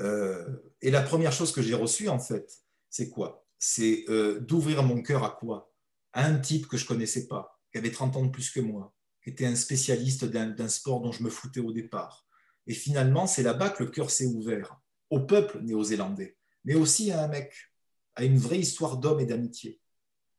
[0.00, 2.50] Euh, et la première chose que j'ai reçue, en fait,
[2.90, 3.46] c'est quoi?
[3.58, 5.72] C'est euh, d'ouvrir mon cœur à quoi?
[6.12, 8.94] À un type que je connaissais pas, qui avait 30 ans de plus que moi,
[9.22, 12.26] qui était un spécialiste d'un sport dont je me foutais au départ.
[12.66, 14.80] Et finalement, c'est là-bas que le cœur s'est ouvert,
[15.10, 17.52] au peuple néo-zélandais, mais aussi à un mec,
[18.16, 19.80] à une vraie histoire d'homme et d'amitié.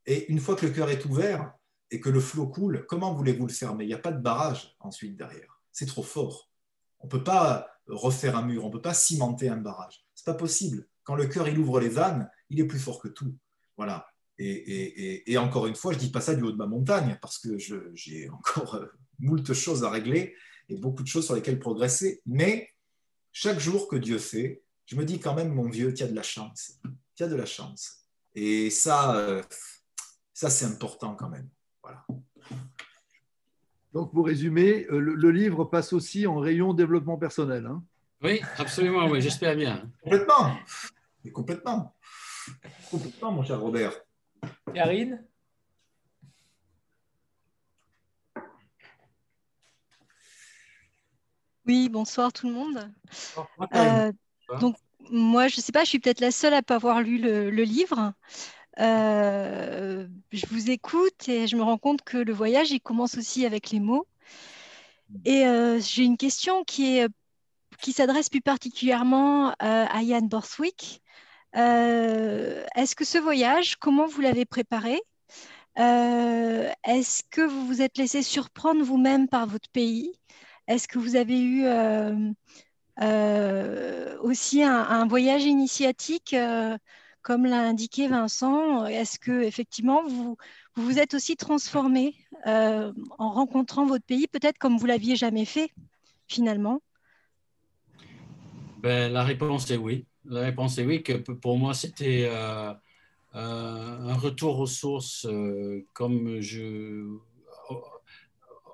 [0.06, 1.54] Et une fois que le cœur est ouvert
[1.92, 4.76] et que le flot coule, comment voulez-vous le fermer Il n'y a pas de barrage
[4.80, 5.62] ensuite derrière.
[5.72, 6.50] C'est trop fort.
[7.00, 10.06] On ne peut pas refaire un mur, on ne peut pas cimenter un barrage.
[10.14, 10.88] C'est pas possible.
[11.04, 13.36] Quand le cœur il ouvre les vannes, il est plus fort que tout.
[13.78, 14.08] Voilà.
[14.38, 17.58] Et, encore une fois, je dis pas ça du haut de ma montagne parce que
[17.58, 18.88] j'ai encore euh,
[19.20, 20.36] moult choses à régler
[20.68, 22.22] et beaucoup de choses sur lesquelles progresser.
[22.26, 22.70] Mais
[23.32, 26.16] chaque jour que Dieu fait, je me dis quand même, mon vieux, tu as de
[26.16, 26.80] la chance.
[27.16, 28.06] Tu as de la chance.
[28.34, 29.42] Et ça, euh,
[30.34, 31.50] ça c'est important quand même.
[31.82, 32.06] Voilà.
[33.94, 37.66] Donc, pour résumer, euh, le, livre passe aussi en rayon développement personnel.
[37.66, 37.82] Hein
[38.22, 39.90] oui, absolument, oui, j'espère bien.
[40.04, 40.58] Complètement.
[41.24, 41.96] Et complètement.
[42.92, 43.94] Complètement, mon cher Robert.
[44.74, 45.26] Karine?
[51.66, 52.92] Oui, bonsoir tout le monde.
[53.74, 54.12] Euh,
[54.60, 54.76] donc,
[55.10, 57.18] moi, je ne sais pas, je suis peut-être la seule à ne pas avoir lu
[57.18, 58.14] le, livre.
[58.80, 63.46] Euh, je vous écoute et je me rends compte que le voyage, il commence aussi
[63.46, 64.08] avec les mots.
[65.24, 67.02] Et euh, j'ai une question qui,
[67.94, 71.02] s'adresse plus particulièrement à Yann Borswick.
[71.54, 75.02] Est-ce que ce voyage, comment vous l'avez préparé?
[75.78, 80.12] Est-ce que vous vous êtes laissé surprendre vous-même par votre pays?
[80.68, 81.66] Est-ce que vous avez eu
[83.02, 86.78] euh, euh, aussi un, voyage initiatique, euh,
[87.22, 90.38] comme l'a indiqué Vincent Est-ce que effectivement vous
[90.76, 92.16] vous, êtes aussi transformé
[92.46, 95.72] en rencontrant votre pays, peut-être comme vous l'aviez jamais fait
[96.28, 96.82] finalement?
[98.80, 100.06] Ben, La réponse est oui.
[100.26, 102.30] La réponse est oui, que pour moi, c'était
[103.34, 105.28] un retour aux sources
[105.94, 107.08] comme je,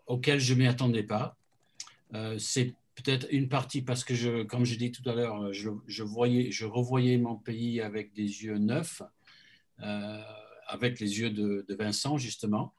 [0.07, 1.35] auquel je ne m'y attendais pas.
[2.14, 6.51] Euh, c'est peut-être une partie parce que, comme je dis tout à l'heure, je, voyais,
[6.51, 9.01] je revoyais mon pays avec des yeux neufs,
[9.81, 10.21] euh,
[10.67, 12.73] avec les yeux de, Vincent, justement.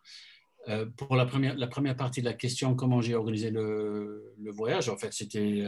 [0.68, 5.12] Euh, pour la première, partie de la question, comment j'ai organisé le, voyage, en fait,
[5.12, 5.64] c'était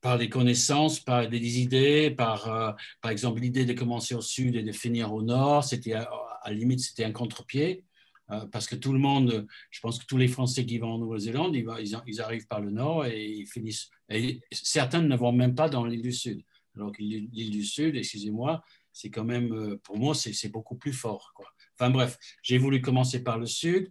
[0.00, 4.62] par des connaissances, par des idées, par, par exemple l'idée de commencer au sud et
[4.62, 5.64] de finir au nord.
[5.64, 6.08] C'était à,
[6.42, 7.84] à la limite, c'était un contre-pied.
[8.30, 10.98] Euh, parce que tout le monde, je pense que tous les Français qui vont en
[10.98, 13.90] Nouvelle-Zélande, ils, arrivent par le nord et ils finissent.
[14.10, 16.42] Et certains ne vont même pas dans l'île du Sud.
[16.76, 20.92] Alors que l'île du Sud, excusez-moi, c'est quand même, euh, pour moi, c'est beaucoup plus
[20.92, 21.32] fort.
[21.74, 23.90] Enfin bref, j'ai voulu commencer par le Sud,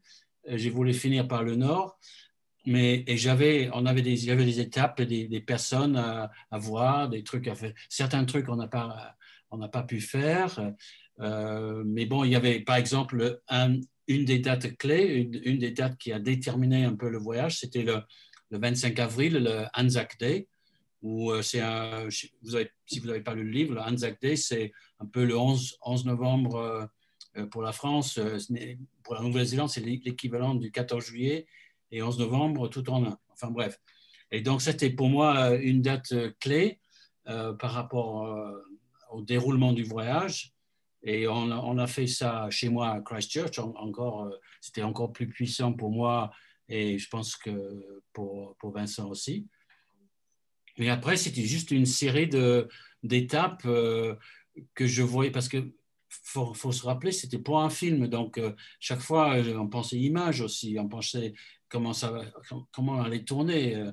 [0.49, 1.97] euh, j'ai voulu finir par le nord.
[2.65, 6.30] Mais, et j'avais, on avait des, il y avait des étapes, des, des personnes à,
[6.51, 7.73] voir, des trucs à faire.
[7.88, 9.15] Certains trucs on n'a pas,
[9.51, 10.73] on n'a pas pu faire.
[11.18, 15.97] mais bon, il y avait par exemple un, une des dates clés, une, des dates
[15.97, 18.01] qui a déterminé un peu le voyage, c'était le,
[18.51, 20.47] 25 avril, le Anzac Day,
[21.01, 22.51] où euh, un, si vous
[23.07, 26.55] n'avez pas lu le livre, le Anzac Day, c'est un peu le 11, 11 novembre
[26.55, 26.85] euh,
[27.38, 28.19] euh, pour la France.
[29.03, 31.45] Pour la Nouvelle-Zélande, c'est l'équivalent du 14 juillet
[31.91, 33.17] et 11 novembre tout en un.
[33.31, 33.79] Enfin bref.
[34.31, 36.79] Et donc, c'était pour moi une date clé
[37.25, 38.27] par rapport
[39.11, 40.56] au déroulement du voyage.
[41.03, 43.60] Et on, a fait ça chez moi à Christchurch.
[43.60, 46.32] encore, euh, c'était encore plus puissant pour moi
[46.68, 49.48] et je pense que pour, pour Vincent aussi.
[50.78, 52.30] Mais après, c'était juste une série
[53.03, 54.15] d'étapes euh,
[54.76, 55.72] que je voyais parce que
[56.10, 58.07] faut, se rappeler, c'était pour un film.
[58.07, 61.34] Donc, euh, chaque fois, on pensait image aussi, on pensait
[61.69, 62.22] comment, ça,
[62.72, 63.84] comment allait tourner,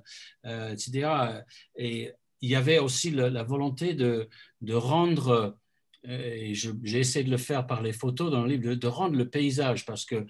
[0.44, 1.42] etc.
[1.76, 4.28] Et il y avait aussi la, volonté de,
[4.60, 5.58] de rendre
[6.06, 9.28] et j'ai essayé de le faire par les photos dans le livre, de, rendre le
[9.28, 10.26] paysage, parce que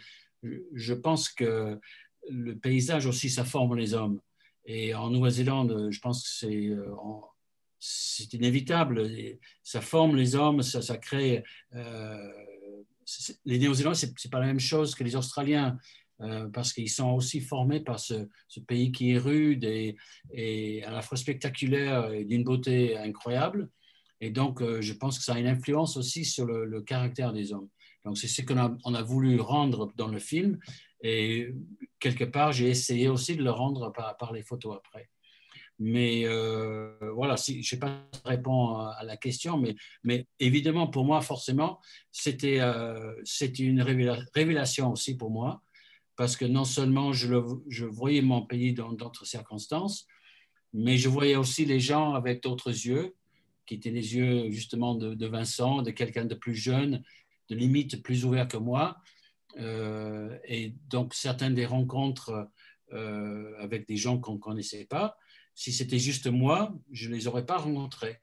[0.74, 1.78] je pense que
[2.30, 4.20] le paysage aussi, ça forme les hommes.
[4.66, 6.86] Et en Nouvelle-Zélande, je pense que c'est euh,
[8.32, 9.10] inévitable.
[9.62, 11.44] Ça forme les hommes, ça, crée.
[11.74, 12.32] Euh,
[13.44, 15.78] les Néo-Zélandais, ce n'est pas la même chose que les Australiens,
[16.20, 18.26] euh, parce qu'ils sont aussi formés par ce,
[18.66, 23.68] pays qui est rude et à la fois spectaculaire et d'une beauté incroyable.
[24.24, 27.52] Et donc, euh, je pense que ça a une influence aussi sur le, caractère des
[27.52, 27.68] hommes.
[28.06, 28.56] Donc, c'est ce qu'on
[28.94, 30.58] a, voulu rendre dans le film.
[31.02, 31.50] Et
[32.00, 35.10] quelque part, j'ai essayé aussi de le rendre par, les photos après.
[35.78, 36.24] Mais
[37.14, 39.62] voilà, si, je ne sais pas si je réponds à la question,
[40.04, 41.78] mais, évidemment, pour moi, forcément,
[42.10, 42.60] c'était
[43.58, 45.62] une révélation aussi pour moi,
[46.16, 50.06] parce que non seulement je, le, je voyais mon pays dans d'autres circonstances,
[50.72, 53.14] mais je voyais aussi les gens avec d'autres yeux,
[53.66, 57.02] qui étaient les yeux justement de, Vincent, de quelqu'un de plus jeune,
[57.48, 58.98] de limite plus ouvert que moi.
[59.58, 62.48] Euh, et donc, certaines des rencontres
[62.92, 65.16] euh, avec des gens qu'on ne connaissait pas,
[65.54, 68.20] si c'était juste moi, je ne les aurais pas rencontrés.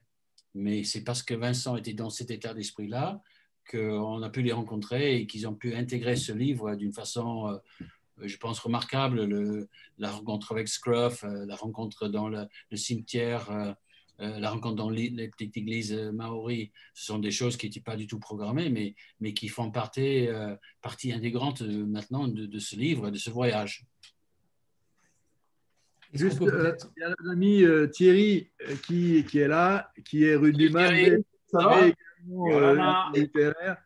[0.54, 3.22] Mais c'est parce que Vincent était dans cet état d'esprit-là
[3.70, 8.26] qu'on a pu les rencontrer et qu'ils ont pu intégrer ce livre d'une façon, euh,
[8.26, 9.24] je pense, remarquable.
[9.24, 13.76] Le, la rencontre avec Scruff, la rencontre dans le cimetière
[14.22, 17.80] euh, la rencontre dans les petites églises euh, maoris, ce sont des choses qui n'étaient
[17.80, 22.76] pas du tout programmées, mais, mais qui font partie, euh, partie intégrante maintenant de, ce
[22.76, 23.84] livre, de ce voyage.
[26.12, 26.46] Juste, il
[26.98, 28.50] y a l'ami Thierry
[28.86, 31.18] qui, qui, est là, qui est rugbyman, mais
[33.14, 33.78] littéraire,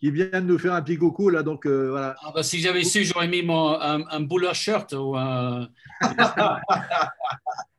[0.00, 2.16] qui vient de nous faire un petit coucou là, donc voilà.
[2.22, 5.68] Ah, bah, si j'avais su, j'aurais mis mon, un, un shirt ou un.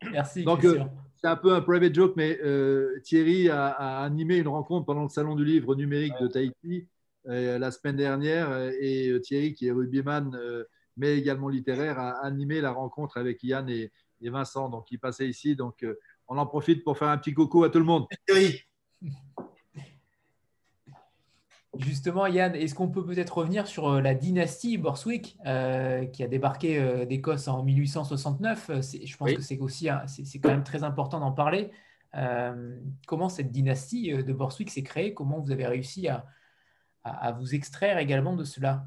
[0.12, 0.44] Merci.
[0.44, 0.84] Donc, euh,
[1.16, 3.68] c'est un peu un private joke, mais euh, Thierry a,
[4.00, 6.86] animé une rencontre pendant le Salon du livre numérique de Tahiti
[7.26, 8.70] euh, la semaine dernière.
[8.80, 10.38] Et Thierry, qui est rugbyman,
[10.96, 14.68] mais également littéraire, a animé la rencontre avec Yann et, Vincent.
[14.68, 15.56] Donc, il passait ici.
[15.56, 15.84] Donc,
[16.28, 18.06] on en profite pour faire un petit coucou à tout le monde.
[18.26, 18.62] Thierry.
[21.76, 26.26] Justement, Yann, est-ce qu'on peut peut-être revenir sur euh, la dynastie Borswick euh, qui a
[26.26, 28.70] débarqué euh, d'Écosse en 1869
[29.04, 31.70] Je pense que c'est aussi c'est quand même très important d'en parler.
[33.06, 35.12] comment cette dynastie de Borswick s'est créée?
[35.12, 36.24] Comment vous avez réussi à,
[37.38, 38.86] vous extraire également de cela?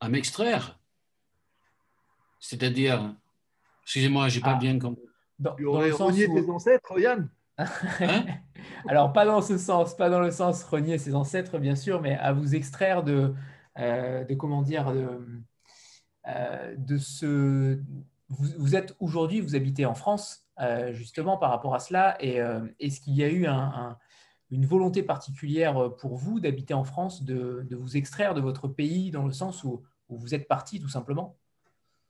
[0.00, 0.78] À m'extraire?
[2.40, 3.14] C'est-à-dire,
[3.82, 4.58] excusez-moi, j'ai pas ah.
[4.58, 5.02] bien compris.
[5.38, 7.28] Dans, dans le sens tes ancêtres, Yann?
[7.58, 8.26] Hein
[8.88, 12.14] Alors, pas dans ce sens, pas dans le sens renier ses ancêtres, bien sûr, mais
[12.16, 13.34] à vous extraire de,
[13.78, 15.08] euh, de comment dire, de,
[16.28, 17.80] euh, de ce.
[18.28, 22.40] Vous, êtes aujourd'hui, vous habitez en France, euh, justement par rapport à cela, et
[22.78, 23.46] est-ce qu'il y a eu
[24.50, 29.10] une volonté particulière pour vous d'habiter en France, de, de, vous extraire de votre pays
[29.10, 31.38] dans le sens où, vous êtes parti tout simplement?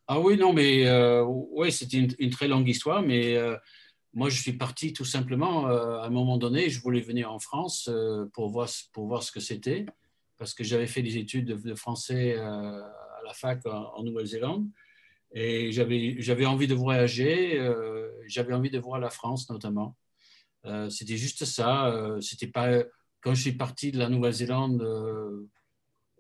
[0.09, 0.91] Ah oui, non, mais
[1.23, 3.37] oui, c'était une, une, très longue histoire, mais
[4.19, 7.39] moi, je suis parti tout simplement, euh, à un moment donné, je voulais venir en
[7.39, 9.87] France euh, pour, voir, pour voir ce que c'était,
[10.39, 14.67] parce que j'avais fait des études de, français euh, à la fac en, Nouvelle-Zélande,
[15.33, 17.61] et j'avais envie de voyager,
[18.27, 19.95] j'avais envie de voir la France notamment.
[20.89, 21.95] c'était juste ça.
[22.21, 22.83] c'était pas,
[23.21, 24.81] quand je suis parti de la Nouvelle-Zélande,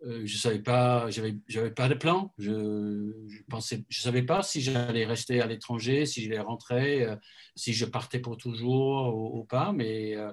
[0.06, 2.32] euh, je savais pas, j'avais, pas de plan.
[2.38, 7.16] Je, je pensais, je savais pas si j'allais rester à l'étranger, si j'allais rentrer, euh,
[7.56, 9.72] si je partais pour toujours ou, pas.
[9.72, 10.32] Mais euh,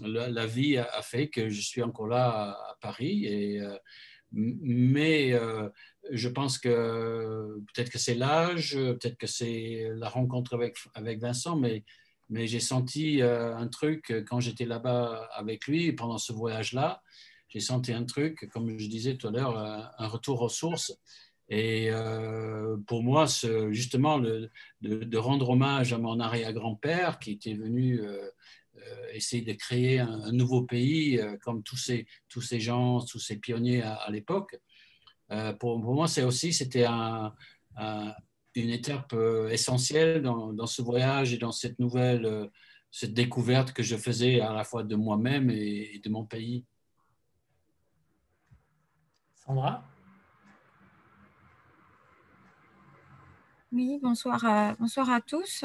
[0.00, 3.26] la, vie a, fait que je suis encore là à, Paris.
[3.26, 3.60] Et,
[4.32, 5.32] mais
[6.12, 11.56] je pense que peut-être que c'est l'âge, peut-être que c'est la rencontre avec, avec Vincent,
[11.56, 11.84] mais,
[12.28, 17.02] mais j'ai senti un truc quand j'étais là-bas avec lui pendant ce voyage-là
[17.50, 20.96] j'ai senti un truc, comme je disais tout à l'heure, un retour aux sources.
[21.50, 23.26] Et euh, pour moi,
[23.70, 28.30] justement, de, rendre hommage à mon arrière-grand-père qui était venu euh,
[28.76, 32.06] euh, essayer de créer un, nouveau pays, comme tous ces,
[32.60, 34.56] gens, tous ces pionniers à, l'époque,
[35.58, 37.34] pour, moi, c'est aussi, c'était un,
[38.54, 39.14] une étape
[39.50, 42.48] essentielle dans, dans, ce voyage et dans cette nouvelle,
[42.92, 46.64] cette découverte que je faisais à la fois de moi-même et de mon pays.
[49.50, 49.82] Sandra
[53.72, 55.64] Oui, bonsoir à, bonsoir à tous.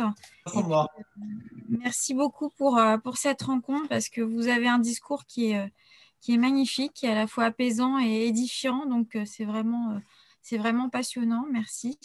[1.70, 5.72] merci beaucoup pour, euh, pour cette rencontre parce que vous avez un discours qui est,
[6.20, 8.88] qui est magnifique, qui est à la fois apaisant et édifiant.
[8.88, 10.00] Donc, euh, c'est vraiment, euh,
[10.42, 11.46] c'est vraiment passionnant.
[11.52, 12.00] Merci.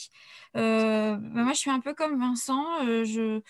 [0.52, 2.66] Bah, moi, je suis un peu comme Vincent.
[2.85, 3.40] je,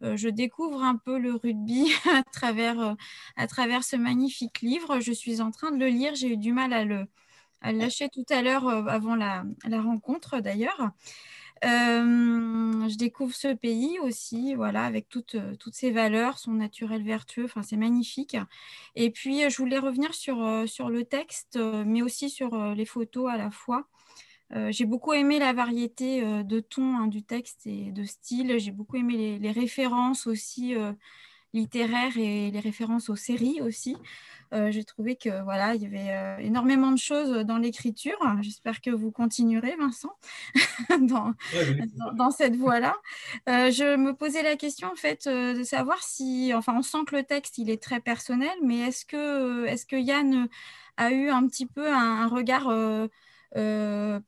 [0.00, 2.96] je découvre un peu le rugby à travers,
[3.36, 4.98] à travers ce magnifique livre.
[4.98, 6.16] Je suis en train de le lire.
[6.16, 7.06] J'ai eu du mal à le,
[7.66, 9.44] à lâcher tout à l'heure euh, avant la,
[9.82, 10.90] rencontre d'ailleurs.
[11.64, 17.46] Euh, je découvre ce pays aussi, voilà, avec toutes, toutes ses valeurs, son naturel vertueux,
[17.46, 18.36] enfin, c'est magnifique.
[18.94, 23.30] Et puis, je voulais revenir sur, euh, sur le texte, mais aussi sur les photos
[23.30, 23.88] à la fois.
[24.68, 28.58] j'ai beaucoup aimé la variété de ton hein, du texte et de style.
[28.58, 30.74] J'ai beaucoup aimé les, les références aussi
[31.56, 33.96] littéraires et les références aux séries aussi.
[34.52, 38.16] Euh, j'ai trouvé que voilà, il y avait euh, énormément de choses dans l'écriture.
[38.42, 40.12] J'espère que vous continuerez, Vincent,
[41.00, 41.32] dans,
[42.14, 42.94] dans, cette voie-là.
[43.48, 47.16] Euh, je me posais la question en fait de savoir si, enfin, on sent que
[47.16, 50.48] le texte il est très personnel, mais est-ce que, est-ce que Yann
[50.96, 52.72] a eu un petit peu un, regard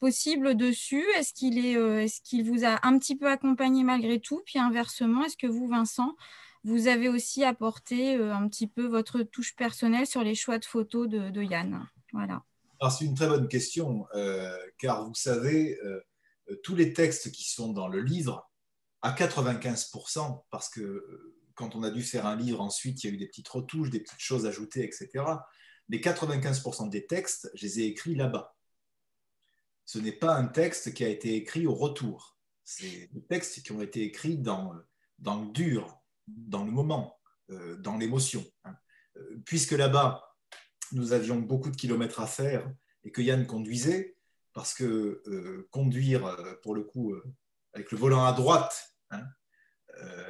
[0.01, 1.05] possible dessus?
[1.17, 1.75] Est-ce qu'il est,
[2.05, 4.43] est-ce qu'il vous a un petit peu accompagné malgré tout?
[4.45, 6.17] Puis inversement, est-ce que vous, Vincent,
[6.65, 10.65] vous avez aussi apporté euh, un petit peu votre touche personnelle sur les choix de
[10.65, 11.87] photos de, Yann.
[12.13, 12.43] Voilà.
[12.91, 16.01] c'est une très bonne question, euh, car vous savez, euh,
[16.63, 18.51] tous les textes qui sont dans le livre,
[19.03, 23.15] à 95%, parce que quand on a dû faire un livre, ensuite, il y a
[23.15, 25.25] eu des petites retouches, des petites choses ajoutées, etc.
[25.89, 28.55] Mais 95% des textes, je les ai écrits là-bas.
[29.85, 32.37] Ce n'est pas un texte qui a été écrit au retour.
[32.65, 34.75] C'est des textes qui ont été écrits dans,
[35.19, 35.98] dans le dur,
[36.37, 37.19] dans le moment,
[37.51, 38.45] euh, dans l'émotion.
[38.65, 38.75] Hein.
[39.17, 40.23] Euh, puisque là-bas,
[40.93, 42.71] nous avions beaucoup de kilomètres à faire
[43.05, 44.17] et que Yann conduisait,
[44.53, 47.15] parce que euh, conduire, pour le coup,
[47.75, 49.25] avec le volant à droite, hein,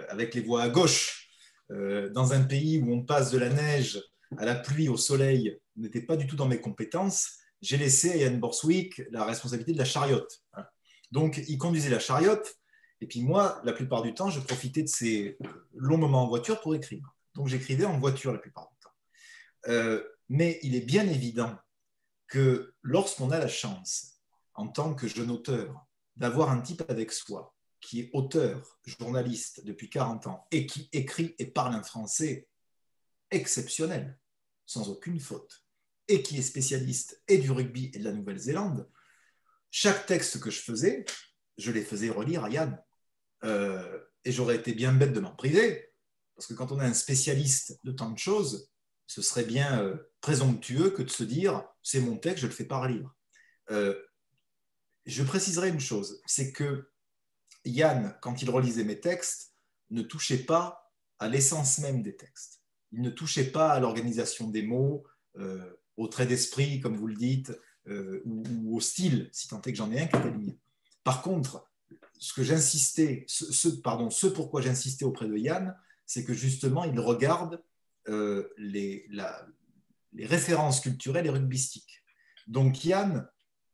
[0.09, 1.31] avec les voies à gauche,
[1.71, 4.03] dans un pays où on passe de la neige
[4.37, 7.39] à la pluie, au soleil, n'était pas du tout dans mes compétences.
[7.61, 10.43] J'ai laissé à Yann Borswick la responsabilité de la chariote.
[10.55, 10.65] Hein.
[11.11, 12.58] Donc, il conduisait la chariote
[13.01, 15.39] et puis moi, la plupart du temps, je profitais de ces
[15.75, 17.15] longs moments en voiture pour écrire.
[17.35, 18.91] Donc j'écrivais en voiture la plupart du temps.
[19.69, 21.57] Euh, mais il est bien évident
[22.27, 24.21] que lorsqu'on a la chance,
[24.55, 29.89] en tant que jeune auteur, d'avoir un type avec soi qui est auteur, journaliste depuis
[29.89, 32.49] 40 ans et qui écrit et parle un français
[33.31, 34.19] exceptionnel,
[34.67, 35.65] sans aucune faute,
[36.09, 38.89] et qui est spécialiste et du rugby et de la Nouvelle-Zélande,
[39.71, 41.05] chaque texte que je faisais,
[41.59, 42.83] je les faisais relire à Yann.
[43.45, 45.93] Euh, et j'aurais été bien bête de m'en priver,
[46.35, 48.71] parce que quand on est un spécialiste de tant de choses,
[49.07, 52.65] ce serait bien euh, présomptueux que de se dire c'est mon texte, je le fais
[52.65, 53.15] par lire.
[53.71, 54.01] Euh,
[55.07, 56.91] je préciserai une chose, c'est que
[57.65, 59.55] Yann, quand il relisait mes textes,
[59.91, 62.61] ne touchait pas à l'essence même des textes.
[62.93, 65.05] Il ne touchait pas à l'organisation des mots,
[65.97, 67.53] au trait d'esprit, comme vous le dites,
[67.87, 70.59] ou, au style, si tant est que j'en ai un qui était le
[71.05, 71.69] Par contre,
[72.19, 76.99] ce que j'insistais, ce, pardon, ce pourquoi j'insistais auprès de Yann, c'est que justement, il
[76.99, 77.63] regarde
[78.09, 79.09] euh, les,
[80.21, 82.03] références culturelles et rugbystiques.
[82.47, 83.29] Donc Yann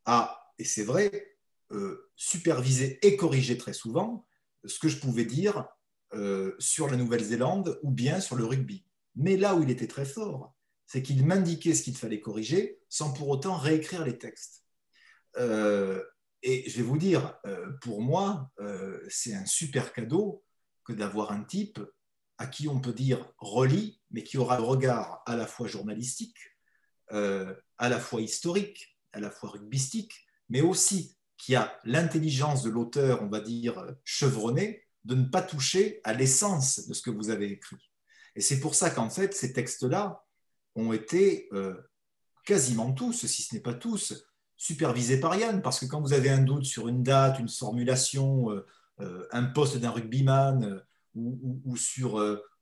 [0.04, 1.36] a, et c'est vrai,
[1.70, 4.26] euh, supervisé et corrigé très souvent
[4.64, 5.66] ce que je pouvais dire
[6.12, 8.84] euh, sur la Nouvelle-Zélande ou bien sur le rugby.
[9.16, 10.54] Mais là où il était très fort,
[10.86, 14.64] c'est qu'il m'indiquait ce qu'il fallait corriger sans pour autant réécrire les textes.
[16.46, 20.44] Et je vais vous dire, euh, pour moi, euh, c'est un super cadeau
[20.84, 21.80] que d'avoir un type
[22.36, 26.36] à qui on peut dire relis, mais qui aura le regard à la fois journalistique,
[27.12, 30.12] euh, à la fois historique, à la fois rugbystique,
[30.50, 36.02] mais aussi qui a l'intelligence de l'auteur, on va dire, chevronné, de ne pas toucher
[36.04, 37.90] à l'essence de ce que vous avez écrit.
[38.36, 40.22] Et c'est pour ça qu'en fait, ces textes-là
[40.74, 41.48] ont été
[42.44, 44.26] quasiment tous, si ce n'est pas tous,
[44.64, 48.50] supervisé par Yann, parce que quand vous avez un doute sur une date, une formulation,
[48.50, 48.66] euh,
[49.00, 50.80] euh, un poste d'un rugbyman, euh,
[51.14, 52.14] ou, sur,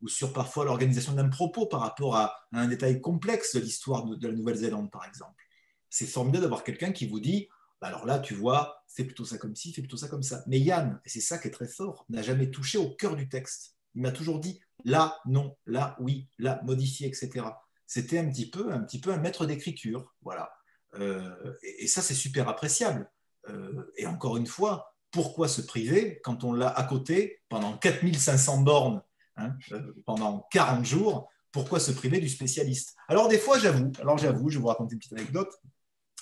[0.03, 4.29] ou sur parfois l'organisation d'un propos par rapport à, un détail complexe de l'histoire de,
[4.29, 5.43] la Nouvelle-Zélande, par exemple,
[5.89, 7.49] c'est formidable d'avoir quelqu'un qui vous dit,
[7.81, 10.43] bah alors là, tu vois, c'est plutôt ça comme ci, fais plutôt ça comme ça.
[10.49, 13.29] Mais Yann, et c'est ça qui est très fort, n'a jamais touché au cœur du
[13.29, 13.77] texte.
[13.95, 17.47] Il m'a toujours dit là, non, là, oui, là, modifié, etc.
[17.87, 20.53] C'était un petit peu un petit peu un maître d'écriture, voilà.
[20.95, 23.11] Euh, et, ça, c'est super appréciable.
[23.49, 28.63] Euh, et encore une fois, pourquoi se priver quand on l'a à côté pendant 4500
[28.63, 29.03] bornes,
[29.37, 31.31] hein, euh, pendant 40 jours?
[31.51, 32.97] Pourquoi se priver du spécialiste?
[33.09, 35.53] Alors des fois, j'avoue, alors j'avoue, je vais vous raconter une petite anecdote,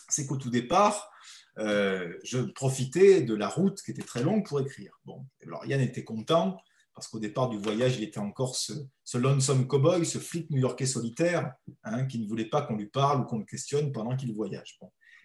[0.08, 1.08] c'est qu'au tout départ,
[1.56, 4.98] je profitais de la route qui était très longue pour écrire.
[5.04, 6.60] Bon, alors Yann était content
[7.00, 8.74] parce qu'au départ du voyage, il était encore ce,
[9.14, 13.24] lonesome cowboy, ce flic new-yorkais solitaire, hein, qui ne voulait pas qu'on lui parle ou
[13.24, 14.78] qu'on le questionne pendant qu'il voyage.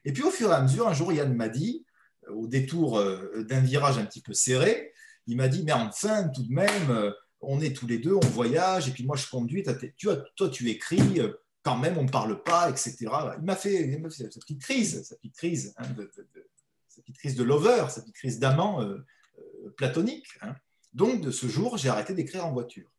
[0.06, 1.86] Et puis au fur et à mesure, un jour, Yann m'a dit,
[2.30, 4.94] euh, au détour euh, d'un virage un petit peu serré,
[5.28, 7.12] il m'a dit, mais enfin, tout de même, euh,
[7.42, 9.66] on est tous les deux, on voyage, et puis moi je conduis,
[9.98, 10.08] tu
[10.38, 11.20] toi tu écris,
[11.62, 12.96] quand même on ne parle pas, etc.
[13.38, 14.02] Il m'a fait,
[14.62, 16.10] crise, sa petite crise, hein, de,
[16.88, 18.80] sa petite crise de lover, sa petite crise d'amant
[19.76, 20.30] platonique.
[20.40, 20.56] Hein.
[20.96, 22.90] Donc, de ce jour, j'ai arrêté d'écrire en voiture.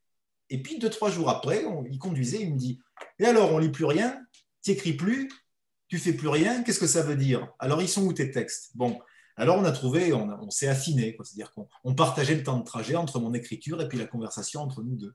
[0.51, 2.79] Et puis, deux, trois jours après, on, il conduisait, il me dit
[3.19, 4.21] Et alors, on lit plus rien
[4.63, 5.29] Tu n'écris plus
[5.89, 7.49] Tu fais plus rien Qu'est-ce que ça veut dire?
[7.59, 8.71] Alors, ils sont où tes textes?
[8.77, 9.01] Bon,
[9.39, 13.21] alors on a trouvé, on, s'est affiné, c'est-à-dire qu'on partageait le temps de trajet entre
[13.21, 15.15] mon écriture et puis la conversation entre nous deux.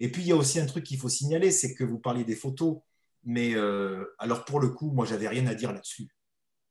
[0.00, 2.24] Et puis, il y a aussi un truc qu'il faut signaler, c'est que vous parliez
[2.24, 2.78] des photos,
[3.24, 6.08] mais euh, alors pour le coup, moi, j'avais rien à dire là-dessus.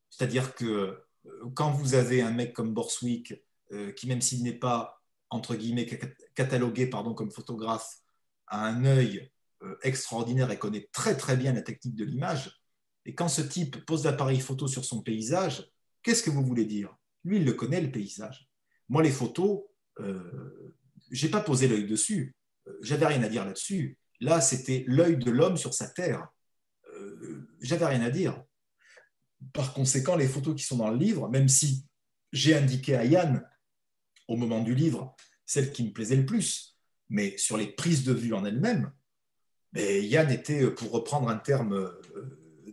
[0.10, 3.34] C'est-à-dire que euh, quand vous avez un mec comme Borswick,
[3.74, 4.97] euh, qui même s'il n'est pas,
[5.30, 5.88] entre guillemets,
[6.36, 7.98] catalogué pardon, comme photographe,
[8.48, 9.32] a un œil
[9.84, 12.52] extraordinaire et connaît très très bien la technique de l'image,
[13.08, 15.66] et quand ce type pose l'appareil photo sur son paysage,
[16.04, 16.94] qu'est-ce que vous voulez dire?
[17.24, 18.50] Lui, il le connaît, le paysage.
[18.90, 19.62] Moi, les photos,
[20.00, 20.76] euh,
[21.10, 22.36] je n'ai pas posé l'œil dessus.
[22.82, 23.98] J'avais rien à dire là-dessus.
[24.20, 26.28] Là, c'était l'œil de l'homme sur sa terre.
[26.94, 28.44] Euh, j'avais rien à dire.
[29.54, 31.86] Par conséquent, les photos qui sont dans le livre, même si
[32.34, 33.42] j'ai indiqué à Yann,
[34.28, 36.78] au moment du livre, celles qui me plaisaient le plus,
[37.10, 38.92] mais sur les prises de vue en elles-mêmes,
[39.76, 41.92] Yann était, pour reprendre un terme euh,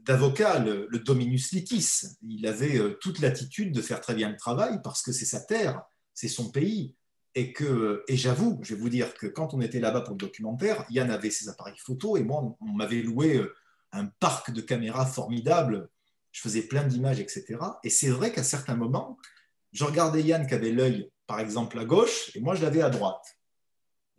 [0.04, 2.06] d'avocat, le, dominus litis.
[2.22, 5.40] Il avait euh, toute l'attitude de faire très bien le travail parce que c'est sa
[5.40, 5.82] terre,
[6.12, 6.94] c'est son pays.
[7.36, 10.18] Et, que, et j'avoue, je vais vous dire que quand on était là-bas pour le
[10.18, 13.52] documentaire, Yann avait ses appareils photo et moi, on m'avait loué euh,
[13.90, 15.88] un parc de caméras formidable.
[16.30, 17.58] Je faisais plein d'images, etc.
[17.82, 19.18] Et c'est vrai qu'à certains moments,
[19.72, 22.90] je regardais Yann qui avait l'œil, par exemple, à gauche, et moi, je l'avais à
[22.90, 23.38] droite.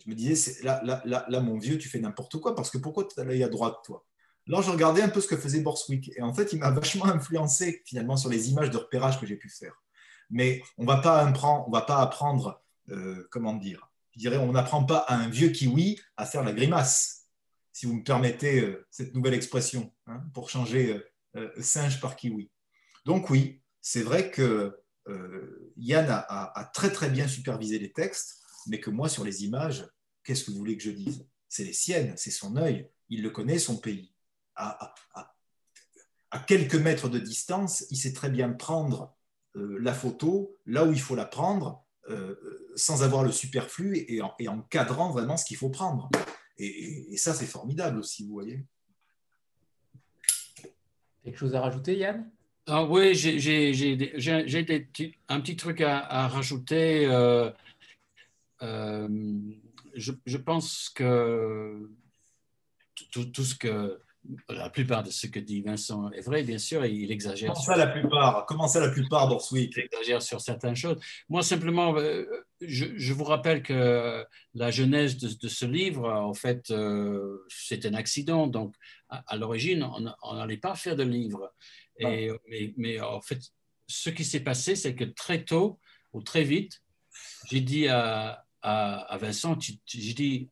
[0.03, 2.77] Je me disais, là, là, là, là, mon vieux, tu fais n'importe quoi, parce que
[2.77, 4.06] pourquoi tu l'œil à droite, toi?
[4.48, 6.11] Alors, je regardais un peu ce que faisait Borswick.
[6.15, 9.38] Et en fait, il m'a vachement influencé finalement sur les images de repérage que j'ai
[9.38, 9.73] pu faire.
[10.30, 14.84] Mais on va pas apprendre, va pas apprendre euh, comment dire, je dirais, on n'apprend
[14.84, 17.27] pas à un vieux kiwi à faire la grimace,
[17.72, 21.02] si vous me permettez euh, cette nouvelle expression, hein, pour changer
[21.36, 22.49] euh, singe par kiwi.
[23.06, 24.80] Donc oui, c'est vrai que
[25.77, 29.88] Yann a, très très bien supervisé les textes, mais que moi sur les images,
[30.23, 31.27] qu'est-ce que vous voulez que je dise?
[31.48, 34.14] C'est les siennes, c'est son œil, il le connaît, son pays.
[34.56, 34.95] À,
[36.48, 39.15] quelques mètres de distance, il sait très bien prendre
[39.53, 42.36] la photo là où il faut la prendre euh,
[42.76, 46.10] sans avoir le superflu et en, et encadrant vraiment ce qu'il faut prendre.
[46.57, 48.65] Et, ça, c'est formidable aussi, vous voyez.
[51.23, 52.30] Quelque chose à rajouter, Yann?
[52.68, 54.18] Ah Oui, j'ai
[55.30, 57.06] un petit truc à, rajouter.
[57.06, 57.52] Euh,
[58.64, 59.08] euh,
[59.94, 61.90] je, je, pense que
[63.12, 64.00] tout, tout, ce que
[64.50, 67.54] la plupart de ce que dit Vincent est vrai, bien sûr, et il exagère.
[67.54, 68.46] Comment ça, la plupart?
[68.48, 71.00] Comment ça, la plupart, Borswick Il exagère sur certaines choses.
[71.30, 72.26] Moi, simplement, euh,
[72.62, 74.26] je, vous rappelle que
[74.56, 76.74] la genèse de, ce livre, en fait,
[77.48, 78.48] c'est un accident.
[78.48, 78.74] Donc,
[79.10, 79.88] à, l'origine,
[80.24, 81.54] on n'allait pas faire de livre.
[81.99, 83.39] Mais, en fait,
[83.88, 85.80] ce qui s'est passé, c'est que très tôt,
[86.13, 86.81] ou très vite,
[87.49, 90.49] j'ai dit à, à, Vincent, j'ai dit,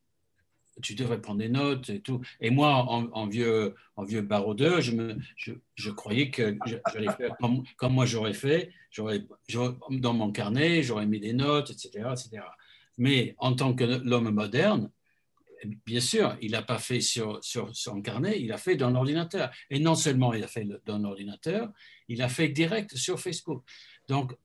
[0.82, 2.20] tu devrais prendre des notes et tout.
[2.40, 7.92] Et moi, en, vieux, en vieux baroudeur, je, me, je, croyais que j'allais faire comme,
[7.92, 8.72] moi j'aurais fait.
[8.90, 9.24] J'aurais,
[9.90, 12.42] dans mon carnet, j'aurais mis des notes, etc., etc.
[12.98, 14.90] Mais en tant que l'homme moderne,
[15.86, 19.50] bien sûr, il n'a pas fait sur, sur son carnet, il a fait dans l'ordinateur.
[19.70, 21.70] Et non seulement il a fait dans l'ordinateur,
[22.08, 23.64] il a fait direct sur Facebook.
[24.08, 24.36] Donc,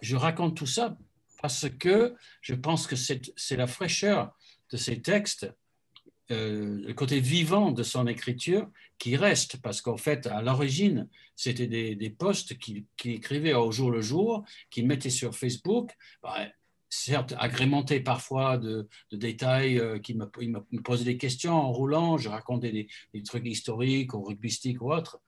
[0.00, 0.96] je raconte tout ça
[1.42, 4.32] parce que je pense que c'est la fraîcheur
[4.70, 5.48] de ces textes
[6.30, 11.66] euh, le côté vivant de son écriture qui reste, parce qu'en fait, à l'origine, c'était
[11.66, 15.90] des, posts qu'il qui écrivait au jour le jour, qu'il mettait sur Facebook,
[16.22, 16.46] bah,
[16.88, 22.28] certes agrémenté parfois de, détails, euh, qui me, me, posait des questions en roulant, je
[22.28, 25.20] racontais des, trucs historiques ou rugbystiques ou autres,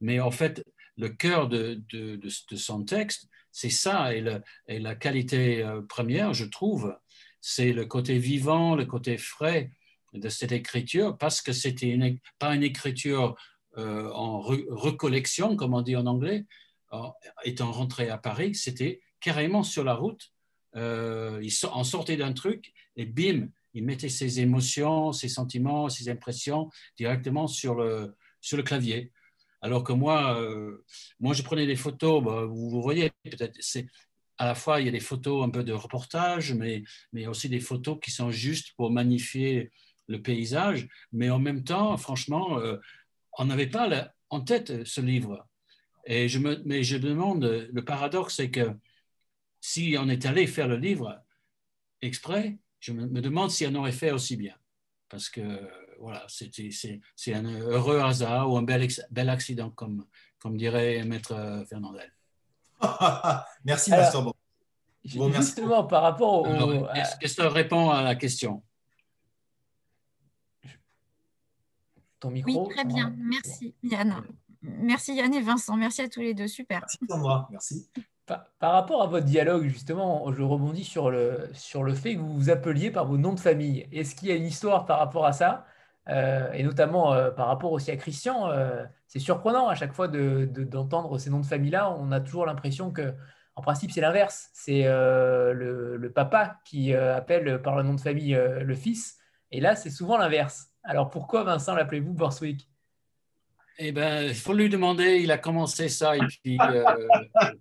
[0.00, 0.64] mais en fait,
[0.96, 1.82] le cœur de,
[2.56, 4.24] son texte, c'est ça, et,
[4.68, 6.96] la qualité euh, première, je trouve,
[7.40, 9.70] c'est le côté vivant, le côté frais,
[10.14, 11.98] de cette écriture parce que c'était
[12.38, 13.34] pas une écriture
[13.76, 16.46] euh, en recollection, comme on dit en anglais.
[17.44, 20.33] étant rentré à Paris, c'était carrément sur la route.
[20.76, 26.08] Euh, il en sortait d'un truc et bim, il mettait ses émotions, ses sentiments, ses
[26.08, 29.12] impressions directement sur le, sur le clavier.
[29.60, 30.84] Alors que moi, euh,
[31.20, 33.86] moi je prenais des photos, bah, vous, voyez, peut-être, c'est
[34.36, 36.82] à la fois il y a des photos un peu de reportage, mais,
[37.12, 39.70] mais aussi des photos qui sont juste pour magnifier
[40.06, 42.76] le paysage, mais en même temps, franchement, euh,
[43.38, 45.46] on n'avait pas en tête ce livre.
[46.06, 48.76] Et je me, mais je demande, le paradoxe, c'est que
[49.64, 51.24] si on est allé faire le livre
[52.02, 54.54] exprès, je me, demande si on aurait fait aussi bien.
[55.08, 55.40] Parce que
[55.98, 60.04] voilà, c'est un heureux hasard ou un bel, bel accident, comme,
[60.38, 62.12] comme dirait Maître Fernandel.
[63.64, 64.24] merci, Pasteur.
[64.24, 64.34] Bon.
[65.32, 66.86] Justement, par rapport au.
[66.90, 68.62] Est-ce que ça répond à la question?
[72.22, 73.14] Oui, très bien.
[73.16, 74.22] Merci Yann.
[74.60, 75.76] Merci Yann et Vincent.
[75.76, 76.48] Merci à tous les deux.
[76.48, 76.80] Super.
[76.80, 76.98] Merci.
[77.50, 77.90] Merci.
[78.26, 81.50] Par, rapport à votre dialogue, justement, je rebondis sur le,
[81.94, 83.86] fait que vous vous appeliez par vos noms de famille.
[83.92, 85.66] Est-ce qu'il y a une histoire par rapport à ça
[86.08, 90.08] euh, Et notamment euh, par rapport aussi à Christian, euh, c'est surprenant à chaque fois
[90.08, 91.90] d'entendre ces noms de famille-là.
[91.98, 93.14] On a toujours l'impression que,
[93.56, 94.48] en principe, c'est l'inverse.
[94.54, 99.18] C'est le, le, papa qui appelle par le nom de famille le fils.
[99.50, 100.68] Et là, c'est souvent l'inverse.
[100.82, 102.68] Alors pourquoi, Vincent, l'appelez-vous Borswick?
[103.78, 106.84] Eh bien, il faut lui demander, il a commencé ça, et puis euh,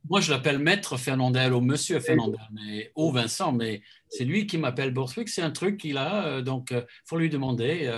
[0.09, 4.57] moi je l'appelle Maître Fernandel ou Monsieur Fernandel, mais au Vincent, mais c'est lui qui
[4.57, 7.91] m'appelle Borswick, c'est un truc qu'il a, euh, donc il euh, faut lui demander.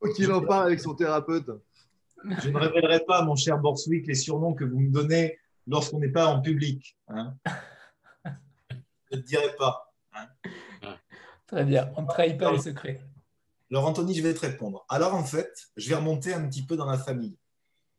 [0.00, 1.50] faut qu'il en parle avec son thérapeute.
[2.42, 6.12] Je ne révélerai pas, mon cher Borswick, les surnoms que vous me donnez lorsqu'on n'est
[6.12, 6.96] pas en public.
[7.08, 7.34] Hein.
[8.24, 9.92] Je ne te dirai pas.
[10.14, 10.28] Hein.
[11.48, 13.00] Très bien, on ne trahit pas les secrets.
[13.72, 14.84] Alors, Anthony, je vais te répondre.
[14.90, 17.38] Alors, en fait, je vais remonter un petit peu dans la famille.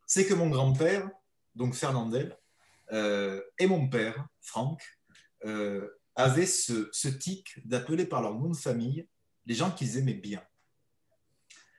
[0.06, 1.10] C'est que mon grand-père,
[1.56, 2.38] donc Fernandel,
[2.92, 4.84] euh, et mon père, Franck,
[5.46, 9.08] euh, avaient ce, tic d'appeler par leur nom de famille
[9.48, 10.44] les gens qu'ils aimaient bien.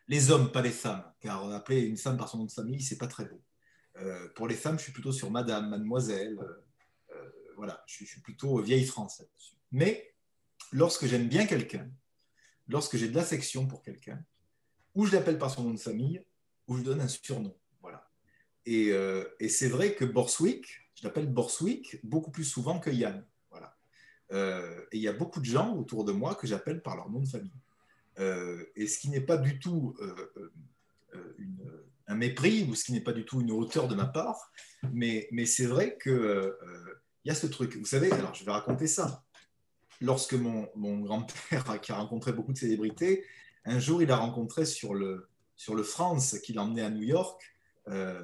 [0.09, 2.99] Les hommes, pas les femmes, car appeler une femme par son nom de famille, c'est
[2.99, 3.41] pas très beau.
[3.99, 6.37] Euh, pour les femmes, je suis plutôt sur madame, mademoiselle.
[7.57, 9.55] voilà, je, je, suis plutôt vieille France là-dessus.
[9.71, 10.17] Mais
[10.73, 11.89] lorsque j'aime bien quelqu'un,
[12.69, 14.23] lorsque j'ai de l'affection pour quelqu'un,
[14.95, 16.25] ou je l'appelle par son nom de famille,
[16.69, 17.55] ou je donne un surnom.
[17.81, 18.09] Voilà.
[18.67, 23.25] Et, euh, c'est vrai que Borswick, je l'appelle Borswick beaucoup plus souvent que Yann.
[23.51, 23.77] Voilà.
[24.33, 27.11] Euh, et il y a beaucoup de gens autour de moi que j'appelle par leur
[27.11, 27.51] nom de famille.
[28.19, 29.97] Euh, et ce qui n'est pas du tout
[32.07, 34.53] un mépris ou ce qui n'est pas du tout une hauteur de ma part,
[34.93, 36.13] mais, c'est vrai qu'il
[37.25, 37.77] il y a ce truc.
[37.77, 39.25] Vous savez, alors je vais raconter ça
[40.01, 40.69] lorsque mon,
[41.01, 43.25] grand-père, qui a rencontré beaucoup de célébrités,
[43.65, 47.41] un jour, il a rencontré sur le, sur le France, qu'il emmenait à New York,
[47.89, 48.21] euh,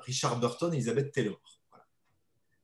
[0.00, 1.40] Richard Burton et Elizabeth Taylor.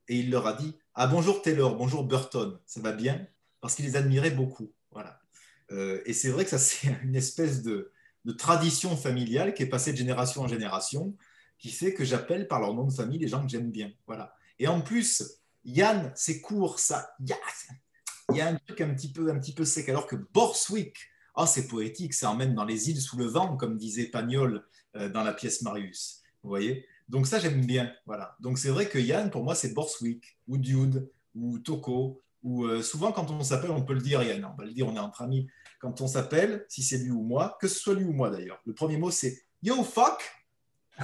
[0.09, 3.27] Et il leur a dit Ah, bonjour Taylor, bonjour Burton, ça va bien
[3.61, 4.71] Parce qu'il les admirait beaucoup.
[4.91, 5.19] Voilà.
[5.71, 7.91] Euh, et c'est vrai que ça, c'est une espèce de,
[8.25, 11.15] de, tradition familiale qui est passée de génération en génération,
[11.59, 13.91] qui fait que j'appelle par leur nom de famille les gens que j'aime bien.
[14.05, 14.33] Voilà.
[14.59, 17.13] Et en plus, Yann, c'est court, ça
[18.31, 19.89] il y a un truc un petit peu, sec.
[19.89, 20.95] Alors que Borswick,
[21.35, 25.09] oh, c'est poétique, ça emmène dans les îles sous le vent, comme disait Pagnol euh,
[25.09, 26.21] dans la pièce Marius.
[26.43, 26.85] Vous voyez?
[27.07, 27.93] Donc ça, j'aime bien.
[28.05, 28.35] Voilà.
[28.39, 32.21] Donc c'est vrai que Yann, pour moi, c'est Borswick, ou Dude, ou Toko.
[32.43, 34.87] Ou euh, souvent, quand on s'appelle, on peut le dire, Yann, on va le dire,
[34.87, 35.47] on est entre amis.
[35.79, 38.61] Quand on s'appelle, si c'est lui ou moi, que ce soit lui ou moi d'ailleurs,
[38.65, 40.23] le premier mot, c'est Yo, fuck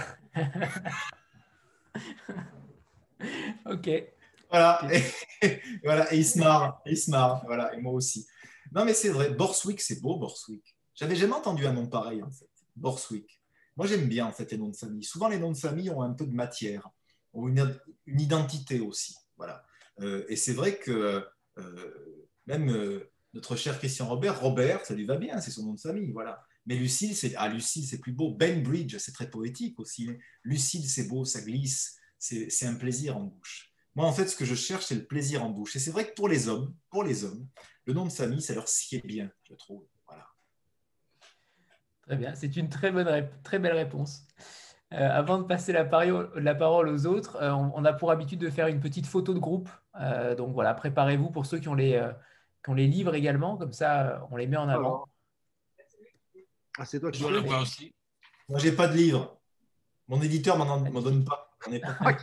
[3.66, 4.13] Ok.
[4.54, 4.80] Voilà.
[5.42, 6.14] Et, voilà.
[6.14, 6.80] Et il se marre.
[6.86, 7.44] il se marre.
[7.48, 7.74] Voilà.
[7.74, 8.28] Et moi aussi.
[8.72, 9.32] Non, mais c'est vrai.
[9.32, 10.76] Borswick, c'est beau, Borswick.
[10.94, 12.50] J'avais jamais entendu un nom pareil, en fait.
[12.76, 13.42] Borswick.
[13.76, 15.04] Moi, j'aime bien, en fait, les noms de famille.
[15.04, 16.88] Souvent, les noms de famille ont un peu de matière,
[17.34, 17.76] ont une,
[18.06, 19.16] identité aussi.
[19.38, 19.66] Voilà.
[20.02, 21.26] Euh, et c'est vrai que
[21.58, 25.74] euh, même euh, notre cher Christian Robert, Robert, ça lui va bien, c'est son nom
[25.74, 26.12] de famille.
[26.12, 26.44] Voilà.
[26.68, 28.32] Mais Lucille, c'est ah, Lucille, c'est plus beau.
[28.32, 30.10] Ben Bridge, c'est très poétique aussi.
[30.44, 33.73] Lucille, c'est beau, ça glisse, c'est un plaisir en bouche.
[33.96, 35.76] Moi, en fait, ce que je cherche, c'est le plaisir en bouche.
[35.76, 37.48] Et c'est vrai que pour les hommes, pour les hommes,
[37.86, 39.86] le nom de famille, ça leur sied bien, je trouve.
[40.08, 40.26] Voilà.
[42.02, 44.26] Très bien, c'est une très bonne, très belle réponse.
[44.94, 48.68] Euh, avant de passer la, parole aux autres, euh, on, a pour habitude de faire
[48.68, 49.70] une petite photo de groupe.
[50.00, 52.00] Euh, donc voilà, préparez-vous pour ceux qui ont, les,
[52.64, 55.06] qui ont les livres également, comme ça on les met en avant.
[56.78, 57.94] Ah, c'est toi qui le vois aussi.
[58.50, 59.40] Moi, j'ai pas de livre.
[60.08, 61.56] Mon éditeur m'en donne pas.
[61.82, 61.98] pas.
[62.00, 62.14] Ah,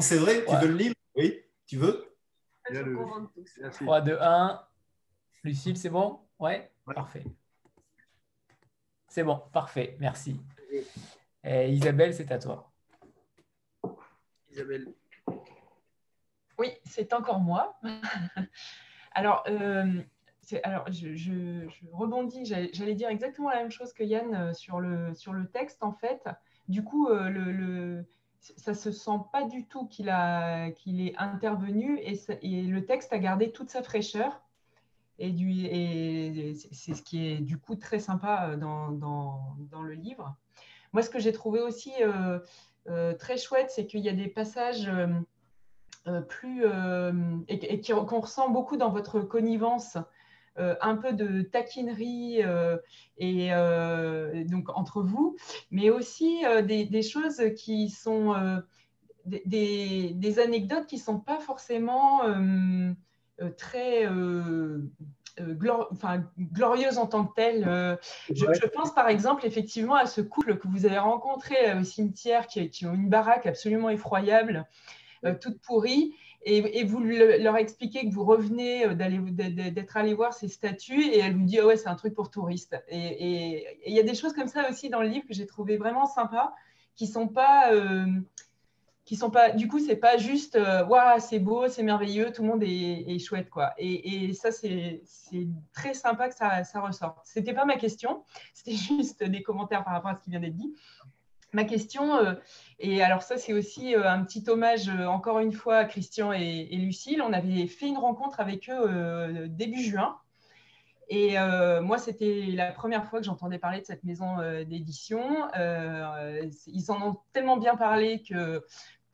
[0.00, 0.94] c'est vrai Tu veux le livre?
[1.16, 2.04] Oui Tu veux?
[3.72, 4.66] 3, 2, 1.
[5.44, 6.20] Lucille, c'est bon?
[6.38, 7.24] Ouais, Parfait.
[9.08, 9.96] C'est bon, parfait.
[10.00, 10.40] Merci.
[11.44, 12.72] Isabelle, c'est à toi.
[14.50, 14.92] Isabelle.
[16.58, 17.78] Oui, c'est encore moi.
[19.12, 20.02] alors, euh,
[20.62, 25.32] alors je, rebondis, j'allais dire exactement la même chose que Yann euh, sur le, sur
[25.32, 26.28] le texte, en fait.
[26.68, 28.06] Du coup, euh, le,
[28.56, 30.12] ça se sent pas du tout qu'il
[30.76, 34.40] qu'il est intervenu et, le texte a gardé toute sa fraîcheur.
[35.18, 40.34] Et, et c'est ce qui est du coup très sympa euh, dans, dans, le livre.
[40.92, 42.40] Moi, ce que j'ai trouvé aussi euh,
[42.88, 44.90] euh, très chouette, c'est qu'il y a des passages
[46.28, 46.64] plus
[47.48, 49.96] et, qu'on ressent beaucoup dans votre connivence
[50.56, 52.76] un peu de taquinerie euh,
[53.18, 55.36] et euh, donc entre vous,
[55.70, 58.34] mais aussi des, choses qui sont
[59.26, 62.20] des, anecdotes qui ne sont pas forcément
[63.56, 64.06] très
[66.52, 67.98] glorieuses en tant que telles.
[68.30, 72.70] Je, pense par exemple effectivement à ce couple que vous avez rencontré au cimetière qui,
[72.70, 74.66] qui ont une baraque absolument effroyable
[75.40, 76.14] toute pourrie
[76.46, 81.44] et, vous leur expliquez que vous revenez d'être allé voir ces statues et elle vous
[81.44, 82.76] dit oh ouais c'est un truc pour touristes.
[82.88, 85.76] Et il y a des choses comme ça aussi dans le livre que j'ai trouvé
[85.76, 86.54] vraiment sympa
[86.94, 87.70] qui sont pas
[89.04, 90.58] qui sont pas du coup c'est pas juste
[90.88, 93.72] waouh c'est beau c'est merveilleux tout le monde est, chouette quoi.
[93.78, 95.02] Et, ça c'est
[95.72, 97.18] très sympa que ça, ça ressorte.
[97.24, 98.22] C'était pas ma question
[98.54, 100.74] c'était juste des commentaires par rapport à ce qui vient d'être dit
[101.54, 102.36] ma question
[102.78, 107.22] et alors ça c'est aussi un petit hommage encore une fois à Christian et, Lucille
[107.22, 110.16] on avait fait une rencontre avec eux début juin
[111.10, 111.36] et
[111.82, 115.22] moi, c'était la première fois que j'entendais parler de cette maison d'édition.
[115.54, 118.64] ils en ont tellement bien parlé que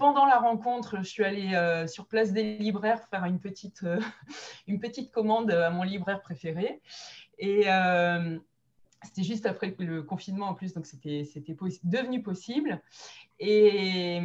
[0.00, 4.00] pendant la rencontre, je suis allée euh, sur place des libraires faire une petite, euh,
[4.66, 6.80] une petite commande à mon libraire préféré.
[7.38, 8.38] Et euh,
[9.02, 11.24] c'était juste après le confinement en plus, donc c'était
[11.84, 12.80] devenu possible.
[13.38, 14.20] Et,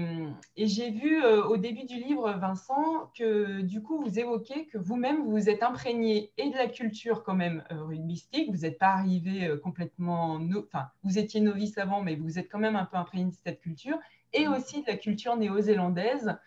[0.58, 5.24] et j'ai vu au début du livre, Vincent, que du coup, vous évoquez que vous-même,
[5.24, 8.52] vous vous êtes imprégné et de la culture quand même rugbystique.
[8.52, 10.40] Vous n'êtes pas arrivé complètement...
[10.58, 13.62] enfin, vous étiez novice avant, mais vous êtes quand même un peu imprégné de cette
[13.62, 13.98] culture
[14.34, 16.38] et aussi de la culture néo-zélandaise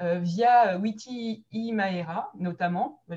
[0.00, 3.14] euh, via Witi Imaera, notamment, ce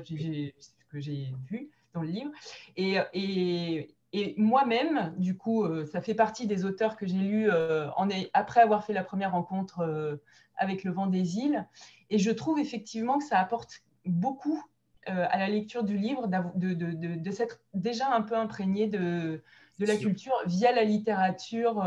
[0.88, 2.30] que j'ai vu dans le livre.
[2.76, 7.50] Et, et, et moi-même, du coup, euh, ça fait partie des auteurs que j'ai lus
[7.50, 7.88] euh,
[8.32, 10.20] après avoir fait la première rencontre
[10.56, 11.66] avec Le Vent des Îles.
[12.10, 14.62] Et je trouve effectivement que ça apporte beaucoup
[15.06, 19.42] à la lecture du livre de, de, de, de s'être déjà un peu imprégné de,
[19.78, 21.82] la culture via la littérature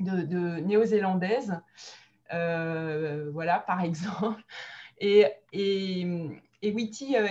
[0.00, 1.60] de, néo-zélandaise,
[2.32, 4.42] euh, voilà, par exemple.
[4.98, 7.28] Et, et, et Witi euh,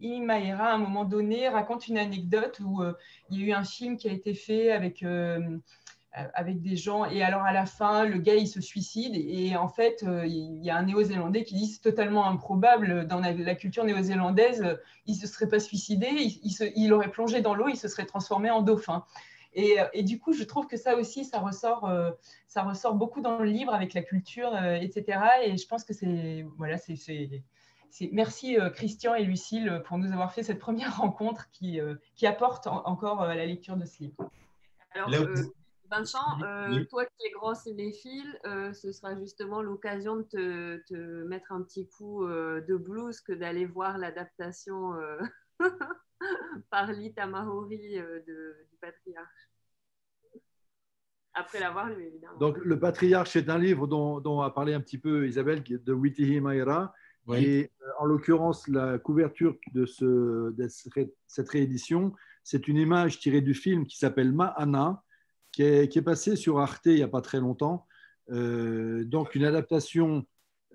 [0.00, 2.94] Imaera, à un moment donné, raconte une anecdote où euh,
[3.30, 5.04] il y a eu un film qui a été fait avec,
[6.12, 9.68] avec des gens, et alors à la fin, le gars, il se suicide, et en
[9.68, 14.78] fait, il y a un néo-zélandais qui dit c'est totalement improbable, dans la, culture néo-zélandaise,
[15.06, 18.06] il ne se serait pas suicidé, il, il aurait plongé dans l'eau, il se serait
[18.06, 19.04] transformé en dauphin.
[19.56, 22.10] Euh, et, du coup, je trouve que ça aussi, ça ressort, euh,
[22.46, 25.20] ça ressort beaucoup dans le livre avec la culture, euh, etc.
[25.44, 26.96] Et je pense que c'est, voilà, c'est,
[28.12, 31.80] merci Christian et Lucille pour nous avoir fait cette première rencontre qui,
[32.14, 34.16] qui apporte encore à la lecture de ce livre.
[34.92, 35.10] Alors,
[35.90, 36.38] Vincent,
[36.88, 41.88] toi qui es grand cinéphile, ce sera justement l'occasion de te, te, mettre un petit
[41.88, 44.94] coup de blues que d'aller voir l'adaptation
[46.70, 49.50] par Lita Mahori du patriarche.
[51.34, 52.38] Après l'avoir lu, évidemment.
[52.38, 56.40] Donc, Le Patriarche, c'est un livre dont, a parlé un petit peu Isabelle, de Witihi
[56.40, 56.92] Maïra.
[57.38, 60.54] Et euh, en l'occurrence, la couverture de, ce,
[61.26, 65.02] cette réédition, c'est une image tirée du film qui s'appelle Ma'ana,
[65.52, 67.86] qui est, qui est passé sur Arte il n'y a pas très longtemps.
[68.30, 70.26] Euh, donc, une adaptation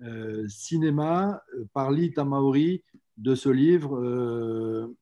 [0.02, 1.42] euh, cinéma
[1.72, 2.84] par Lita Maori
[3.16, 4.94] de ce livre,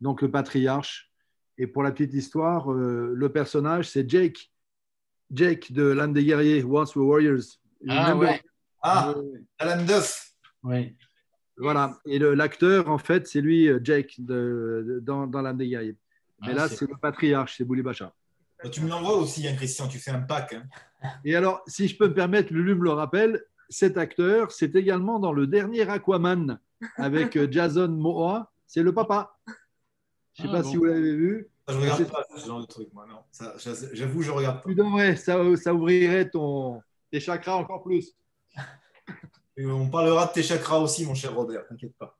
[0.00, 1.10] donc Le Patriarche.
[1.58, 4.52] Et pour la petite histoire, le personnage, c'est Jake,
[5.32, 7.58] Jake de L'âme des guerriers, Once Were Warriors.
[7.88, 8.40] Ah, ouais.
[8.82, 9.14] ah
[9.58, 10.33] Alan Duff.
[10.64, 10.96] Oui.
[11.56, 11.98] Voilà.
[12.06, 15.96] Et l'acteur, en fait, c'est lui, euh, Jake, de, dans, dans L'âme des guerriers.
[16.40, 18.12] Mais ah, là, c'est le patriarche, c'est Bouli Bacha.
[18.62, 20.54] Bah, tu me l'envoies aussi, hein, Christian, tu fais un pack.
[20.54, 20.64] Hein.
[21.24, 25.18] Et alors, si je peux me permettre, Lulu me le rappelle, cet acteur, c'est également
[25.18, 26.58] dans le dernier Aquaman
[26.96, 29.38] avec euh, Jason Momoa, c'est le papa.
[30.34, 31.48] Je ne sais ah, pas si vous l'avez vu.
[31.68, 33.20] Je regarde pas ce genre de truc, moi, non.
[33.92, 34.68] J'avoue, je regarde pas.
[34.68, 38.14] Tu devrais, ça, ça ouvrirait ton, tes chakras encore plus.
[39.58, 42.16] On parlera de tes chakras aussi, mon cher Robert, t'inquiète pas.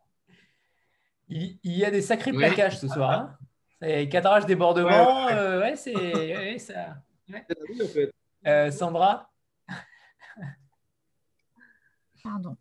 [1.29, 3.11] Il, y a des sacrés plaquages ce soir.
[3.11, 3.39] Hein
[3.81, 5.27] c'est cadrage, débordement.
[5.27, 6.97] Ouais, euh, ouais c'est ouais, ça.
[8.47, 9.31] Euh, Sandra?
[12.23, 12.57] Pardon.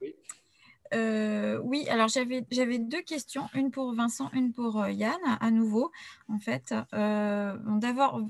[0.93, 5.91] Euh, oui, alors j'avais deux questions, une pour Vincent, une pour euh, Yann, à nouveau,
[6.27, 6.73] en fait.
[6.93, 7.57] Euh,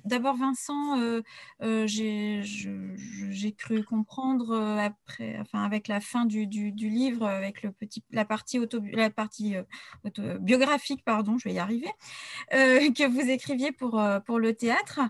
[0.06, 1.22] D'abord, Vincent, euh,
[1.88, 8.26] j'ai cru comprendre après, enfin, avec la fin du, du, livre, avec le petit, la
[8.26, 9.56] partie, auto, la partie
[10.40, 11.92] biographique, pardon, je vais y arriver,
[12.52, 15.02] que vous écriviez pour, pour le théâtre.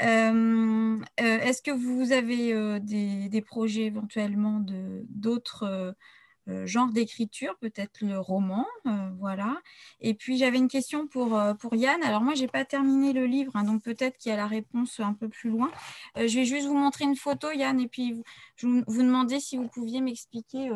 [0.00, 4.64] Est-ce que vous avez des, des, projets éventuellement
[5.08, 5.92] d'autres euh,
[6.66, 9.56] genre d'écriture, peut-être le roman, euh, voilà.
[10.00, 12.02] Et puis j'avais une question pour, euh, pour Yann.
[12.02, 14.46] Alors moi, je n'ai pas terminé le livre, hein, donc peut-être qu'il y a la
[14.46, 15.70] réponse un peu plus loin.
[16.16, 18.22] je vais juste vous montrer une photo, Yann, et puis
[18.56, 20.70] je vous, vous demander si vous pouviez m'expliquer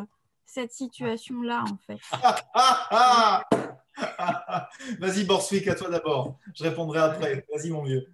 [0.45, 1.99] cette situation-là, en fait.
[4.99, 6.39] Vas-y, Borswick, à toi d'abord.
[6.55, 7.47] Je répondrai après.
[7.53, 8.07] Vas-y, mon vieux.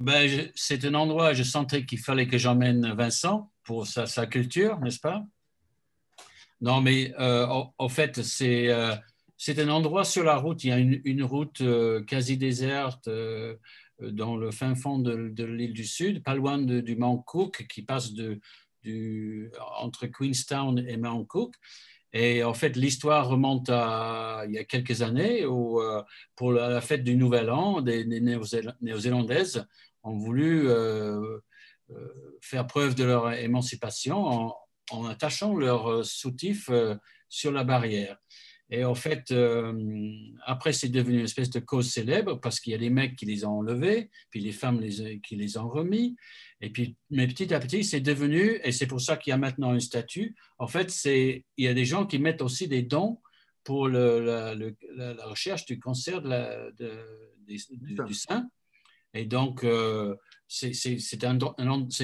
[0.00, 4.78] Ben, c'est un endroit, je sentais qu'il fallait que j'emmène Vincent pour sa, sa culture,
[4.80, 5.24] n'est-ce pas?
[6.60, 8.68] Non, mais en, fait, c'est
[9.36, 10.64] c'est un endroit sur la route.
[10.64, 11.62] Il y a une, route
[12.06, 13.08] quasi déserte
[14.00, 18.12] dans le fin fond de, l'île du Sud, pas loin du Mount Cook, qui passe
[18.12, 18.40] de,
[18.82, 21.54] du, entre Queenstown et Mount Cook.
[22.12, 26.02] Et en fait, l'histoire remonte à il y a quelques années où, euh,
[26.36, 29.66] pour la, fête du Nouvel An, des, Néo-Zélandaises
[30.02, 31.38] ont voulu euh,
[31.90, 34.56] euh, faire preuve de leur émancipation en,
[34.90, 36.70] en attachant leur soutif
[37.28, 38.16] sur la barrière.
[38.70, 39.34] Et en fait,
[40.44, 43.24] après, c'est devenu une espèce de cause célèbre parce qu'il y a des mecs qui
[43.24, 46.16] les ont enlevés, puis les femmes les, qui les ont remis.
[46.60, 49.38] Et puis, mais petit à petit, c'est devenu, et c'est pour ça qu'il y a
[49.38, 52.82] maintenant un statut, en fait, c'est, il y a des gens qui mettent aussi des
[52.82, 53.20] dons
[53.64, 56.70] pour le, la, la, recherche du cancer de la,
[57.46, 58.48] du, sein.
[59.14, 60.16] Et donc, euh,
[60.48, 60.72] c'est,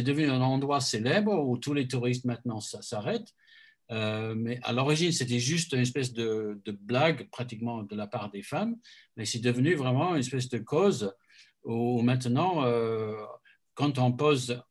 [0.02, 3.34] devenu un endroit célèbre où tous les touristes maintenant s'arrêtent.
[3.90, 8.30] Euh, mais à l'origine, c'était juste une espèce de, de, blague pratiquement de la part
[8.30, 8.76] des femmes,
[9.16, 11.14] mais c'est devenu vraiment une espèce de cause
[11.64, 13.14] où maintenant, euh,
[13.74, 14.62] quand on pose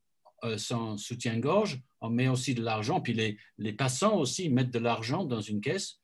[0.43, 4.79] euh, son soutien-gorge, on met aussi de l'argent, puis les, les, passants aussi mettent de
[4.79, 5.99] l'argent dans une caisse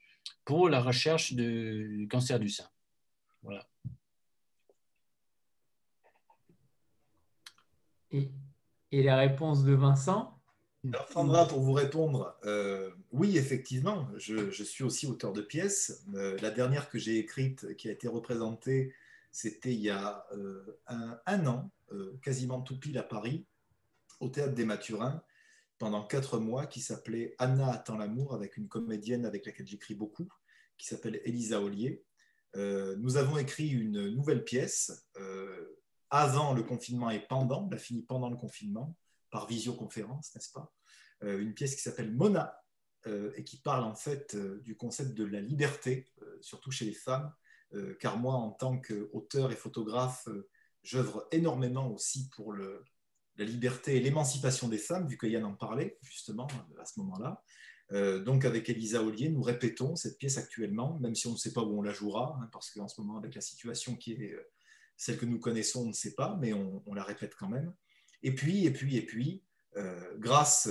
[0.46, 2.68] pour la recherche du cancer du sein.
[3.41, 3.69] Voilà.
[8.11, 8.31] Et,
[8.91, 10.36] et la réponse de Vincent
[10.86, 16.06] alors, Sandra, pour vous répondre, euh, oui, effectivement, je, je, suis aussi auteur de pièces.
[16.14, 18.94] Euh, la dernière que j'ai écrite, qui a été représentée,
[19.30, 20.26] c'était il y a
[20.88, 21.69] un, un, an,
[22.22, 23.45] quasiment tout pile à Paris,
[24.22, 25.22] au théâtre des Mathurins
[25.80, 30.27] pendant quatre mois qui s'appelait Anna attend l'amour avec une comédienne avec laquelle j'écris beaucoup
[30.77, 32.03] qui s'appelle Elisa Ollier.
[32.56, 35.78] Euh, nous avons écrit une nouvelle pièce euh,
[36.10, 38.95] avant le confinement et pendant, on l'a fini pendant le confinement
[39.30, 40.73] par visioconférence, n'est-ce pas
[41.23, 42.56] euh, Une pièce qui s'appelle Mona
[43.38, 46.11] et qui parle en fait du concept de la liberté,
[46.41, 47.34] surtout chez les femmes,
[47.98, 50.27] car moi en tant qu'auteur et photographe,
[50.84, 55.98] j'œuvre énormément aussi pour la liberté et l'émancipation des femmes, vu que Yann en parlait
[56.02, 57.41] justement à ce moment-là.
[57.91, 61.53] Euh, donc avec Elisa Ollier, nous répétons cette pièce actuellement, même si on ne sait
[61.53, 64.34] pas où on la jouera, hein, parce qu'en ce moment, avec la situation qui est
[64.34, 64.44] euh,
[64.99, 67.73] celle que nous connaissons, on ne sait pas, mais on, la répète quand même.
[68.21, 69.43] Et puis, et puis, et puis,
[69.77, 70.69] euh, grâce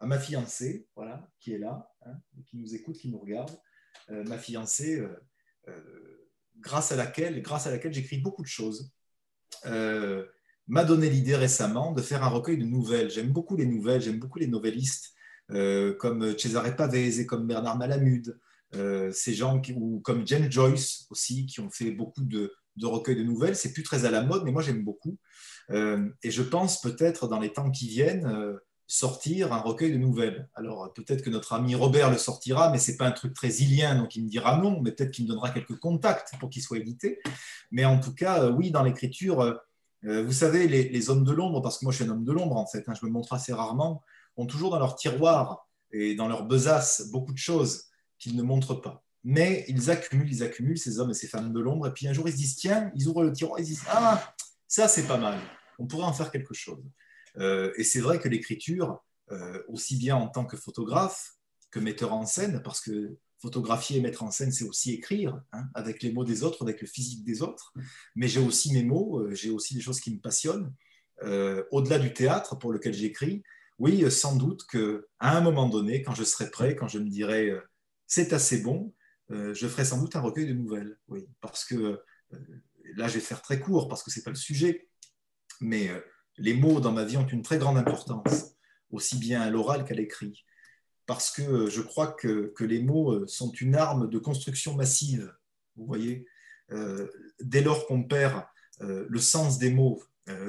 [0.00, 2.14] à ma fiancée, voilà, qui est là, hein,
[2.46, 3.56] qui nous écoute, qui nous regarde,
[4.08, 5.06] ma fiancée,
[6.58, 8.92] grâce à laquelle, grâce à laquelle j'écris beaucoup de choses
[10.68, 13.10] m'a donné l'idée récemment de faire un recueil de nouvelles.
[13.10, 15.12] J'aime beaucoup les nouvelles, j'aime beaucoup les novellistes
[15.50, 18.38] euh, comme Cesare Pavese comme Bernard Malamude,
[18.74, 22.52] euh, ces gens ou comme James Joyce aussi, qui ont fait beaucoup de,
[22.82, 23.56] recueils de nouvelles.
[23.56, 25.18] C'est plus très à la mode, mais moi j'aime beaucoup.
[25.70, 30.48] Euh, et je pense peut-être dans les temps qui viennent sortir un recueil de nouvelles.
[30.54, 33.94] Alors peut-être que notre ami Robert le sortira, mais c'est pas un truc très ilien,
[33.94, 36.78] donc il me dira non, mais peut-être qu'il me donnera quelques contacts pour qu'il soit
[36.78, 37.20] édité.
[37.70, 39.60] Mais en tout cas, oui, dans l'écriture
[40.04, 42.32] euh, vous savez, les, hommes de l'ombre, parce que moi je suis un homme de
[42.32, 44.02] l'ombre en fait, hein, je me montre assez rarement,
[44.36, 47.84] ont toujours dans leur tiroir et dans leur besace beaucoup de choses
[48.18, 49.04] qu'ils ne montrent pas.
[49.24, 52.12] Mais ils accumulent, ils accumulent ces hommes et ces femmes de l'ombre, et puis un
[52.12, 54.34] jour ils se disent, tiens, ils ouvrent le tiroir, ils disent, ah,
[54.66, 55.38] ça c'est pas mal,
[55.78, 56.82] on pourrait en faire quelque chose.
[57.38, 61.34] Euh, et c'est vrai que l'écriture, euh, aussi bien en tant que photographe
[61.70, 65.66] que metteur en scène, parce que photographier et mettre en scène, c'est aussi écrire, hein,
[65.74, 67.72] avec les mots des autres, avec le physique des autres.
[68.14, 70.72] Mais j'ai aussi mes mots, euh, j'ai aussi des choses qui me passionnent.
[71.70, 73.44] Au-delà du théâtre pour lequel j'écris,
[73.78, 77.08] oui, sans doute que à un moment donné, quand je serai prêt, quand je me
[77.08, 77.52] dirai
[78.08, 78.92] c'est assez bon,
[79.32, 80.98] je ferai sans doute un recueil de nouvelles.
[81.40, 82.00] Parce que
[82.94, 84.88] là, je vais faire très court parce que c'est pas le sujet,
[85.60, 85.90] mais
[86.36, 88.54] les mots dans ma vie ont une très grande importance,
[88.90, 90.44] aussi bien à l'oral qu'à l'écrit
[91.06, 95.34] parce que je crois que, les mots euh, sont une arme de construction massive.
[95.76, 96.26] Vous voyez,
[96.70, 97.08] euh,
[97.40, 98.44] dès lors qu'on perd
[98.80, 100.02] euh, le sens des mots,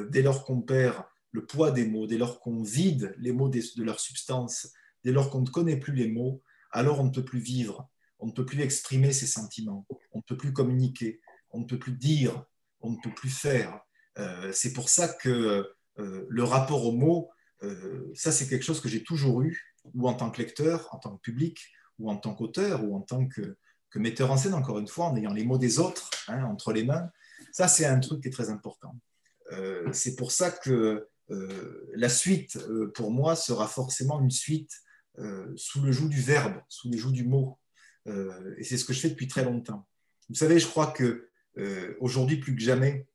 [0.09, 3.83] dès lors qu'on perd le poids des mots, dès lors qu'on vide les mots de
[3.83, 4.71] leur substance,
[5.03, 7.89] dès lors qu'on ne connaît plus les mots, alors on ne peut plus vivre,
[8.23, 11.21] on ne peut plus exprimer ses sentiments, on ne peut plus communiquer,
[11.51, 12.45] on ne peut plus dire,
[12.81, 13.79] on ne peut plus faire.
[14.51, 15.65] c'est pour ça que
[15.97, 17.29] le rapport aux mots,
[18.13, 21.15] ça c'est quelque chose que j'ai toujours eu ou en tant que lecteur, en tant
[21.15, 21.59] que public,
[21.99, 23.57] ou en tant qu'auteur, ou en tant que,
[23.95, 26.83] metteur en scène, encore une fois, en ayant les mots des autres hein, entre les
[26.83, 27.11] mains.
[27.51, 28.95] Ça, c'est un truc qui est très important.
[29.51, 34.71] Euh, c'est pour ça que euh, la suite, euh, pour moi, sera forcément une suite
[35.55, 37.59] sous le joug du verbe, sous le joug du mot.
[38.05, 39.87] Et c'est ce que je fais depuis très longtemps.
[40.29, 41.29] Vous savez, je crois que
[41.99, 43.07] aujourd'hui, plus que jamais,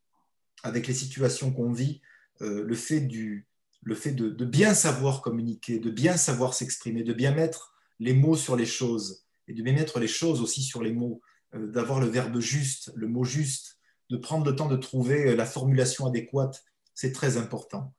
[0.62, 2.01] avec les situations qu'on vit,
[2.40, 3.48] le fait du,
[3.82, 8.36] le fait de, bien savoir communiquer, de bien savoir s'exprimer, de bien mettre les mots
[8.36, 11.20] sur les choses et de bien mettre les choses aussi sur les mots,
[11.55, 13.78] d'avoir le verbe juste, le mot juste,
[14.10, 17.94] de prendre le temps de trouver la formulation adéquate, c'est très important.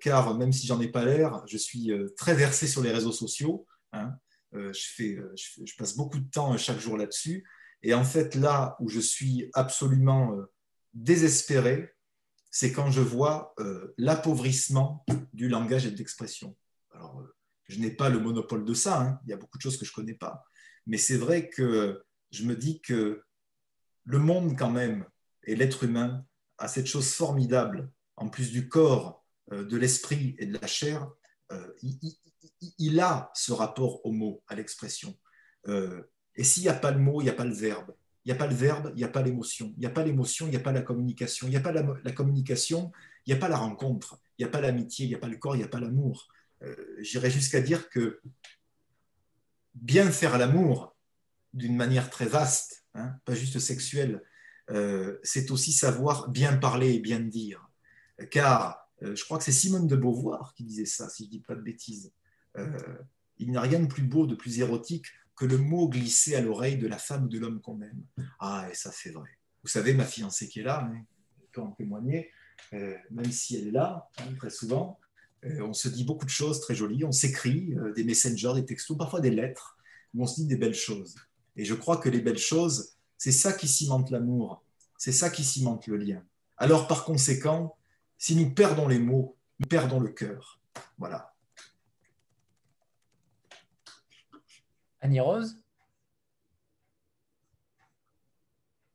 [0.00, 3.66] car même si j'en ai pas l'air, je suis très versé sur les réseaux sociaux.
[3.92, 4.12] Hein.
[4.54, 7.44] Je, fais, je, passe beaucoup de temps chaque jour là-dessus.
[7.82, 10.36] Et en fait, là où je suis absolument
[10.94, 11.94] désespéré,
[12.54, 16.56] c'est quand je vois euh, l'appauvrissement du langage et de l'expression.
[16.92, 17.34] Alors, euh,
[17.66, 19.18] je n'ai pas le monopole de ça, hein.
[19.24, 20.44] il y a beaucoup de choses que je ne connais pas,
[20.86, 22.00] mais c'est vrai que
[22.30, 23.24] je me dis que
[24.04, 25.04] le monde quand même,
[25.42, 26.24] et l'être humain,
[26.58, 31.10] a cette chose formidable, en plus du corps, euh, de l'esprit et de la chair,
[32.78, 35.16] il, a ce rapport au mot, à l'expression.
[35.66, 37.94] et s'il n'y a pas le mot, il n'y a pas le verbe.
[38.24, 39.72] Il n'y a pas le verbe, il n'y a pas l'émotion.
[39.76, 41.46] Il n'y a pas l'émotion, il n'y a pas la communication.
[41.46, 42.90] Il n'y a pas la, communication,
[43.26, 44.18] il n'y a pas la rencontre.
[44.38, 45.80] Il n'y a pas l'amitié, il n'y a pas le corps, il n'y a pas
[45.80, 46.28] l'amour.
[46.62, 48.20] Euh, j'irais jusqu'à dire que
[49.74, 50.96] bien faire l'amour
[51.52, 54.22] d'une manière très vaste, hein, pas juste sexuelle,
[54.70, 57.68] euh, c'est aussi savoir bien parler et bien dire.
[58.30, 61.32] Car euh, je crois que c'est Simone de Beauvoir qui disait ça, si je ne
[61.32, 62.10] dis pas de bêtises.
[63.38, 65.06] Il n'y a rien de plus beau, de plus érotique
[65.36, 68.04] que le mot glissait à l'oreille de la femme ou de l'homme qu'on aime.
[68.38, 69.30] Ah, et ça c'est vrai.
[69.62, 71.04] Vous savez, ma fiancée qui est là, hein,
[71.52, 72.30] peut en témoigner,
[72.72, 74.98] euh, même si elle est là, hein, très souvent,
[75.44, 78.64] euh, on se dit beaucoup de choses très jolies, on s'écrit euh, des messengers, des
[78.64, 79.76] textos, parfois des lettres,
[80.14, 81.16] où on se dit des belles choses.
[81.56, 84.62] Et je crois que les belles choses, c'est ça qui cimente l'amour,
[84.98, 86.22] c'est ça qui cimente le lien.
[86.56, 87.76] Alors par conséquent,
[88.18, 90.60] si nous perdons les mots, nous perdons le cœur.
[90.98, 91.33] Voilà.
[95.04, 95.58] Annie Rose?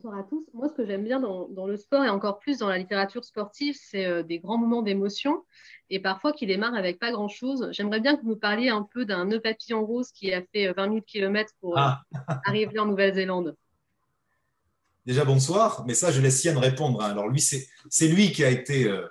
[0.02, 0.44] Bonsoir à tous.
[0.56, 3.76] Moi, ce que j'aime bien dans, le sport et encore plus dans la littérature sportive,
[3.80, 5.44] c'est euh, des grands moments d'émotion
[5.92, 7.70] et parfois qui démarrent avec pas grand-chose.
[7.74, 10.74] J'aimerais bien que vous nous parliez un peu d'un nœud papillon rose qui a fait
[10.74, 12.02] 20 000 km pour euh, ah.
[12.46, 13.56] arriver en Nouvelle-Zélande.
[15.06, 15.86] Déjà, bonsoir.
[15.86, 17.04] Mais ça, je laisse Yann répondre.
[17.04, 17.12] Hein.
[17.12, 19.08] Alors, lui, c'est lui qui a été euh,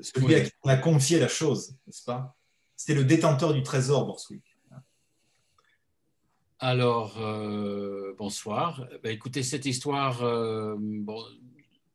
[0.00, 2.36] celui à qui on a confié la chose, n'est-ce pas?
[2.76, 4.47] C'était le détenteur du trésor, Borswick.
[6.60, 8.88] Alors, euh, bonsoir.
[9.04, 10.74] Ben, écoutez, cette histoire, euh,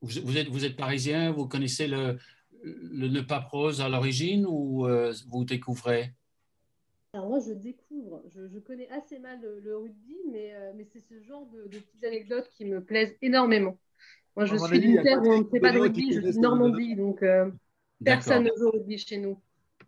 [0.01, 2.17] vous, êtes, vous êtes parisien, vous connaissez le,
[2.63, 6.13] le ne pas prose à l'origine ou euh, vous découvrez?
[7.11, 8.23] Alors moi, je découvre.
[8.33, 12.63] Je, connais assez mal le, rugby, mais, mais c'est ce genre de, petites anecdotes qui
[12.63, 13.77] me plaisent énormément.
[14.37, 16.95] Moi, je suis d'une terre où on ne fait pas de rugby, je suis Normandie,
[16.95, 17.23] donc
[18.03, 19.37] personne ne joue au rugby chez nous.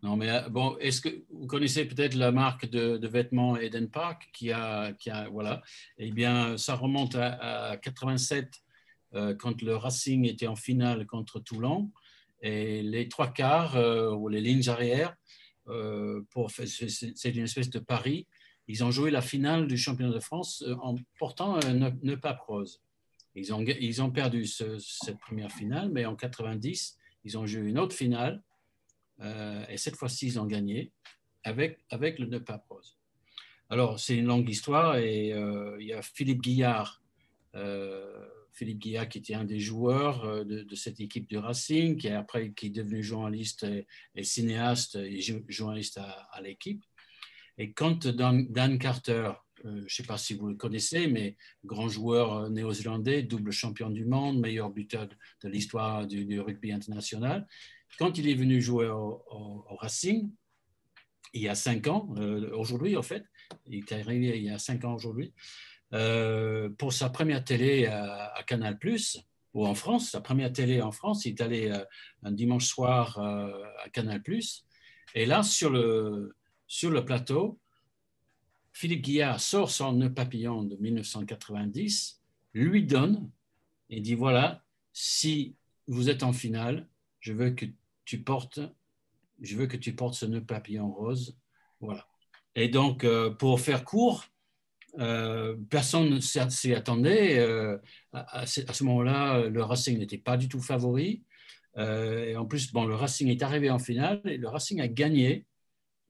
[0.02, 4.28] Non, mais euh, bon, est-ce que vous connaissez peut-être la marque de, vêtements Eden Park
[4.32, 5.62] qui a, qui a, voilà,
[5.98, 8.62] eh bien, ça remonte à, 87
[9.14, 11.90] euh, quand le Racing était en finale contre Toulon
[12.42, 15.14] et les trois quarts euh, ou les lignes arrière,
[16.30, 18.28] pour c'est une espèce de pari.
[18.68, 22.80] Ils ont joué la finale du championnat de France en portant ne, pas prose.
[23.34, 27.80] Ils ont, ils ont perdu cette première finale, mais en 90, ils ont joué une
[27.80, 28.55] autre finale euh,
[29.20, 30.92] et cette fois-ci, ils ont gagné
[31.44, 32.96] avec, avec le pas prose.
[33.68, 37.02] Alors, c'est une longue histoire et euh, il y a Philippe Guillard,
[37.56, 42.12] euh, Philippe Guillard qui était un des joueurs de, cette équipe du Racing, qui est
[42.12, 43.66] après qui est devenu journaliste
[44.14, 46.84] et, cinéaste et journaliste à, l'équipe.
[47.58, 49.32] Et quand Dan, Carter,
[49.64, 54.04] je ne sais pas si vous le connaissez, mais grand joueur néo-zélandais, double champion du
[54.04, 55.08] monde, meilleur buteur
[55.42, 57.46] de, l'histoire du, rugby international,
[57.98, 60.30] quand il est venu jouer au, Racing,
[61.32, 63.24] il y a cinq ans, euh, aujourd'hui en fait,
[63.66, 65.34] il est arrivé il y a cinq ans aujourd'hui,
[65.92, 69.00] euh, pour sa première télé à, Canal Canal,
[69.52, 71.84] ou en France, sa première télé en France, il est allé euh,
[72.22, 74.22] un dimanche soir à Canal
[75.14, 76.34] Et là, sur le,
[76.66, 77.58] sur le plateau,
[78.72, 82.20] Philippe Guillard sort son nœud papillon de 1990,
[82.52, 83.30] lui donne
[83.88, 85.56] et dit voilà, si
[85.86, 86.88] vous êtes en finale,
[87.20, 87.66] je veux que
[88.04, 88.60] tu portes,
[89.40, 91.36] je veux que tu portes ce nœud papillon rose.
[91.80, 92.06] Voilà.
[92.56, 94.24] Et donc, euh, pour faire court,
[94.98, 97.38] euh, personne ne s'y attendait.
[97.38, 97.76] Euh,
[98.12, 101.22] à, ce moment-là, le Racing n'était pas du tout favori.
[101.76, 105.44] et en plus, bon, le Racing est arrivé en finale et le Racing a gagné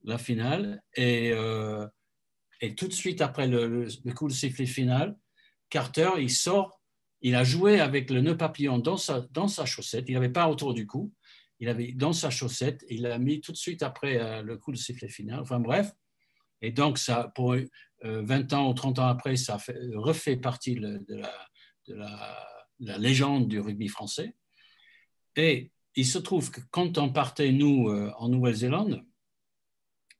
[0.04, 0.82] la finale.
[0.94, 1.32] Et,
[2.76, 5.16] tout de suite après le, coup de sifflet final,
[5.68, 6.75] Carter, il sort,
[7.26, 10.04] il a joué avec le nœud papillon dans sa, dans sa chaussette.
[10.08, 11.12] Il n'avait pas autour du cou
[11.60, 14.72] il avait dans sa chaussette, il l'a mis tout de suite après euh, le coup
[14.72, 15.40] de sifflet final.
[15.40, 15.92] Enfin bref,
[16.62, 17.54] et donc ça, pour
[18.02, 21.00] 20 euh, ans ou 30 ans après, ça fait, refait partie de,
[21.88, 24.34] la, légende du rugby français.
[25.36, 29.04] Et il se trouve que quand on partait, nous, euh, en Nouvelle-Zélande,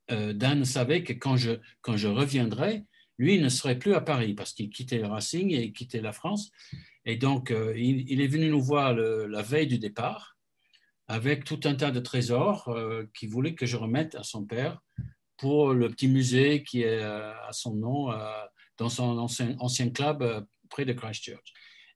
[0.09, 1.51] Dan savait que quand je,
[1.81, 2.85] quand je reviendrai,
[3.17, 6.13] lui il ne serait plus à Paris parce qu'il quittait le Racing et quittait la
[6.13, 6.49] France.
[7.07, 10.37] Et donc, il, est venu nous voir la veille du départ
[11.07, 12.69] avec tout un tas de trésors
[13.13, 14.81] qu'il voulait que je remette à son père
[15.37, 18.11] pour le petit musée qui est à son nom
[18.77, 21.53] dans son ancien, ancien club près de Christchurch.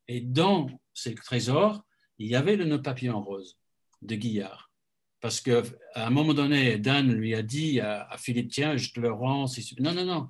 [0.07, 1.83] Et dans ces trésors,
[2.17, 3.57] il y avait le nœud papillon rose
[4.01, 4.71] de Guillard.
[5.19, 5.61] Parce qu'à
[5.95, 9.45] un moment donné, Dan lui a dit à, Philippe, tiens, je te le rends.
[9.79, 10.27] Non, non, non,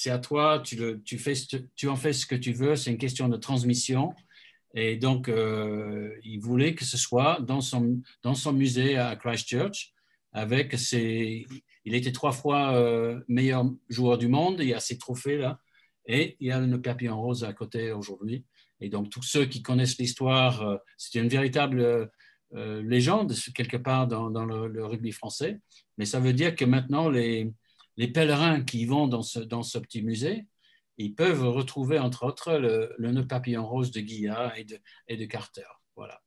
[0.00, 1.34] c'est à toi, tu, le, tu, fais,
[1.76, 4.14] tu en fais ce que tu veux, c'est une question de transmission.
[4.72, 9.92] Et donc, euh, il voulait que ce soit dans son, dans son musée à Christchurch,
[10.32, 11.46] avec ses...
[11.84, 15.60] Il était trois fois euh, meilleur joueur du monde, il y a ses trophées là,
[16.06, 18.46] et il y a le papillon rose à côté aujourd'hui.
[18.80, 22.10] Et donc, tous ceux qui connaissent l'histoire, euh, c'est une véritable
[22.52, 25.60] légende, quelque part, dans, le, rugby français.
[25.98, 27.52] Mais ça veut dire que maintenant, les,
[28.00, 30.46] les pèlerins qui vont dans ce, dans ce, petit musée,
[30.96, 35.18] ils peuvent retrouver, entre autres, le, le nœud papillon rose de Guilla et de, et
[35.18, 35.66] de Carter.
[35.96, 36.18] Voilà.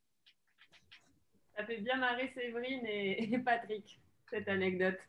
[1.58, 5.00] Ça fait bien marrer Séverine et, Patrick, cette anecdote.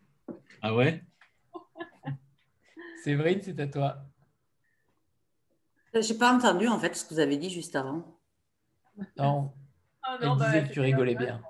[0.62, 1.04] Ah ouais?
[3.04, 3.98] Séverine, c'est à toi.
[5.92, 8.18] Je n'ai pas entendu en fait ce que vous avez dit juste avant.
[9.18, 9.52] Non.
[10.08, 11.42] Oh Elle bah, disait que tu rigolais bien.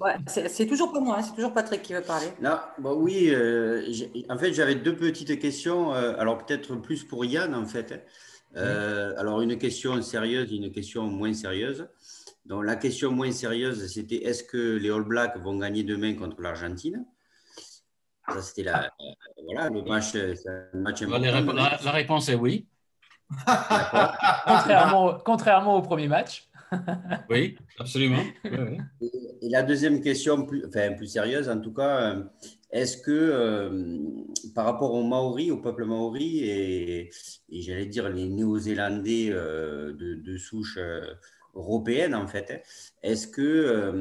[0.00, 2.28] Ouais, c'est toujours pas moi, hein, c'est toujours Patrick qui veut parler.
[2.40, 3.84] Non, bon, oui, euh,
[4.30, 5.94] en fait, j'avais deux petites questions.
[5.94, 8.02] Euh, alors, peut-être plus pour Yann, en fait.
[8.54, 11.86] Alors, une question sérieuse, une question moins sérieuse.
[12.46, 16.40] Donc, la question moins sérieuse, c'était est-ce que les All Blacks vont gagner demain contre
[16.40, 17.04] l'Argentine?
[18.26, 18.90] Ça, c'était la,
[19.44, 20.14] voilà, le match,
[20.72, 21.02] match
[21.84, 22.66] la, réponse est oui.
[25.24, 26.49] contrairement, au premier match.
[27.30, 28.22] Oui, absolument.
[29.00, 32.22] Et, la deuxième question, plus, enfin, plus sérieuse en tout cas, euh,
[32.70, 33.98] est-ce que euh,
[34.54, 37.10] par rapport aux Maoris, au peuple Maori et,
[37.50, 40.78] j'allais dire les Néo-Zélandais euh, de, souche
[41.54, 42.62] européenne en fait,
[43.02, 43.92] est-ce que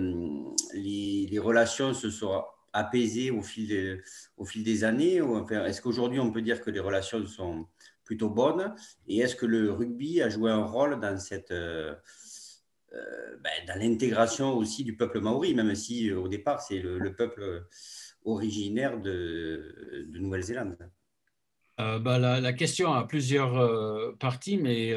[0.74, 2.44] les, relations se sont
[2.74, 4.04] apaisées au fil,
[4.38, 7.66] au fil des années enfin, Est-ce qu'aujourd'hui on peut dire que les relations sont
[8.04, 8.76] plutôt bonne
[9.08, 11.54] Et est-ce que le rugby a joué un rôle dans cette
[12.92, 17.68] ben, dans l'intégration aussi du peuple maori, même si euh, au départ c'est le, peuple
[18.24, 20.78] originaire de, de Nouvelle-Zélande.
[21.78, 24.94] Bah, la, question a plusieurs parties, mais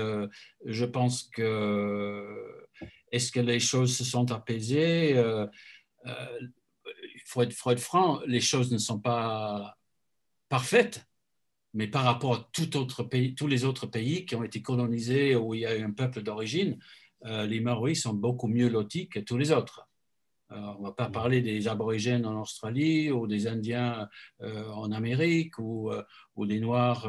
[0.64, 2.66] je pense que
[3.12, 5.12] est-ce que les choses se sont apaisées
[6.05, 9.77] Il faut être franc, les choses ne sont pas
[10.48, 11.06] parfaites
[11.74, 15.36] mais par rapport à tout autre pays, tous les autres pays qui ont été colonisés
[15.36, 16.78] où il y a eu un peuple d'origine,
[17.27, 19.89] euh, les Maoris sont beaucoup mieux lotis que tous les autres.
[20.51, 24.09] Euh, on ne va pas parler des aborigènes en Australie ou des Indiens
[24.43, 25.90] euh, en Amérique ou,
[26.36, 27.09] ou des Noirs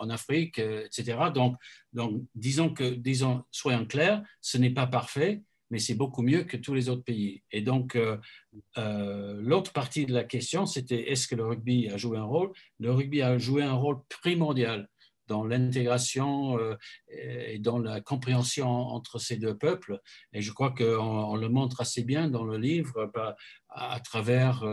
[0.00, 1.18] en Afrique, etc.
[1.34, 1.56] Donc,
[1.92, 6.56] donc disons que, disons, soyons clairs, ce n'est pas parfait, mais c'est beaucoup mieux que
[6.56, 7.42] tous les autres pays.
[7.52, 7.96] Et donc,
[8.76, 12.52] l'autre partie de la question, c'était est-ce que le rugby a joué un rôle?
[12.80, 14.88] Le rugby a joué un rôle primordial
[15.26, 16.76] dans l'intégration euh,
[17.08, 20.00] et dans la compréhension entre ces deux peuples.
[20.32, 23.10] Et je crois qu'on le montre assez bien dans le livre
[23.70, 24.64] à, travers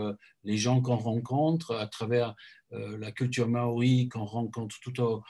[0.42, 2.34] les gens qu'on rencontre, à travers
[2.70, 5.22] la culture maori qu'on rencontre tout au,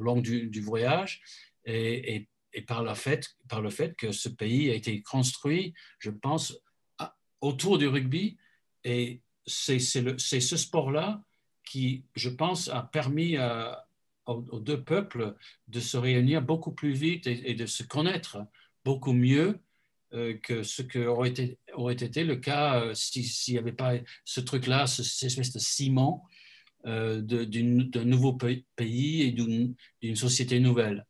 [0.00, 1.20] long du, voyage.
[1.64, 2.28] Et,
[2.66, 6.58] par le fait que ce pays a été construit, je pense,
[7.40, 8.36] autour du rugby.
[8.84, 11.22] Et c'est ce sport-là
[11.68, 13.36] qui, je pense, a permis
[14.26, 15.34] aux, deux peuples
[15.68, 18.38] de se réunir beaucoup plus vite et, de se connaître
[18.84, 19.58] beaucoup mieux
[20.14, 24.86] euh, que ce qui aurait été, le cas euh, s'il n'y avait pas ce truc-là,
[24.86, 26.24] cette espèce de ciment
[26.86, 29.74] euh, d'un nouveau pays et d'une
[30.16, 31.04] société nouvelle.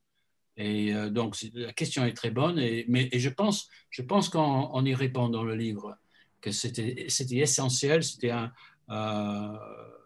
[0.58, 2.84] Et euh, donc, la question est très bonne, et,
[3.18, 5.96] je pense, je pense qu'on y répond dans le livre,
[6.40, 8.52] que c'était essentiel, c'était un,
[8.90, 9.56] euh,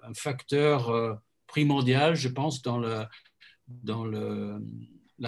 [0.03, 1.15] un, facteur euh,
[1.47, 3.09] primordial, je pense, dans, la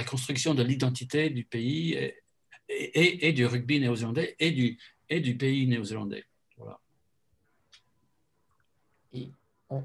[0.05, 2.13] construction de l'identité du pays
[2.69, 6.25] et, du rugby néo-zélandais et du, pays néo-zélandais.
[6.57, 6.81] Voilà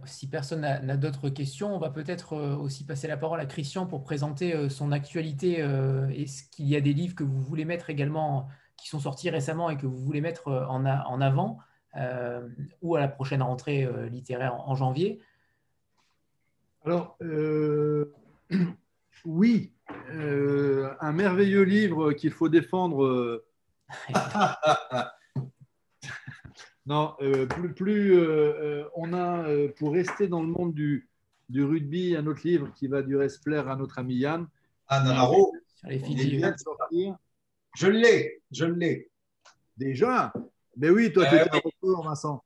[0.06, 3.88] si personne n'a d'autres questions, on va peut-être euh, aussi passer la parole à Christian
[3.88, 5.60] pour présenter euh, son actualité.
[6.14, 9.72] Est-ce qu'il y a des livres que vous voulez mettre également, qui sont sortis récemment
[9.72, 11.60] et que vous voulez mettre en, avant,
[12.82, 15.20] ou à la prochaine rentrée littéraire en, janvier
[16.86, 17.18] Alors,
[19.26, 19.74] oui,
[20.10, 23.44] un merveilleux livre qu'il faut défendre.
[26.86, 27.16] Non,
[27.49, 28.20] plus, plus
[28.95, 29.45] on a,
[29.78, 31.07] pour rester dans le monde du,
[31.49, 34.48] du rugby, un autre livre qui va durer se plaire à notre ami Yann.
[34.88, 35.03] Ah.
[35.80, 35.99] Sur les
[37.76, 39.10] Je l'ai, je l'ai.
[39.78, 40.34] Déjà?
[40.80, 42.44] Mais oui, toi, tu étais un retour, Vincent.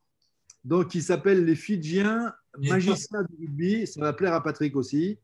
[0.63, 3.85] Donc, il s'appelle Les Fidjiens, magistrat du rugby.
[3.85, 5.19] Ça va plaire à Patrick aussi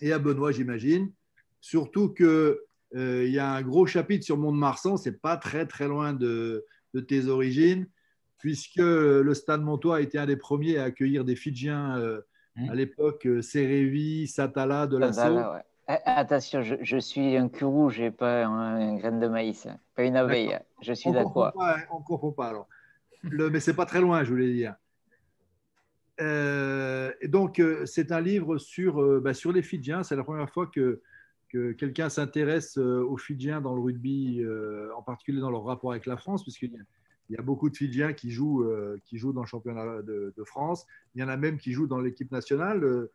[0.00, 1.12] et à Benoît, j'imagine.
[1.60, 4.96] Surtout qu'il euh, y a un gros chapitre sur Mont-de-Marsan.
[4.96, 6.64] Ce n'est pas très, très loin de,
[7.08, 7.86] tes origines,
[8.38, 12.20] puisque le Stade Montois a été un des premiers à accueillir des Fidjiens euh,
[12.56, 12.70] mmh.
[12.70, 15.60] à l'époque, euh, Serevi, Satala, de la ouais.
[15.88, 20.16] Eh, attention, je, suis un cul rouge et pas un, grain de maïs, pas une
[20.16, 20.58] abeille.
[20.80, 21.52] Je suis d'accord.
[21.90, 22.68] On ne comprend pas alors.
[23.22, 24.76] Le, mais c'est pas très loin, je voulais dire.
[26.20, 30.02] Euh, et donc, euh, c'est un livre sur, euh, bah, sur les Fidjiens.
[30.02, 31.02] C'est la première fois que,
[31.48, 34.42] que quelqu'un s'intéresse aux Fidjiens dans le rugby,
[34.96, 36.72] en particulier dans leur rapport avec la France, puisqu'il
[37.30, 38.66] y, y, a beaucoup de Fidjiens qui jouent,
[39.04, 40.86] qui jouent dans le championnat de, de, France.
[41.14, 43.08] Il y en a même qui jouent dans l'équipe nationale.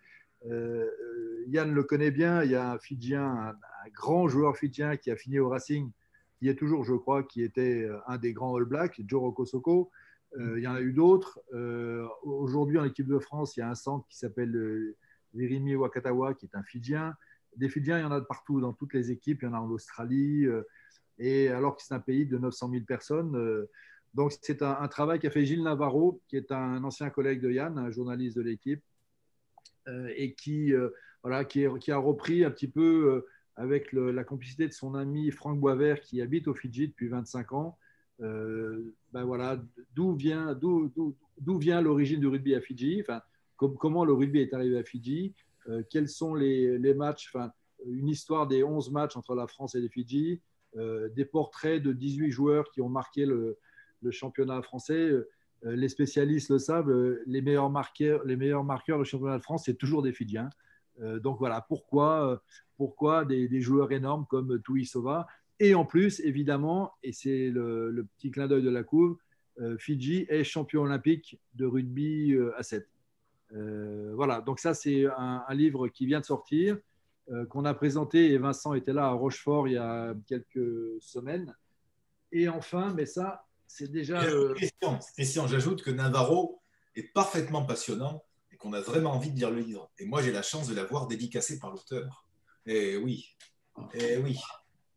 [0.46, 2.44] Yann le connaît bien.
[2.44, 3.56] Il y a un Fidjien, un,
[3.94, 5.92] grand joueur fidjien qui a fini au Racing,
[6.38, 9.92] qui est toujours, je crois, qui était un des grands All Blacks, Joe Kosoko.
[10.38, 11.40] Euh, il y en a eu d'autres.
[11.54, 14.96] Euh, aujourd'hui, en équipe de France, il y a un centre qui s'appelle
[15.34, 17.16] Virimi euh, Wakatawa, qui est un Fidjien.
[17.56, 19.40] Des Fidjiens, il y en a de partout, dans toutes les équipes.
[19.42, 20.46] Il y en a en Australie.
[21.18, 23.68] et alors que c'est un pays de 900 000 personnes.
[24.14, 27.78] donc, c'est un, travail qu'a fait Gilles Navarro, qui est un ancien collègue de Yann,
[27.78, 28.84] un journaliste de l'équipe,
[30.16, 30.74] et qui,
[31.24, 33.26] voilà, qui, a repris un petit peu
[33.56, 37.78] avec la complicité de son ami Franck Boisvert, qui habite au Fidji depuis 25 ans,
[38.22, 39.62] euh, ben voilà,
[39.96, 40.92] d'où vient, d'où,
[41.58, 43.22] vient l'origine du rugby à Fidji, enfin,
[43.56, 45.34] comment le rugby est arrivé à Fidji,
[45.68, 47.52] euh, quels sont les, les, matchs, enfin,
[47.86, 50.42] une histoire des 11 matchs entre la France et les Fidji,
[50.76, 53.58] euh, des portraits de 18 joueurs qui ont marqué le,
[54.02, 55.12] le championnat français.
[55.64, 56.92] Les spécialistes le savent,
[57.26, 60.50] les meilleurs marqueurs, les meilleurs marqueurs du championnat de France, c'est toujours des Fidjiens.
[61.22, 62.42] donc voilà, pourquoi,
[62.78, 65.28] pourquoi des, joueurs énormes comme Tui Sova
[65.60, 69.18] et en plus, évidemment, et c'est le, petit clin d'œil de la couve,
[69.60, 72.88] euh, Fidji est champion olympique de rugby euh, à 7.
[73.52, 76.78] Euh, voilà, donc ça c'est un, livre qui vient de sortir,
[77.50, 81.54] qu'on a présenté, et Vincent était là à Rochefort il y a quelques semaines.
[82.32, 84.26] Et enfin, mais ça, c'est déjà...
[85.16, 86.60] Christian, j'ajoute que Navarro
[86.96, 89.90] est parfaitement passionnant et qu'on a vraiment envie de lire le livre.
[90.00, 92.26] Et moi, j'ai la chance de l'avoir dédicacé par l'auteur.
[92.66, 93.38] Et oui,
[93.94, 94.40] et oui.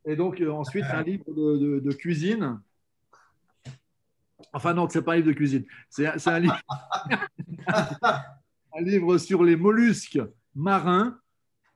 [0.07, 2.61] Et donc, euh, ensuite, un livre de, cuisine.
[4.55, 5.65] Enfin, non, ce n'est pas un livre de cuisine.
[5.91, 6.59] C'est un, livre,
[7.69, 10.19] un livre sur les mollusques
[10.55, 11.19] marins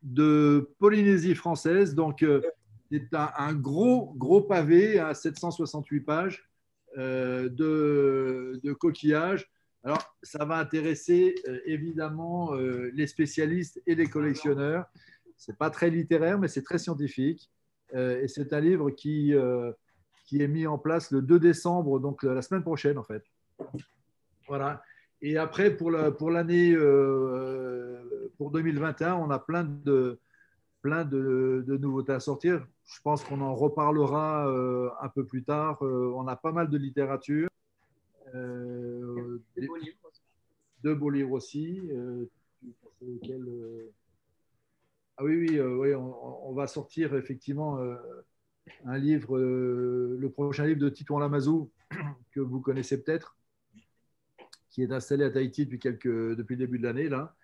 [0.03, 1.95] de Polynésie française.
[1.95, 2.41] Donc, euh,
[2.91, 6.56] c'est un, gros, gros pavé à 768 pages euh,
[6.97, 9.49] de, de, coquillages.
[9.85, 14.87] Alors, ça va intéresser évidemment les spécialistes et les collectionneurs.
[15.37, 17.51] Ce n'est pas très littéraire, mais c'est très scientifique.
[17.95, 19.73] Euh, et c'est un livre qui, euh,
[20.25, 23.23] qui est mis en place le 2 décembre, donc la semaine prochaine en fait.
[24.49, 24.83] Voilà.
[25.23, 30.19] Et après, pour l'année pour, euh, pour 2021, on a plein de,
[30.83, 32.67] plein de, nouveautés à sortir.
[32.87, 34.47] Je pense qu'on en reparlera
[35.01, 35.83] un peu plus tard.
[35.83, 37.49] on a pas mal de littérature.
[38.33, 40.23] Des beaux livres aussi.
[40.83, 41.91] Deux beaux livres aussi.
[45.19, 47.97] Ah oui, oui, euh, oui on, va sortir effectivement euh,
[48.85, 51.71] un livre, euh, le prochain livre de Titouan Lamazou,
[52.33, 53.37] que vous connaissez peut-être,
[54.69, 57.09] qui est installé à Tahiti depuis, quelques, depuis le début de l'année.
[57.09, 57.35] là.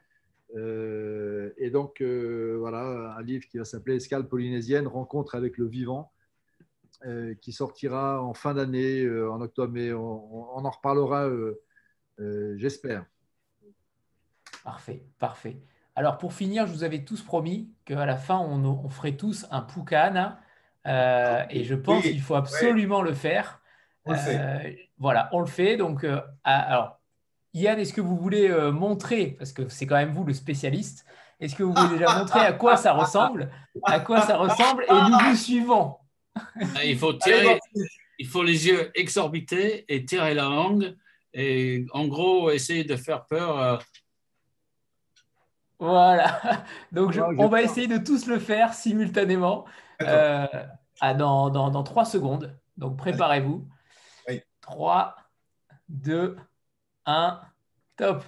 [0.55, 6.13] Et donc, voilà, un livre qui va s'appeler Escale polynésienne, rencontre avec le vivant,
[7.41, 11.31] qui sortira en fin d'année, en octobre, mais on, on en reparlera,
[12.57, 13.07] j'espère.
[14.65, 15.57] Parfait, parfait.
[15.95, 19.61] Alors pour finir, je vous avais tous promis qu'à la fin, on, ferait tous un
[19.61, 20.41] Pucana.
[20.87, 23.61] Euh, et je pense qu'il faut absolument le faire.
[24.05, 24.39] On le fait.
[24.39, 25.77] Euh, voilà, on le fait.
[25.77, 27.01] Donc, euh, alors,
[27.55, 31.05] Yann, est-ce que vous voulez montrer, parce que c'est quand même vous le spécialiste,
[31.39, 33.51] est-ce que vous voulez déjà montrer à quoi ça ressemble
[33.85, 35.97] À quoi ça ressemble Et nous vous suivons?
[36.85, 37.61] il faut tirer,
[38.19, 40.97] il faut les yeux exorbités et tirer la langue.
[41.35, 43.83] Et en gros, essayer de faire peur
[45.83, 46.41] voilà.
[46.93, 49.65] Donc, on va essayer de tous le faire simultanément
[50.01, 50.47] euh,
[51.01, 52.57] dans, dans, 3 secondes.
[52.77, 53.67] Donc, préparez-vous.
[54.61, 55.17] 3,
[55.89, 56.52] 2, 1,
[57.97, 58.25] top.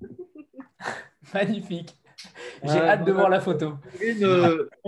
[1.34, 1.96] Magnifique.
[2.62, 3.74] J'ai hâte de voir la photo.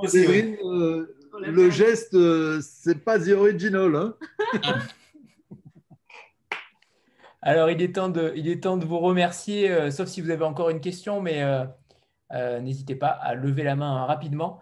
[0.06, 3.94] Séverine, euh, euh, le geste, euh, c'est pas the original.
[3.97, 4.15] Hein
[7.43, 10.31] Alors, il est, temps de, il est temps de vous remercier, euh, sauf si vous
[10.31, 11.44] avez encore une question, mais
[12.32, 14.60] euh, n'hésitez pas à lever la main rapidement.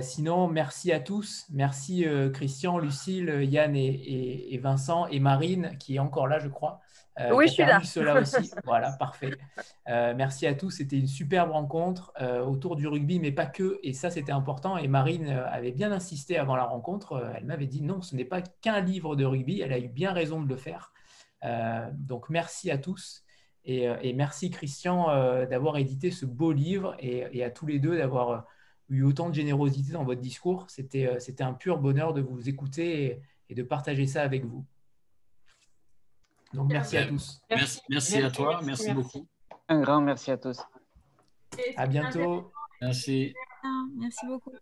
[0.00, 1.46] sinon, merci à tous.
[1.50, 6.80] Merci Christian, Lucille, Yann et, Vincent et Marine, qui est encore là, je crois.
[7.18, 7.80] Euh, oui, je suis là.
[7.82, 8.50] Cela aussi.
[8.64, 9.32] voilà, parfait.
[9.88, 10.70] Euh, merci à tous.
[10.70, 13.78] C'était une superbe rencontre euh, autour du rugby, mais pas que.
[13.82, 14.76] Et ça, c'était important.
[14.76, 17.32] Et Marine avait bien insisté avant la rencontre.
[17.36, 19.60] elle m'avait dit non, ce n'est pas qu'un livre de rugby.
[19.62, 20.92] Elle a eu bien raison de le faire.
[21.92, 23.22] donc, merci à tous.
[23.68, 25.06] Et, merci, Christian,
[25.46, 28.46] d'avoir édité ce beau livre et, à tous les deux d'avoir
[28.88, 30.66] eu autant de générosité dans votre discours.
[30.68, 34.64] C'était un pur bonheur de vous écouter et de partager ça avec vous.
[36.54, 37.42] Donc, merci à tous.
[37.50, 39.26] Merci, merci, à toi, merci, beaucoup.
[39.68, 40.62] Un grand merci à tous.
[41.76, 42.52] À bientôt.
[42.80, 43.34] Merci.
[43.96, 44.52] Merci beaucoup.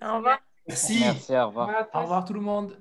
[0.00, 0.38] Au revoir.
[0.66, 1.00] Merci.
[1.00, 1.86] Merci, au revoir.
[1.92, 2.78] Au revoir tout le monde.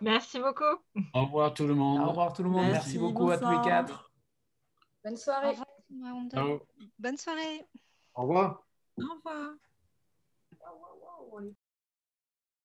[0.00, 0.64] Merci beaucoup.
[1.12, 2.00] Au revoir tout le monde.
[2.00, 2.66] Au revoir tout le monde.
[2.70, 4.07] Merci, beaucoup à tous les quatre.
[5.04, 5.56] Bonne soirée.
[6.98, 7.66] Bonne soirée.
[8.14, 8.66] Au revoir.
[8.98, 9.54] Au revoir.